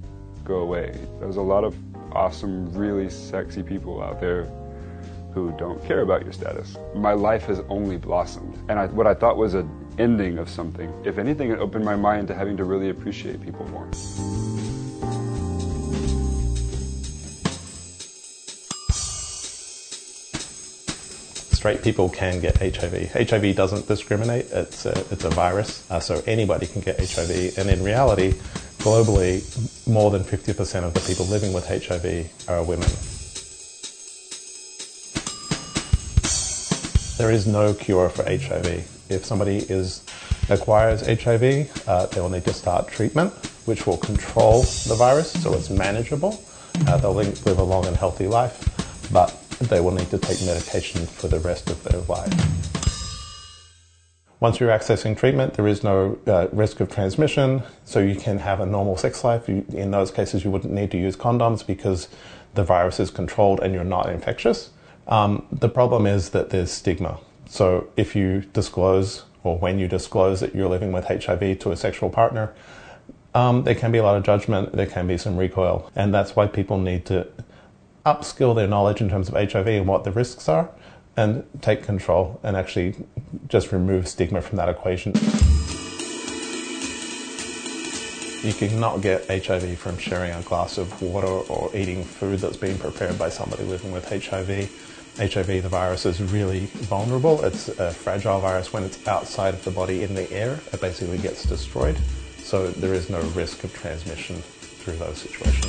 go 0.50 0.58
away. 0.58 0.92
There's 1.20 1.36
a 1.36 1.42
lot 1.42 1.62
of 1.62 1.76
awesome, 2.10 2.74
really 2.74 3.08
sexy 3.08 3.62
people 3.62 4.02
out 4.02 4.20
there 4.20 4.50
who 5.32 5.54
don't 5.56 5.82
care 5.86 6.00
about 6.00 6.24
your 6.24 6.32
status. 6.32 6.76
My 6.92 7.12
life 7.12 7.44
has 7.44 7.60
only 7.68 7.96
blossomed. 7.96 8.58
And 8.68 8.76
I, 8.76 8.86
what 8.86 9.06
I 9.06 9.14
thought 9.14 9.36
was 9.36 9.54
an 9.54 9.70
ending 9.98 10.38
of 10.38 10.48
something, 10.48 10.92
if 11.04 11.18
anything, 11.18 11.52
it 11.52 11.60
opened 11.60 11.84
my 11.84 11.94
mind 11.94 12.26
to 12.28 12.34
having 12.34 12.56
to 12.56 12.64
really 12.64 12.90
appreciate 12.90 13.40
people 13.40 13.64
more. 13.68 13.88
straight 21.60 21.82
people 21.82 22.08
can 22.08 22.40
get 22.40 22.56
HIV. 22.56 23.12
HIV 23.12 23.54
doesn't 23.54 23.86
discriminate, 23.86 24.46
it's 24.50 24.86
a, 24.86 24.98
it's 25.10 25.24
a 25.24 25.28
virus, 25.28 25.84
uh, 25.90 26.00
so 26.00 26.22
anybody 26.26 26.66
can 26.66 26.80
get 26.80 26.98
HIV. 26.98 27.58
And 27.58 27.68
in 27.68 27.84
reality, 27.84 28.32
globally, 28.80 29.40
more 29.86 30.10
than 30.10 30.22
50% 30.22 30.84
of 30.84 30.94
the 30.94 31.00
people 31.00 31.26
living 31.26 31.52
with 31.52 31.66
HIV 31.66 32.48
are 32.48 32.64
women. 32.64 32.88
There 37.18 37.30
is 37.30 37.46
no 37.46 37.74
cure 37.74 38.08
for 38.08 38.24
HIV. 38.24 39.10
If 39.10 39.24
somebody 39.24 39.58
is 39.58 40.02
acquires 40.48 41.06
HIV, 41.06 41.86
uh, 41.86 42.06
they 42.06 42.20
will 42.20 42.30
need 42.30 42.44
to 42.44 42.54
start 42.54 42.88
treatment, 42.88 43.32
which 43.66 43.86
will 43.86 43.98
control 43.98 44.62
the 44.62 44.94
virus, 44.96 45.30
so 45.42 45.52
it's 45.54 45.70
manageable. 45.70 46.42
Uh, 46.88 46.96
they'll 46.96 47.14
live 47.14 47.58
a 47.58 47.62
long 47.62 47.86
and 47.86 47.96
healthy 47.96 48.26
life, 48.26 48.58
but 49.12 49.38
they 49.60 49.80
will 49.80 49.92
need 49.92 50.08
to 50.10 50.18
take 50.18 50.40
medication 50.46 51.06
for 51.06 51.28
the 51.28 51.38
rest 51.40 51.68
of 51.68 51.82
their 51.84 52.00
life. 52.02 52.79
Once 54.40 54.58
you're 54.58 54.70
accessing 54.70 55.14
treatment, 55.14 55.52
there 55.54 55.66
is 55.66 55.84
no 55.84 56.18
uh, 56.26 56.48
risk 56.50 56.80
of 56.80 56.90
transmission, 56.90 57.62
so 57.84 58.00
you 58.00 58.16
can 58.16 58.38
have 58.38 58.58
a 58.58 58.64
normal 58.64 58.96
sex 58.96 59.22
life. 59.22 59.46
You, 59.46 59.66
in 59.68 59.90
those 59.90 60.10
cases, 60.10 60.44
you 60.44 60.50
wouldn't 60.50 60.72
need 60.72 60.90
to 60.92 60.96
use 60.96 61.14
condoms 61.14 61.64
because 61.64 62.08
the 62.54 62.64
virus 62.64 62.98
is 62.98 63.10
controlled 63.10 63.60
and 63.60 63.74
you're 63.74 63.84
not 63.84 64.08
infectious. 64.08 64.70
Um, 65.06 65.46
the 65.52 65.68
problem 65.68 66.06
is 66.06 66.30
that 66.30 66.48
there's 66.48 66.70
stigma. 66.70 67.20
So 67.46 67.88
if 67.98 68.16
you 68.16 68.40
disclose, 68.54 69.24
or 69.44 69.58
when 69.58 69.78
you 69.78 69.86
disclose 69.88 70.40
that 70.40 70.54
you're 70.54 70.70
living 70.70 70.90
with 70.90 71.04
HIV 71.04 71.58
to 71.58 71.72
a 71.72 71.76
sexual 71.76 72.08
partner, 72.08 72.54
um, 73.34 73.64
there 73.64 73.74
can 73.74 73.92
be 73.92 73.98
a 73.98 74.02
lot 74.02 74.16
of 74.16 74.22
judgment, 74.22 74.72
there 74.72 74.86
can 74.86 75.06
be 75.06 75.18
some 75.18 75.36
recoil, 75.36 75.90
and 75.94 76.14
that's 76.14 76.34
why 76.34 76.46
people 76.46 76.78
need 76.78 77.04
to 77.06 77.28
upskill 78.06 78.54
their 78.54 78.66
knowledge 78.66 79.02
in 79.02 79.10
terms 79.10 79.28
of 79.28 79.34
HIV 79.34 79.66
and 79.66 79.86
what 79.86 80.04
the 80.04 80.12
risks 80.12 80.48
are, 80.48 80.70
and 81.16 81.44
take 81.60 81.82
control 81.82 82.40
and 82.42 82.56
actually 82.56 82.94
just 83.48 83.72
remove 83.72 84.08
stigma 84.08 84.40
from 84.40 84.56
that 84.56 84.68
equation. 84.68 85.12
You 88.42 88.54
cannot 88.54 89.02
get 89.02 89.26
HIV 89.28 89.78
from 89.78 89.98
sharing 89.98 90.32
a 90.32 90.40
glass 90.40 90.78
of 90.78 91.02
water 91.02 91.26
or 91.26 91.70
eating 91.76 92.04
food 92.04 92.38
that's 92.38 92.56
been 92.56 92.78
prepared 92.78 93.18
by 93.18 93.28
somebody 93.28 93.64
living 93.64 93.92
with 93.92 94.08
HIV. 94.08 94.70
HIV, 95.18 95.62
the 95.62 95.68
virus, 95.68 96.06
is 96.06 96.22
really 96.22 96.66
vulnerable. 96.66 97.44
It's 97.44 97.68
a 97.68 97.90
fragile 97.90 98.40
virus. 98.40 98.72
When 98.72 98.82
it's 98.84 99.06
outside 99.06 99.52
of 99.52 99.62
the 99.64 99.70
body 99.70 100.04
in 100.04 100.14
the 100.14 100.30
air, 100.32 100.58
it 100.72 100.80
basically 100.80 101.18
gets 101.18 101.44
destroyed. 101.44 101.98
So 102.38 102.68
there 102.68 102.94
is 102.94 103.10
no 103.10 103.20
risk 103.34 103.62
of 103.64 103.74
transmission 103.74 104.36
through 104.36 104.96
those 104.96 105.18
situations. 105.18 105.66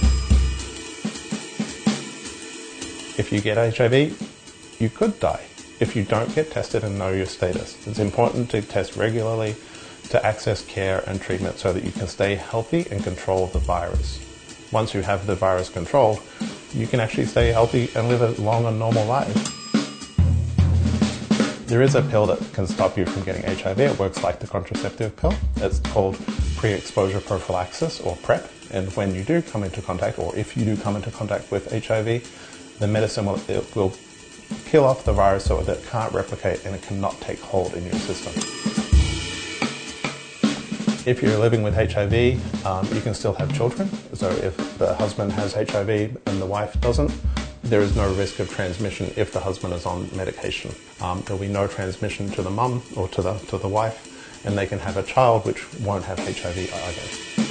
If 3.20 3.34
you 3.34 3.42
get 3.42 3.58
HIV, 3.58 4.18
you 4.82 4.90
could 4.90 5.20
die 5.20 5.44
if 5.80 5.96
you 5.96 6.04
don't 6.04 6.34
get 6.34 6.52
tested 6.52 6.84
and 6.84 6.98
know 6.98 7.12
your 7.12 7.28
status. 7.28 7.88
It's 7.88 8.00
important 8.00 8.50
to 8.52 8.62
test 8.62 8.96
regularly 8.96 9.56
to 10.10 10.26
access 10.26 10.66
care 10.66 11.04
and 11.08 11.22
treatment 11.22 11.60
so 11.60 11.72
that 11.72 11.84
you 11.84 11.92
can 11.92 12.08
stay 12.08 12.36
healthy 12.36 12.88
and 12.92 13.04
control 13.04 13.48
the 13.48 13.60
virus. 13.60 14.20
Once 14.72 14.94
you 14.94 15.02
have 15.02 15.28
the 15.28 15.36
virus 15.36 15.70
controlled, 15.70 16.20
you 16.74 16.88
can 16.88 17.00
actually 17.00 17.26
stay 17.26 17.52
healthy 17.52 17.90
and 17.96 18.10
live 18.10 18.22
a 18.22 18.42
long 18.42 18.66
and 18.66 18.80
normal 18.80 19.06
life. 19.06 19.58
There 21.68 21.82
is 21.82 21.96
a 21.96 22.02
pill 22.02 22.26
that 22.26 22.40
can 22.54 22.68
stop 22.68 22.98
you 22.98 23.06
from 23.06 23.24
getting 23.24 23.44
HIV. 23.44 23.80
It 23.80 24.00
works 24.00 24.24
like 24.24 24.40
the 24.40 24.48
contraceptive 24.48 25.16
pill. 25.16 25.34
It's 25.58 25.80
called 25.80 26.18
pre 26.58 26.74
exposure 26.74 27.22
prophylaxis 27.22 28.02
or 28.02 28.16
PrEP. 28.18 28.50
And 28.72 28.92
when 28.96 29.14
you 29.14 29.24
do 29.24 29.42
come 29.42 29.64
into 29.64 29.82
contact, 29.82 30.20
or 30.20 30.36
if 30.36 30.58
you 30.58 30.66
do 30.66 30.76
come 30.76 30.96
into 30.96 31.12
contact 31.12 31.52
with 31.52 31.72
HIV, 31.72 32.78
the 32.80 32.88
medicine 32.88 33.26
will, 33.26 33.40
will 33.76 33.94
kill 34.66 34.86
off 34.86 35.04
the 35.06 35.14
virus 35.14 35.46
so 35.46 35.62
that 35.62 35.78
it 35.78 35.86
can't 35.88 36.14
replicate 36.14 36.66
and 36.66 36.76
it 36.76 36.82
cannot 36.82 37.20
take 37.22 37.40
hold 37.40 37.74
in 37.74 37.84
your 37.84 37.94
system. 37.94 38.34
If 41.04 41.22
you're 41.24 41.38
living 41.38 41.64
with 41.64 41.74
HIV, 41.74 42.66
um, 42.66 42.88
you 42.94 43.02
can 43.02 43.14
still 43.14 43.34
have 43.34 43.52
children. 43.56 43.90
So 44.14 44.30
if 44.30 44.56
the 44.78 44.94
husband 44.94 45.32
has 45.32 45.54
HIV 45.54 45.90
and 45.90 46.42
the 46.42 46.46
wife 46.46 46.80
doesn't, 46.80 47.12
there 47.64 47.82
is 47.82 47.96
no 47.96 48.14
risk 48.14 48.40
of 48.40 48.50
transmission 48.50 49.12
if 49.16 49.32
the 49.32 49.40
husband 49.40 49.74
is 49.74 49.86
on 49.86 50.10
medication. 50.16 50.76
Um, 51.02 51.22
there'll 51.22 51.42
be 51.42 51.48
no 51.48 51.68
transmission 51.68 52.30
to 52.32 52.42
the 52.42 52.50
mum 52.50 52.84
or 52.96 53.08
to 53.10 53.22
the 53.22 53.34
to 53.50 53.58
the 53.58 53.68
wife, 53.68 54.46
and 54.46 54.58
they 54.58 54.68
can 54.68 54.80
have 54.80 54.98
a 54.98 55.04
child 55.04 55.46
which 55.46 55.66
won't 55.80 56.04
have 56.06 56.20
HIV 56.20 56.58
either. 56.74 57.42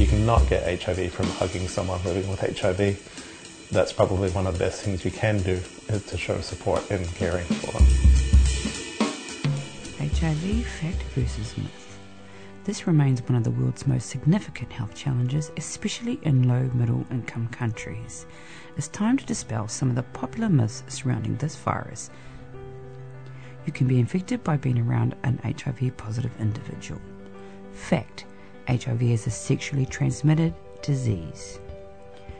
You 0.00 0.06
cannot 0.06 0.48
get 0.48 0.82
HIV 0.82 1.12
from 1.12 1.26
hugging 1.26 1.68
someone 1.68 2.02
living 2.04 2.28
with 2.28 2.40
HIV. 2.40 2.98
That's 3.70 3.92
probably 3.92 4.30
one 4.30 4.46
of 4.46 4.54
the 4.54 4.64
best 4.64 4.82
things 4.82 5.04
you 5.04 5.10
can 5.10 5.42
do 5.42 5.60
is 5.88 6.04
to 6.06 6.16
show 6.16 6.40
support 6.40 6.88
and 6.90 7.06
caring 7.14 7.44
for 7.44 7.72
them. 7.72 7.86
HIV 9.98 10.66
fact 10.66 11.02
versus 11.14 11.56
myth. 11.58 11.98
This 12.64 12.86
remains 12.86 13.22
one 13.22 13.36
of 13.36 13.44
the 13.44 13.50
world's 13.50 13.86
most 13.86 14.08
significant 14.08 14.72
health 14.72 14.94
challenges, 14.94 15.52
especially 15.56 16.18
in 16.22 16.48
low 16.48 16.70
middle 16.74 17.04
income 17.10 17.48
countries. 17.48 18.26
It's 18.76 18.88
time 18.88 19.16
to 19.18 19.26
dispel 19.26 19.68
some 19.68 19.90
of 19.90 19.96
the 19.96 20.02
popular 20.02 20.48
myths 20.48 20.82
surrounding 20.88 21.36
this 21.36 21.56
virus. 21.56 22.10
You 23.66 23.72
can 23.72 23.86
be 23.86 23.98
infected 23.98 24.42
by 24.44 24.56
being 24.56 24.78
around 24.78 25.16
an 25.24 25.38
HIV 25.44 25.96
positive 25.96 26.32
individual. 26.40 27.00
Fact 27.72 28.24
HIV 28.68 29.02
is 29.02 29.26
a 29.26 29.30
sexually 29.30 29.86
transmitted 29.86 30.54
disease, 30.82 31.60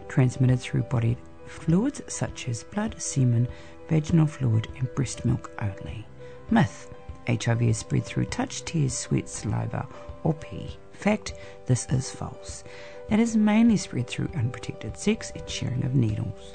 transmitted 0.09 0.61
through 0.61 0.83
body 0.85 1.17
fluids 1.47 2.03
such 2.09 2.49
as 2.49 2.65
blood, 2.65 3.01
semen, 3.01 3.49
vaginal 3.89 4.27
fluid, 4.27 4.69
and 4.79 4.93
breast 4.95 5.25
milk 5.25 5.51
only. 5.61 6.07
Myth 6.51 6.93
HIV 7.29 7.63
is 7.63 7.79
spread 7.79 8.05
through 8.05 8.27
touch, 8.27 8.65
tears, 8.65 8.97
sweat, 8.97 9.29
saliva, 9.29 9.87
or 10.23 10.35
pee. 10.35 10.77
Fact, 10.93 11.35
this 11.67 11.87
is 11.91 12.11
false. 12.11 12.65
It 13.11 13.21
is 13.21 13.37
mainly 13.37 13.77
spread 13.77 14.07
through 14.07 14.31
unprotected 14.35 14.97
sex 14.97 15.33
and 15.35 15.49
sharing 15.49 15.85
of 15.85 15.95
needles. 15.95 16.55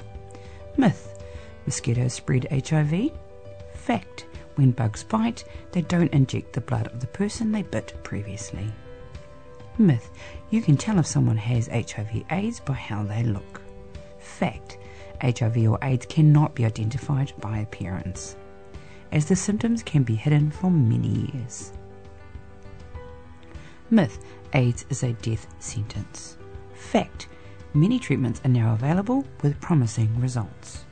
Myth, 0.76 1.22
mosquitoes 1.66 2.14
spread 2.14 2.46
HIV. 2.50 3.10
Fact, 3.74 4.26
when 4.56 4.72
bugs 4.72 5.04
bite, 5.04 5.44
they 5.72 5.82
don't 5.82 6.12
inject 6.12 6.52
the 6.52 6.60
blood 6.60 6.88
of 6.88 7.00
the 7.00 7.06
person 7.06 7.52
they 7.52 7.62
bit 7.62 7.94
previously. 8.02 8.66
Myth, 9.78 10.10
you 10.52 10.60
can 10.60 10.76
tell 10.76 10.98
if 10.98 11.06
someone 11.06 11.38
has 11.38 11.66
HIV 11.68 12.24
AIDS 12.30 12.60
by 12.60 12.74
how 12.74 13.02
they 13.02 13.22
look. 13.24 13.62
Fact, 14.18 14.76
HIV 15.22 15.56
or 15.66 15.78
AIDS 15.82 16.04
cannot 16.06 16.54
be 16.54 16.66
identified 16.66 17.32
by 17.40 17.58
appearance 17.58 18.36
as 19.12 19.26
the 19.26 19.36
symptoms 19.36 19.82
can 19.82 20.02
be 20.02 20.14
hidden 20.14 20.50
for 20.50 20.70
many 20.70 21.30
years. 21.32 21.72
Myth 23.90 24.24
AIDS 24.52 24.84
is 24.90 25.02
a 25.02 25.12
death 25.14 25.46
sentence. 25.58 26.36
Fact 26.74 27.28
Many 27.74 27.98
treatments 27.98 28.42
are 28.44 28.50
now 28.50 28.74
available 28.74 29.24
with 29.42 29.58
promising 29.58 30.20
results, 30.20 30.84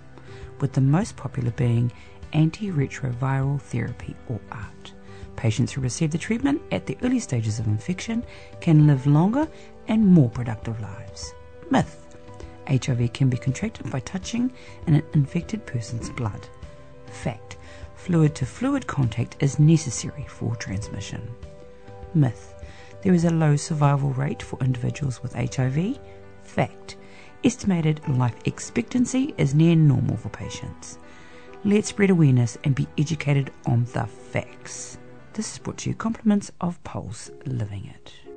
with 0.60 0.72
the 0.72 0.80
most 0.80 1.14
popular 1.16 1.50
being 1.50 1.92
antiretroviral 2.32 3.60
therapy 3.60 4.16
or 4.26 4.40
ART. 4.50 4.94
Patients 5.40 5.72
who 5.72 5.80
receive 5.80 6.10
the 6.10 6.18
treatment 6.18 6.60
at 6.70 6.84
the 6.84 6.98
early 7.02 7.18
stages 7.18 7.58
of 7.58 7.66
infection 7.66 8.22
can 8.60 8.86
live 8.86 9.06
longer 9.06 9.48
and 9.88 10.06
more 10.06 10.28
productive 10.28 10.78
lives. 10.82 11.32
Myth 11.70 12.14
HIV 12.68 13.14
can 13.14 13.30
be 13.30 13.38
contracted 13.38 13.90
by 13.90 14.00
touching 14.00 14.52
an 14.86 15.02
infected 15.14 15.64
person's 15.64 16.10
blood. 16.10 16.46
Fact 17.06 17.56
fluid 17.94 18.34
to 18.34 18.44
fluid 18.44 18.86
contact 18.86 19.36
is 19.40 19.58
necessary 19.58 20.26
for 20.28 20.54
transmission. 20.56 21.26
Myth 22.12 22.54
there 23.00 23.14
is 23.14 23.24
a 23.24 23.30
low 23.30 23.56
survival 23.56 24.10
rate 24.10 24.42
for 24.42 24.58
individuals 24.60 25.22
with 25.22 25.32
HIV. 25.32 25.98
Fact 26.42 26.98
estimated 27.44 28.06
life 28.10 28.36
expectancy 28.44 29.34
is 29.38 29.54
near 29.54 29.74
normal 29.74 30.18
for 30.18 30.28
patients. 30.28 30.98
Let's 31.64 31.88
spread 31.88 32.10
awareness 32.10 32.58
and 32.64 32.74
be 32.74 32.86
educated 32.98 33.50
on 33.64 33.86
the 33.94 34.04
facts. 34.04 34.98
This 35.32 35.52
is 35.52 35.58
brought 35.58 35.78
to 35.78 35.90
you 35.90 35.94
compliments 35.94 36.50
of 36.60 36.82
Pulse 36.82 37.30
Living 37.46 37.86
It. 37.86 38.29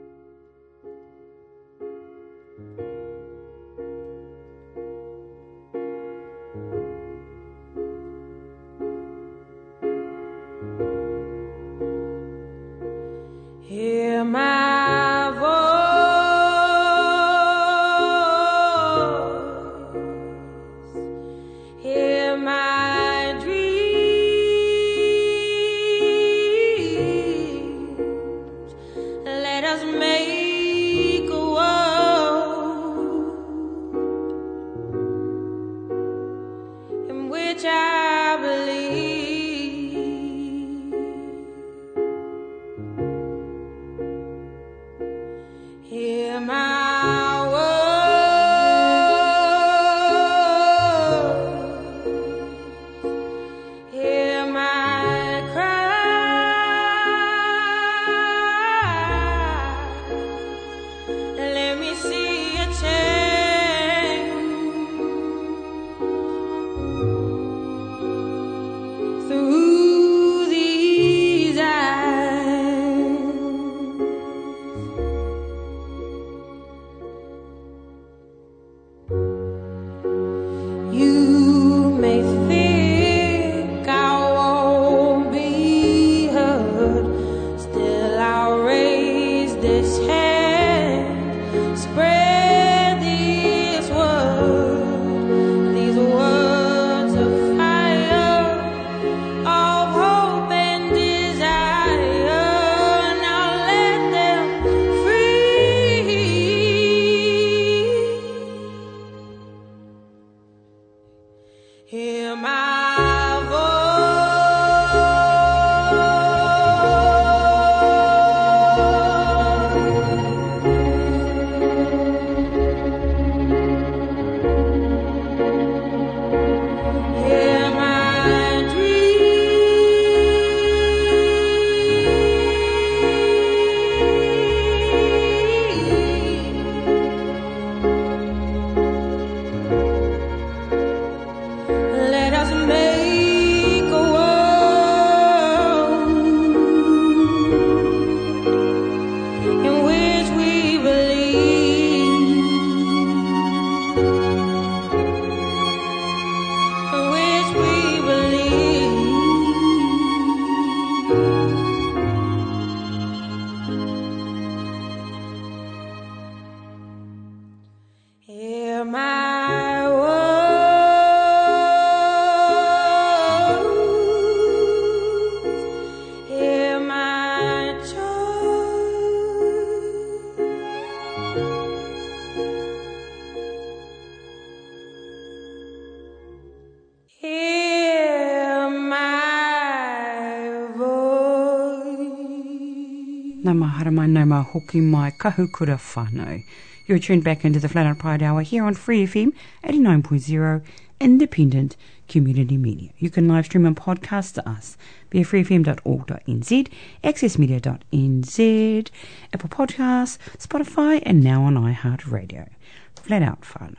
Nā 193.44 193.52
mahara 193.52 193.92
mai 193.92 194.06
nau 194.08 194.24
mā 194.24 194.38
hoki 194.50 194.80
mai 194.80 195.12
kahukura 195.12 195.76
whānau. 195.76 196.46
You're 196.88 196.98
tuned 196.98 197.26
back 197.26 197.44
into 197.44 197.60
the 197.60 197.68
Flat 197.68 197.86
Out 197.86 198.00
Pride 198.00 198.24
Hour 198.24 198.42
here 198.42 198.64
on 198.64 198.74
Free 198.74 199.06
FM 199.06 199.34
89.0 199.66 200.64
Independent 201.02 201.76
Community 202.08 202.56
Media. 202.56 202.92
You 203.00 203.10
can 203.10 203.28
live 203.28 203.44
stream 203.44 203.66
and 203.66 203.76
podcast 203.76 204.36
to 204.36 204.50
us 204.50 204.78
via 205.12 205.26
freefm.org.nz, 205.26 206.70
accessmedia.nz, 207.04 208.90
Apple 209.34 209.50
Podcasts, 209.50 210.18
Spotify, 210.38 211.04
and 211.06 211.22
now 211.22 211.44
on 211.44 211.56
iHeartRadio. 211.56 212.48
Flat 212.96 213.24
Out 213.24 213.42
Whānau. 213.42 213.76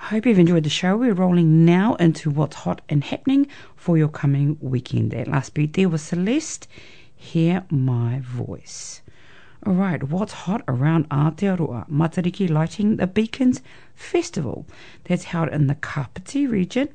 I 0.00 0.04
hope 0.06 0.24
you've 0.24 0.38
enjoyed 0.38 0.64
the 0.64 0.70
show. 0.70 0.96
We're 0.96 1.12
rolling 1.12 1.66
now 1.66 1.96
into 1.96 2.30
what's 2.30 2.56
hot 2.56 2.80
and 2.88 3.04
happening 3.04 3.46
for 3.76 3.98
your 3.98 4.08
coming 4.08 4.56
weekend. 4.62 5.10
That 5.10 5.28
last 5.28 5.52
beat 5.52 5.74
there 5.74 5.90
was 5.90 6.00
Celeste. 6.00 6.66
Hear 7.22 7.64
my 7.70 8.18
voice. 8.20 9.00
All 9.64 9.74
right, 9.74 10.02
what's 10.02 10.32
hot 10.32 10.62
around 10.66 11.08
Aotearoa? 11.08 11.88
Matariki 11.88 12.50
Lighting 12.50 12.96
the 12.96 13.06
Beacons 13.06 13.62
Festival. 13.94 14.66
That's 15.04 15.24
held 15.24 15.48
in 15.50 15.68
the 15.68 15.76
Kapiti 15.76 16.48
region 16.48 16.88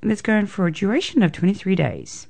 and 0.00 0.12
it's 0.12 0.22
going 0.22 0.46
for 0.46 0.66
a 0.66 0.72
duration 0.72 1.22
of 1.22 1.32
23 1.32 1.74
days. 1.74 2.28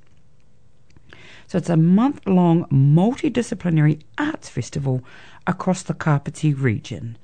So 1.46 1.58
it's 1.58 1.68
a 1.68 1.76
month 1.76 2.26
long 2.26 2.64
multidisciplinary 2.64 4.00
arts 4.16 4.48
festival 4.48 5.04
across 5.46 5.82
the 5.82 5.94
Kapiti 5.94 6.54
region. 6.54 7.18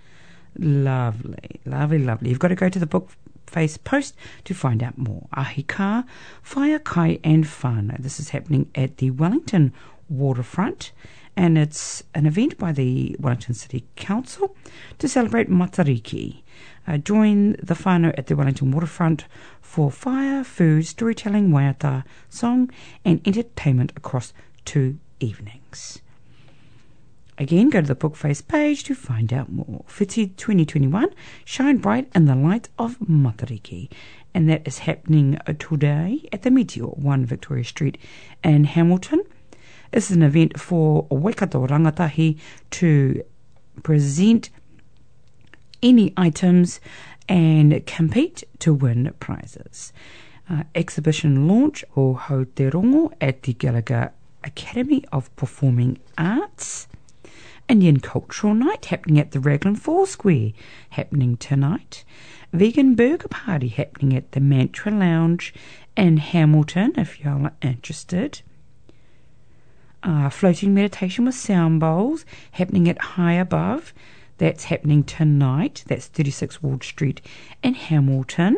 Lovely, 0.59 1.59
lovely, 1.65 1.99
lovely. 1.99 2.29
You've 2.29 2.39
got 2.39 2.49
to 2.49 2.55
go 2.55 2.69
to 2.69 2.79
the 2.79 2.87
book 2.87 3.11
face 3.47 3.79
post 3.79 4.15
to 4.45 4.53
find 4.55 4.83
out 4.83 4.99
more. 4.99 5.27
Ahika, 5.35 6.05
Fire 6.43 6.79
Kai 6.79 7.19
and 7.25 7.47
Whānau. 7.47 7.97
This 7.99 8.21
is 8.21 8.29
happening 8.29 8.71
at 8.75 8.99
the 8.99 9.11
Wellington 9.11 9.73
waterfront 10.09 10.93
and 11.39 11.57
it's 11.57 12.03
an 12.17 12.27
event 12.27 12.59
by 12.59 12.73
the 12.73 13.15
Wellington 13.21 13.55
City 13.55 13.87
Council 13.95 14.57
to 14.99 15.09
celebrate 15.09 15.49
Matariki. 15.49 16.43
Uh, 16.85 16.99
join 16.99 17.53
the 17.63 17.75
whānau 17.75 18.13
at 18.19 18.27
the 18.27 18.35
Wellington 18.35 18.73
waterfront 18.73 19.27
for 19.61 19.89
fire, 19.89 20.43
food, 20.43 20.85
storytelling, 20.85 21.51
waiata, 21.51 22.03
song 22.29 22.71
and 23.05 23.21
entertainment 23.25 23.93
across 23.97 24.33
two 24.65 24.99
evenings. 25.21 26.03
Again, 27.39 27.71
go 27.71 27.83
to 27.83 27.87
the 27.87 27.95
Bookface 27.95 28.47
page 28.47 28.83
to 28.85 28.97
find 28.97 29.33
out 29.33 29.49
more. 29.49 29.85
Whiti 29.87 30.37
2021, 30.37 31.11
Shine 31.45 31.77
Bright 31.77 32.11
in 32.17 32.25
the 32.25 32.35
Light 32.35 32.69
of 32.81 32.99
Matariki. 32.99 33.89
And 34.35 34.51
that 34.51 34.67
is 34.67 34.79
happening 34.79 35.39
today 35.61 36.29
at 36.33 36.43
the 36.43 36.51
Meteor, 36.51 36.87
1 36.87 37.27
Victoria 37.27 37.63
Street 37.63 37.97
in 38.43 38.65
Hamilton. 38.65 39.23
Is 39.91 40.11
an 40.11 40.23
event 40.23 40.61
for 40.61 41.07
Waikato 41.11 41.67
Rangatahi 41.67 42.39
to 42.73 43.23
present 43.83 44.51
any 45.83 46.13
items 46.17 46.81
and 47.29 47.85
compete 47.87 48.45
to 48.59 48.75
win 48.75 49.15
prizes. 49.19 49.93
Uh, 50.51 50.65
exhibition 50.75 51.47
launch 51.49 51.85
o 51.97 52.15
Hauterongo 52.15 53.13
at 53.21 53.43
the 53.43 53.53
Gallagher 53.55 54.13
Academy 54.45 55.05
of 55.13 55.35
Performing 55.37 55.99
Arts. 56.17 56.89
Indian 57.69 58.01
Cultural 58.01 58.55
Night 58.55 58.87
happening 58.87 59.19
at 59.19 59.33
the 59.33 59.41
Raglan 59.41 59.77
Four 59.77 60.07
Square, 60.07 60.53
happening 60.91 61.37
tonight. 61.37 62.05
Vegan 62.53 62.95
Burger 62.95 63.29
Party 63.29 63.69
happening 63.69 64.17
at 64.17 64.33
the 64.33 64.41
Mantra 64.41 64.91
Lounge 64.91 65.53
in 65.97 66.17
Hamilton, 66.17 66.95
if 66.97 67.21
y'all 67.21 67.45
are 67.45 67.57
interested. 67.61 68.41
Uh, 70.09 70.31
floating 70.31 70.73
meditation 70.73 71.27
with 71.27 71.35
sound 71.35 71.81
bowls 71.81 72.25
happening 72.53 72.89
at 72.89 72.99
High 72.99 73.35
Above. 73.35 73.93
That's 74.39 74.65
happening 74.65 75.05
tonight. 75.05 75.85
That's 75.87 76.07
36 76.07 76.63
Ward 76.63 76.83
Street 76.83 77.21
in 77.63 77.75
Hamilton. 77.75 78.57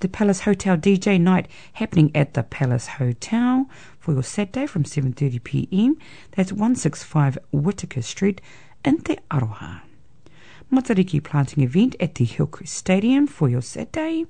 The 0.01 0.07
Palace 0.07 0.41
Hotel 0.41 0.77
DJ 0.77 1.19
night 1.19 1.49
happening 1.73 2.09
at 2.15 2.33
the 2.33 2.43
Palace 2.43 2.87
Hotel 2.87 3.69
for 3.99 4.13
your 4.13 4.23
Saturday 4.23 4.65
from 4.65 4.85
7:30 4.85 5.43
p.m. 5.43 5.97
That's 6.31 6.53
165 6.53 7.37
Whitaker 7.51 8.01
Street 8.01 8.39
in 8.85 9.01
Te 9.01 9.17
Aroha. 9.29 9.81
Matariki 10.71 11.21
planting 11.21 11.65
event 11.65 11.97
at 11.99 12.15
the 12.15 12.23
Hillcrest 12.23 12.73
Stadium 12.73 13.27
for 13.27 13.49
your 13.49 13.61
Saturday. 13.61 14.25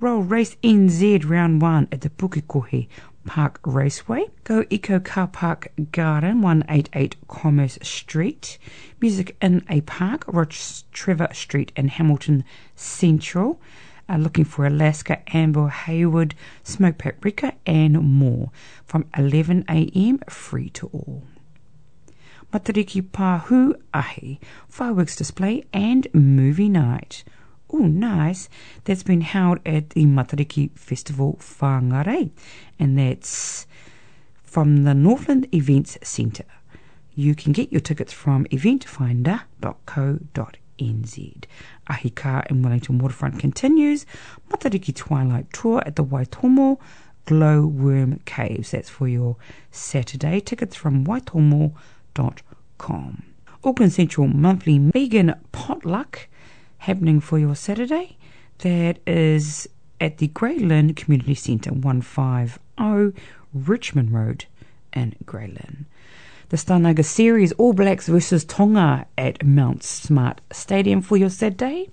Roll 0.00 0.22
Race 0.22 0.56
NZ 0.62 1.28
Round 1.28 1.60
1 1.60 1.88
at 1.92 2.00
the 2.00 2.08
Pukekohe 2.08 2.88
Park 3.26 3.60
Raceway. 3.66 4.28
Go 4.44 4.64
Eco 4.70 4.98
Car 4.98 5.26
Park 5.26 5.72
Garden 5.92 6.40
188 6.40 7.16
Commerce 7.28 7.78
Street. 7.82 8.56
Music 9.00 9.36
in 9.42 9.62
a 9.68 9.82
Park, 9.82 10.24
Roch 10.26 10.84
Trevor 10.92 11.28
Street 11.32 11.70
and 11.76 11.90
Hamilton 11.90 12.44
Central. 12.74 13.60
Looking 14.08 14.44
for 14.44 14.66
Alaska, 14.66 15.20
Amber, 15.34 15.68
Hayward, 15.68 16.34
Smoke 16.62 16.98
Paprika 16.98 17.54
and 17.66 18.00
more 18.00 18.50
from 18.84 19.04
11am 19.14 20.30
free 20.30 20.68
to 20.70 20.86
all. 20.88 21.24
Matariki 22.52 23.02
Pahu 23.02 23.74
Ahi, 23.92 24.38
fireworks 24.68 25.16
display 25.16 25.64
and 25.72 26.06
movie 26.14 26.68
night. 26.68 27.24
Oh, 27.68 27.78
nice. 27.78 28.48
That's 28.84 29.02
been 29.02 29.22
held 29.22 29.58
at 29.66 29.90
the 29.90 30.06
Matariki 30.06 30.70
Festival 30.78 31.36
Whangarei, 31.40 32.30
and 32.78 32.96
that's 32.98 33.66
from 34.44 34.84
the 34.84 34.94
Northland 34.94 35.52
Events 35.52 35.98
Centre. 36.02 36.44
You 37.14 37.34
can 37.34 37.52
get 37.52 37.72
your 37.72 37.80
tickets 37.80 38.12
from 38.12 38.44
eventfinda.co.nz. 38.46 40.65
Ahika 40.78 42.46
in 42.50 42.62
Wellington 42.62 42.98
Waterfront 42.98 43.38
continues. 43.38 44.06
Matariki 44.50 44.94
Twilight 44.94 45.52
Tour 45.52 45.82
at 45.86 45.96
the 45.96 46.04
Waitomo 46.04 46.78
Glowworm 47.26 48.24
Caves. 48.24 48.70
That's 48.70 48.88
for 48.88 49.08
your 49.08 49.36
Saturday. 49.70 50.40
Tickets 50.40 50.76
from 50.76 51.04
waitomo.com. 51.04 51.72
Auckland 53.64 53.92
Central 53.92 54.28
Monthly 54.28 54.78
Vegan 54.78 55.34
Potluck 55.52 56.28
happening 56.78 57.20
for 57.20 57.38
your 57.38 57.54
Saturday. 57.56 58.16
That 58.58 58.98
is 59.06 59.68
at 60.00 60.18
the 60.18 60.28
Grey 60.28 60.58
Lynn 60.58 60.94
Community 60.94 61.34
Centre, 61.34 61.72
150 61.72 63.20
Richmond 63.52 64.12
Road 64.12 64.46
in 64.92 65.16
Grey 65.24 65.48
Lynn. 65.48 65.86
The 66.48 66.56
Steinlager 66.56 67.04
Series 67.04 67.50
All 67.52 67.72
Blacks 67.72 68.06
versus 68.06 68.44
Tonga 68.44 69.06
at 69.18 69.44
Mount 69.44 69.82
Smart 69.82 70.40
Stadium 70.52 71.02
for 71.02 71.16
your 71.16 71.28
Saturday. 71.28 71.88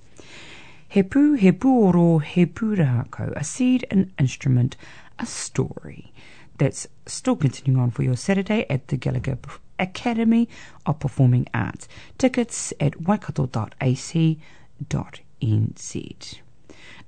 Hepu, 0.94 1.40
Hepuoro, 1.40 2.22
Hepurako, 2.24 3.34
a 3.36 3.44
seed, 3.44 3.88
an 3.90 4.14
instrument, 4.20 4.78
a 5.18 5.26
story. 5.26 6.14
That's 6.60 6.88
still 7.08 7.36
continuing 7.36 7.82
on 7.82 7.90
for 7.90 8.04
your 8.04 8.16
Saturday 8.16 8.68
at 8.70 8.90
the 8.90 8.98
Gallagher 8.98 9.40
Academy 9.80 10.48
of 10.86 11.00
Performing 11.00 11.48
Arts. 11.52 11.88
Tickets 12.20 12.74
at 12.80 13.02
waikato.ac.nz. 13.02 14.38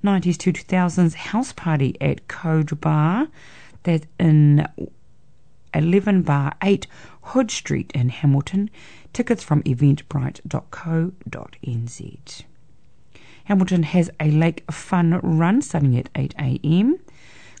90s 0.04 0.36
to 0.36 0.52
2000s 0.52 1.14
house 1.14 1.52
party 1.52 1.96
at 2.00 2.26
Code 2.26 2.80
Bar. 2.80 3.28
That's 3.84 4.06
in 4.18 4.66
11 5.76 6.22
Bar 6.22 6.54
8 6.62 6.86
Hood 7.22 7.50
Street 7.50 7.90
in 7.94 8.08
Hamilton. 8.08 8.70
Tickets 9.12 9.44
from 9.44 9.62
eventbrite.co.nz. 9.64 12.42
Hamilton 13.44 13.82
has 13.84 14.10
a 14.18 14.30
lake 14.30 14.64
fun 14.72 15.20
run 15.22 15.60
starting 15.62 15.96
at 15.98 16.12
8am. 16.14 16.98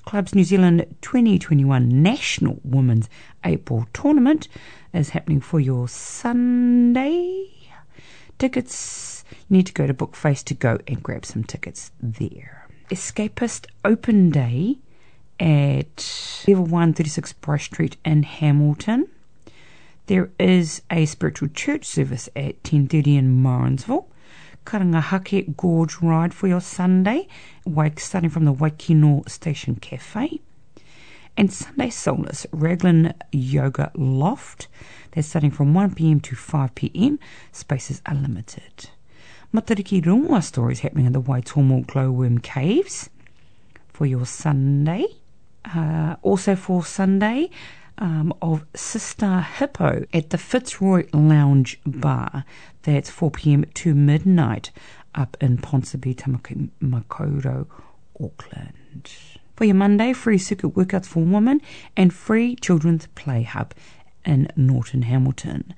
Clubs 0.04 0.34
New 0.34 0.44
Zealand 0.44 0.96
2021 1.02 2.02
National 2.02 2.58
Women's 2.64 3.08
April 3.44 3.86
Tournament 3.92 4.48
is 4.92 5.10
happening 5.10 5.40
for 5.40 5.60
your 5.60 5.86
Sunday. 5.86 7.50
Tickets, 8.38 9.24
you 9.30 9.56
need 9.56 9.66
to 9.66 9.72
go 9.72 9.86
to 9.86 9.94
Bookface 9.94 10.42
to 10.44 10.54
go 10.54 10.78
and 10.86 11.02
grab 11.02 11.26
some 11.26 11.44
tickets 11.44 11.90
there. 12.00 12.68
Escapist 12.90 13.66
Open 13.84 14.30
Day 14.30 14.78
at 15.38 16.44
level 16.46 16.64
136 16.64 17.32
Bryce 17.34 17.64
Street 17.64 17.96
in 18.04 18.22
Hamilton. 18.22 19.08
There 20.06 20.30
is 20.38 20.82
a 20.90 21.04
spiritual 21.06 21.48
church 21.48 21.84
service 21.84 22.28
at 22.36 22.62
10.30 22.62 23.18
in 23.18 23.42
Morrinsville. 23.42 24.08
Karangahake 24.64 25.56
Gorge 25.56 25.96
Ride 26.02 26.34
for 26.34 26.48
your 26.48 26.60
Sunday, 26.60 27.28
wake 27.64 28.00
starting 28.00 28.30
from 28.30 28.44
the 28.44 28.52
Waikino 28.52 29.28
Station 29.28 29.76
Cafe. 29.76 30.40
And 31.36 31.52
Sunday 31.52 31.90
Solace, 31.90 32.46
Raglan 32.50 33.14
Yoga 33.30 33.92
Loft. 33.94 34.68
They're 35.12 35.22
starting 35.22 35.50
from 35.50 35.74
1pm 35.74 36.22
to 36.22 36.34
5pm. 36.34 37.18
Spaces 37.52 38.02
are 38.06 38.14
limited. 38.14 38.90
Matariki 39.54 40.02
Rongoa 40.02 40.42
stories 40.42 40.80
happening 40.80 41.06
at 41.06 41.12
the 41.12 41.22
Waitomo 41.22 41.86
Glowworm 41.86 42.42
Caves 42.42 43.10
for 43.88 44.06
your 44.06 44.26
Sunday. 44.26 45.06
Uh, 45.74 46.14
also 46.22 46.54
for 46.54 46.84
Sunday, 46.84 47.50
um, 47.98 48.32
of 48.42 48.64
Sister 48.74 49.40
Hippo 49.40 50.04
at 50.12 50.30
the 50.30 50.38
Fitzroy 50.38 51.06
Lounge 51.12 51.80
Bar. 51.86 52.44
That's 52.82 53.10
4 53.10 53.30
pm 53.30 53.64
to 53.74 53.94
midnight 53.94 54.70
up 55.14 55.36
in 55.40 55.58
Ponsonby, 55.58 56.14
Tamaki 56.14 56.70
Makaurau, 56.80 57.66
Auckland. 58.20 59.10
For 59.56 59.64
your 59.64 59.74
Monday, 59.74 60.12
free 60.12 60.38
circuit 60.38 60.74
workouts 60.74 61.06
for 61.06 61.20
women 61.20 61.62
and 61.96 62.12
free 62.12 62.56
children's 62.56 63.06
play 63.14 63.42
hub 63.42 63.74
in 64.24 64.48
Nawton 64.56 65.04
Hamilton. 65.04 65.74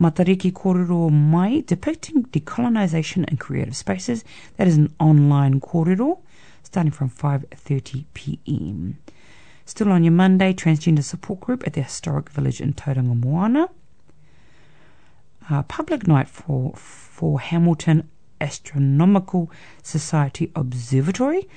Matariki 0.00 0.52
Korero 0.52 1.10
Mai, 1.12 1.62
depicting 1.64 2.24
decolonisation 2.24 3.28
in 3.30 3.36
creative 3.36 3.76
spaces. 3.76 4.24
That 4.56 4.66
is 4.66 4.76
an 4.76 4.92
online 4.98 5.60
corridor 5.60 6.14
starting 6.64 6.90
from 6.90 7.10
5.30 7.10 8.04
p.m. 8.14 8.98
Still 9.64 9.92
on 9.92 10.02
your 10.02 10.12
Monday, 10.12 10.52
transgender 10.52 11.04
support 11.04 11.40
group 11.40 11.66
at 11.66 11.74
the 11.74 11.82
historic 11.82 12.30
village 12.30 12.60
in 12.60 12.72
Tauranga 12.72 13.18
Moana. 13.18 13.68
A 15.50 15.62
public 15.62 16.06
night 16.06 16.28
for 16.28 16.74
for 16.74 17.40
Hamilton 17.40 18.08
Astronomical 18.40 19.50
Society 19.82 20.50
Observatory. 20.56 21.48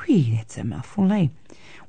Whee, 0.00 0.34
that's 0.36 0.58
a 0.58 0.64
mouthful, 0.64 1.10
eh? 1.12 1.28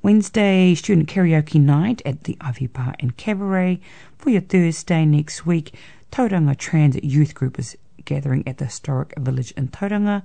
Wednesday, 0.01 0.75
student 0.75 1.09
karaoke 1.09 1.59
night 1.59 2.01
at 2.05 2.23
the 2.23 2.37
Ivy 2.39 2.67
Bar 2.67 2.95
and 2.99 3.17
Cabaret. 3.17 3.81
For 4.17 4.29
your 4.29 4.41
Thursday 4.41 5.05
next 5.05 5.45
week, 5.45 5.75
Tauranga 6.11 6.55
Transit 6.55 7.03
Youth 7.03 7.35
Group 7.35 7.59
is 7.59 7.75
gathering 8.05 8.47
at 8.47 8.59
the 8.59 8.65
historic 8.65 9.13
village 9.17 9.51
in 9.57 9.67
Tauranga. 9.67 10.21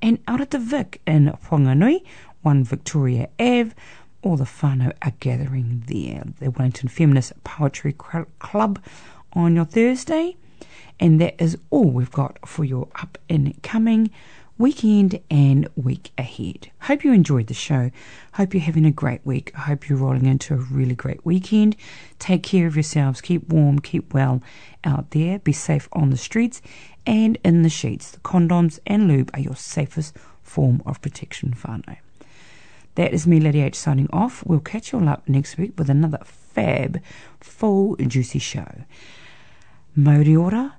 And 0.00 0.18
out 0.28 0.40
at 0.40 0.50
the 0.50 0.58
Vic 0.58 1.00
in 1.06 1.36
Whanganui, 1.46 2.04
1 2.42 2.64
Victoria 2.64 3.28
Ave, 3.40 3.72
all 4.22 4.36
the 4.36 4.44
whānau 4.44 4.92
are 5.02 5.12
gathering 5.20 5.82
there. 5.86 6.24
The 6.38 6.50
Wellington 6.50 6.88
Feminist 6.88 7.32
Poetry 7.44 7.92
Club 7.92 8.82
on 9.32 9.56
your 9.56 9.64
Thursday. 9.64 10.36
And 11.00 11.20
that 11.20 11.42
is 11.42 11.58
all 11.70 11.90
we've 11.90 12.12
got 12.12 12.38
for 12.46 12.64
your 12.64 12.88
up 12.94 13.18
and 13.28 13.60
coming 13.62 14.10
weekend 14.58 15.18
and 15.30 15.68
week 15.74 16.12
ahead. 16.16 16.70
Hope 16.82 17.02
you 17.02 17.12
enjoyed 17.12 17.48
the 17.48 17.54
show. 17.54 17.90
Hope 18.34 18.54
you're 18.54 18.62
having 18.62 18.86
a 18.86 18.92
great 18.92 19.24
week. 19.26 19.50
I 19.56 19.62
hope 19.62 19.88
you're 19.88 19.98
rolling 19.98 20.26
into 20.26 20.54
a 20.54 20.58
really 20.58 20.94
great 20.94 21.24
weekend. 21.26 21.74
Take 22.20 22.44
care 22.44 22.68
of 22.68 22.76
yourselves. 22.76 23.20
Keep 23.20 23.48
warm, 23.48 23.80
keep 23.80 24.14
well 24.14 24.40
out 24.84 25.10
there. 25.10 25.40
Be 25.40 25.52
safe 25.52 25.88
on 25.92 26.10
the 26.10 26.16
streets 26.16 26.62
and 27.04 27.38
in 27.44 27.62
the 27.62 27.68
sheets. 27.68 28.12
The 28.12 28.20
condoms 28.20 28.78
and 28.86 29.08
lube 29.08 29.30
are 29.34 29.40
your 29.40 29.56
safest 29.56 30.16
form 30.42 30.82
of 30.86 31.00
protection, 31.02 31.54
whānau. 31.58 31.96
That 32.94 33.14
is 33.14 33.26
me, 33.26 33.40
Lady 33.40 33.60
H, 33.60 33.74
signing 33.74 34.08
off. 34.12 34.44
We'll 34.46 34.60
catch 34.60 34.92
you 34.92 34.98
all 34.98 35.08
up 35.08 35.28
next 35.28 35.56
week 35.56 35.72
with 35.78 35.88
another 35.88 36.20
fab, 36.24 37.00
full, 37.40 37.96
juicy 37.96 38.38
show. 38.38 38.84
Mauri 39.96 40.36
ora, 40.36 40.76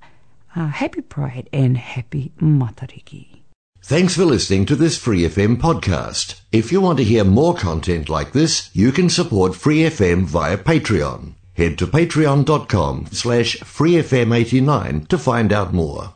uh, 0.55 0.67
happy 0.67 1.01
pride 1.01 1.49
and 1.51 1.77
happy 1.77 2.31
matariki. 2.39 3.41
Thanks 3.81 4.15
for 4.15 4.23
listening 4.23 4.65
to 4.67 4.75
this 4.75 4.97
Free 4.97 5.23
FM 5.23 5.57
podcast. 5.57 6.39
If 6.51 6.71
you 6.71 6.79
want 6.79 6.99
to 6.99 7.03
hear 7.03 7.25
more 7.25 7.53
content 7.53 8.07
like 8.07 8.31
this, 8.31 8.69
you 8.73 8.91
can 8.91 9.09
support 9.09 9.55
Free 9.55 9.79
FM 9.79 10.23
via 10.23 10.57
Patreon. 10.57 11.33
Head 11.55 11.77
to 11.79 11.87
patreon.com 11.87 13.07
slash 13.11 13.57
freefm89 13.57 15.07
to 15.09 15.17
find 15.17 15.51
out 15.51 15.73
more. 15.73 16.13